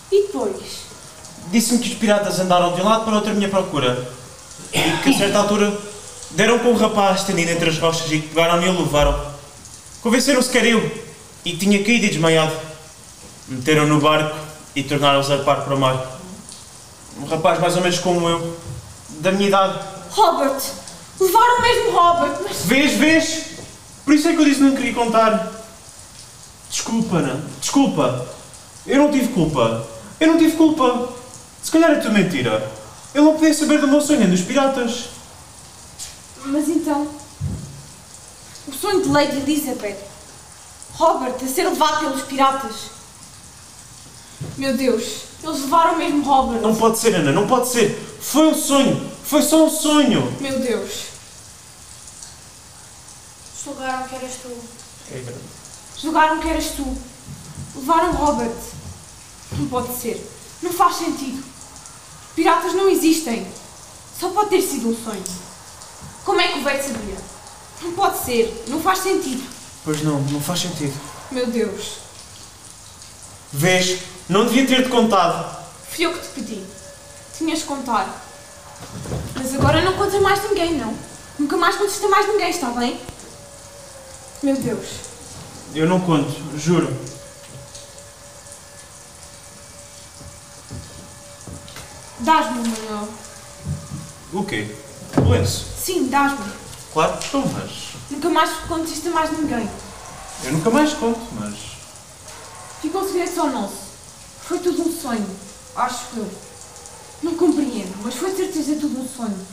E 0.10 0.28
depois? 0.28 0.86
Disse-me 1.52 1.80
que 1.80 1.90
os 1.90 1.96
piratas 1.96 2.40
andaram 2.40 2.74
de 2.74 2.80
um 2.82 2.86
lado 2.86 3.04
para 3.04 3.12
o 3.12 3.16
outro 3.18 3.32
à 3.32 3.34
minha 3.34 3.50
procura 3.50 4.24
e 4.76 4.98
que 5.02 5.10
a 5.10 5.18
certa 5.18 5.38
altura 5.40 5.76
deram 6.32 6.60
com 6.60 6.70
o 6.70 6.78
rapaz 6.78 7.22
estendido 7.22 7.52
entre 7.52 7.70
as 7.70 7.78
rochas 7.78 8.12
e 8.12 8.20
que 8.20 8.28
pegaram-me 8.28 8.66
e 8.66 8.70
o 8.70 8.80
levaram. 8.80 9.34
Convenceram-se 10.02 10.50
que 10.50 10.58
era 10.58 10.68
eu 10.68 10.92
e 11.46 11.56
tinha 11.56 11.82
caído 11.84 12.06
e 12.06 12.10
desmaiado. 12.10 12.54
Meteram 13.48 13.86
no 13.88 14.02
barco 14.02 14.36
e 14.76 14.84
tornaram-o 14.84 15.24
zarpar 15.24 15.62
para 15.62 15.76
o 15.76 15.80
mar. 15.80 16.20
Um 17.20 17.26
rapaz 17.26 17.60
mais 17.60 17.76
ou 17.78 17.82
menos 17.82 18.00
como 18.00 18.28
eu, 18.28 18.58
da 19.22 19.32
minha 19.32 19.48
idade. 19.48 19.80
Robert! 20.12 20.62
Levaram 21.20 21.62
mesmo 21.62 21.92
Robert, 21.92 22.40
mas. 22.44 22.66
Vês, 22.66 22.94
vês? 22.98 23.46
Por 24.04 24.14
isso 24.14 24.28
é 24.28 24.34
que 24.34 24.40
eu 24.40 24.46
disse 24.46 24.58
que 24.58 24.64
não 24.64 24.76
queria 24.76 24.94
contar. 24.94 25.52
Desculpa, 26.70 27.18
Ana. 27.18 27.42
Desculpa. 27.62 28.28
Eu 28.86 28.98
não 28.98 29.12
tive 29.12 29.30
culpa. 29.30 29.88
Eu 30.20 30.28
não 30.28 30.38
tive 30.38 30.58
culpa. 30.58 31.10
Se 31.64 31.72
calhar 31.72 31.92
é 31.92 31.96
tudo 31.96 32.14
mentira. 32.14 32.70
Eu 33.16 33.24
não 33.24 33.36
podia 33.36 33.54
saber 33.54 33.80
do 33.80 33.88
meu 33.88 34.02
sonho 34.02 34.20
nem 34.20 34.30
dos 34.30 34.42
piratas. 34.42 35.06
Mas 36.44 36.68
então. 36.68 37.08
O 38.68 38.74
sonho 38.74 39.02
de 39.02 39.08
Lady 39.08 39.38
Elizabeth. 39.38 39.98
Robert 40.96 41.36
a 41.42 41.48
ser 41.48 41.64
levado 41.70 42.00
pelos 42.00 42.24
piratas. 42.24 42.76
Meu 44.58 44.76
Deus, 44.76 45.04
eles 45.42 45.62
levaram 45.62 45.98
mesmo 45.98 46.26
Robert. 46.26 46.60
Não 46.60 46.76
pode 46.76 47.00
ser, 47.00 47.16
Ana. 47.16 47.32
Não 47.32 47.48
pode 47.48 47.70
ser. 47.70 47.98
Foi 48.20 48.48
um 48.48 48.54
sonho. 48.54 49.12
Foi 49.24 49.42
só 49.42 49.66
um 49.66 49.70
sonho. 49.70 50.36
Meu 50.42 50.60
Deus. 50.60 51.06
Julgaram 53.64 54.10
que 54.10 54.16
eras 54.16 54.34
tu. 54.42 54.58
Julgaram 56.02 56.40
que 56.42 56.50
eras 56.50 56.66
tu. 56.72 56.98
Levaram 57.78 58.12
Robert. 58.12 58.58
Não 59.54 59.68
pode 59.70 59.98
ser. 59.98 60.22
Não 60.62 60.74
faz 60.74 60.98
sentido. 60.98 61.55
Piratas 62.36 62.74
não 62.74 62.90
existem. 62.90 63.48
Só 64.20 64.30
pode 64.30 64.50
ter 64.50 64.62
sido 64.62 64.90
um 64.90 64.96
sonho. 64.96 65.24
Como 66.24 66.42
é 66.42 66.50
que 66.50 66.60
o 66.60 66.64
velho 66.64 66.84
sabia? 66.84 67.18
Não 67.82 67.92
pode 67.94 68.18
ser. 68.20 68.66
Não 68.68 68.82
faz 68.82 69.00
sentido. 69.00 69.44
Pois 69.84 70.02
não, 70.04 70.20
não 70.22 70.42
faz 70.42 70.62
sentido. 70.62 70.94
Meu 71.32 71.48
Deus. 71.48 71.98
Vês? 73.54 74.00
Não 74.28 74.46
devia 74.46 74.68
ter-te 74.68 74.90
contado. 74.90 75.66
Fui 75.90 76.06
eu 76.06 76.14
que 76.14 76.20
te 76.20 76.28
pedi. 76.34 76.64
Tinhas 77.38 77.60
de 77.60 77.66
contar. 77.66 78.26
Mas 79.36 79.54
agora 79.54 79.82
não 79.82 79.94
contas 79.94 80.22
mais 80.22 80.44
ninguém, 80.44 80.74
não. 80.76 80.94
Nunca 81.38 81.58
mais 81.58 81.76
contas 81.76 82.04
a 82.04 82.08
mais 82.08 82.28
ninguém, 82.28 82.50
está 82.50 82.70
bem? 82.72 83.00
Meu 84.42 84.56
Deus. 84.56 84.86
Eu 85.74 85.88
não 85.88 86.00
conto, 86.00 86.34
juro. 86.58 86.96
Dás-me, 92.26 92.68
Manuel. 92.68 93.08
O 94.34 94.44
quê? 94.44 94.76
O 95.16 95.30
lenço? 95.30 95.64
Sim, 95.78 96.08
dás-me. 96.08 96.52
Claro, 96.92 97.20
então, 97.24 97.46
mas. 97.54 97.72
Nunca 98.10 98.30
mais 98.32 98.50
contes 98.68 98.94
isto 98.94 99.10
a 99.10 99.12
mais 99.12 99.32
ninguém. 99.32 99.70
Eu 100.44 100.54
nunca 100.54 100.72
mais 100.72 100.94
conto, 100.94 101.22
mas. 101.40 101.56
Ficou 102.82 103.04
um 103.04 103.06
segredo 103.06 103.36
só 103.36 103.46
nosso. 103.46 103.78
Foi 104.42 104.58
tudo 104.58 104.82
um 104.82 104.92
sonho. 104.92 105.30
Acho 105.76 106.06
eu. 106.18 106.32
Não 107.22 107.36
compreendo, 107.36 107.96
mas 108.04 108.16
foi 108.16 108.36
certeza 108.36 108.76
tudo 108.82 109.02
um 109.02 109.08
sonho. 109.08 109.48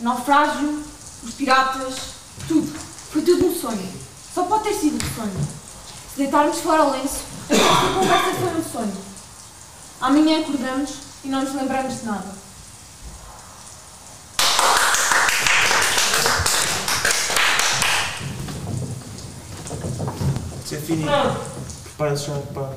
Naufrágio, 0.00 0.84
os 1.24 1.32
piratas, 1.32 1.94
tudo. 2.46 2.70
Foi 3.10 3.22
tudo 3.22 3.46
um 3.46 3.54
sonho. 3.58 3.92
Só 4.34 4.42
pode 4.44 4.64
ter 4.64 4.74
sido 4.74 5.02
um 5.02 5.14
sonho. 5.14 5.48
Se 6.12 6.18
deitarmos 6.18 6.58
fora 6.58 6.84
o 6.84 6.90
lenço, 6.90 7.20
esta 7.48 7.94
conversa 7.94 8.34
foi 8.38 8.60
um 8.60 8.72
sonho. 8.72 8.96
Amanhã 10.02 10.40
acordamos 10.40 11.07
e 11.24 11.28
não 11.28 11.42
nos 11.42 11.54
lembramos 11.54 12.00
de 12.00 12.06
nada. 12.06 12.48
Sefini, 20.64 21.04
prepara-se 21.84 22.26
já 22.26 22.38
para. 22.52 22.76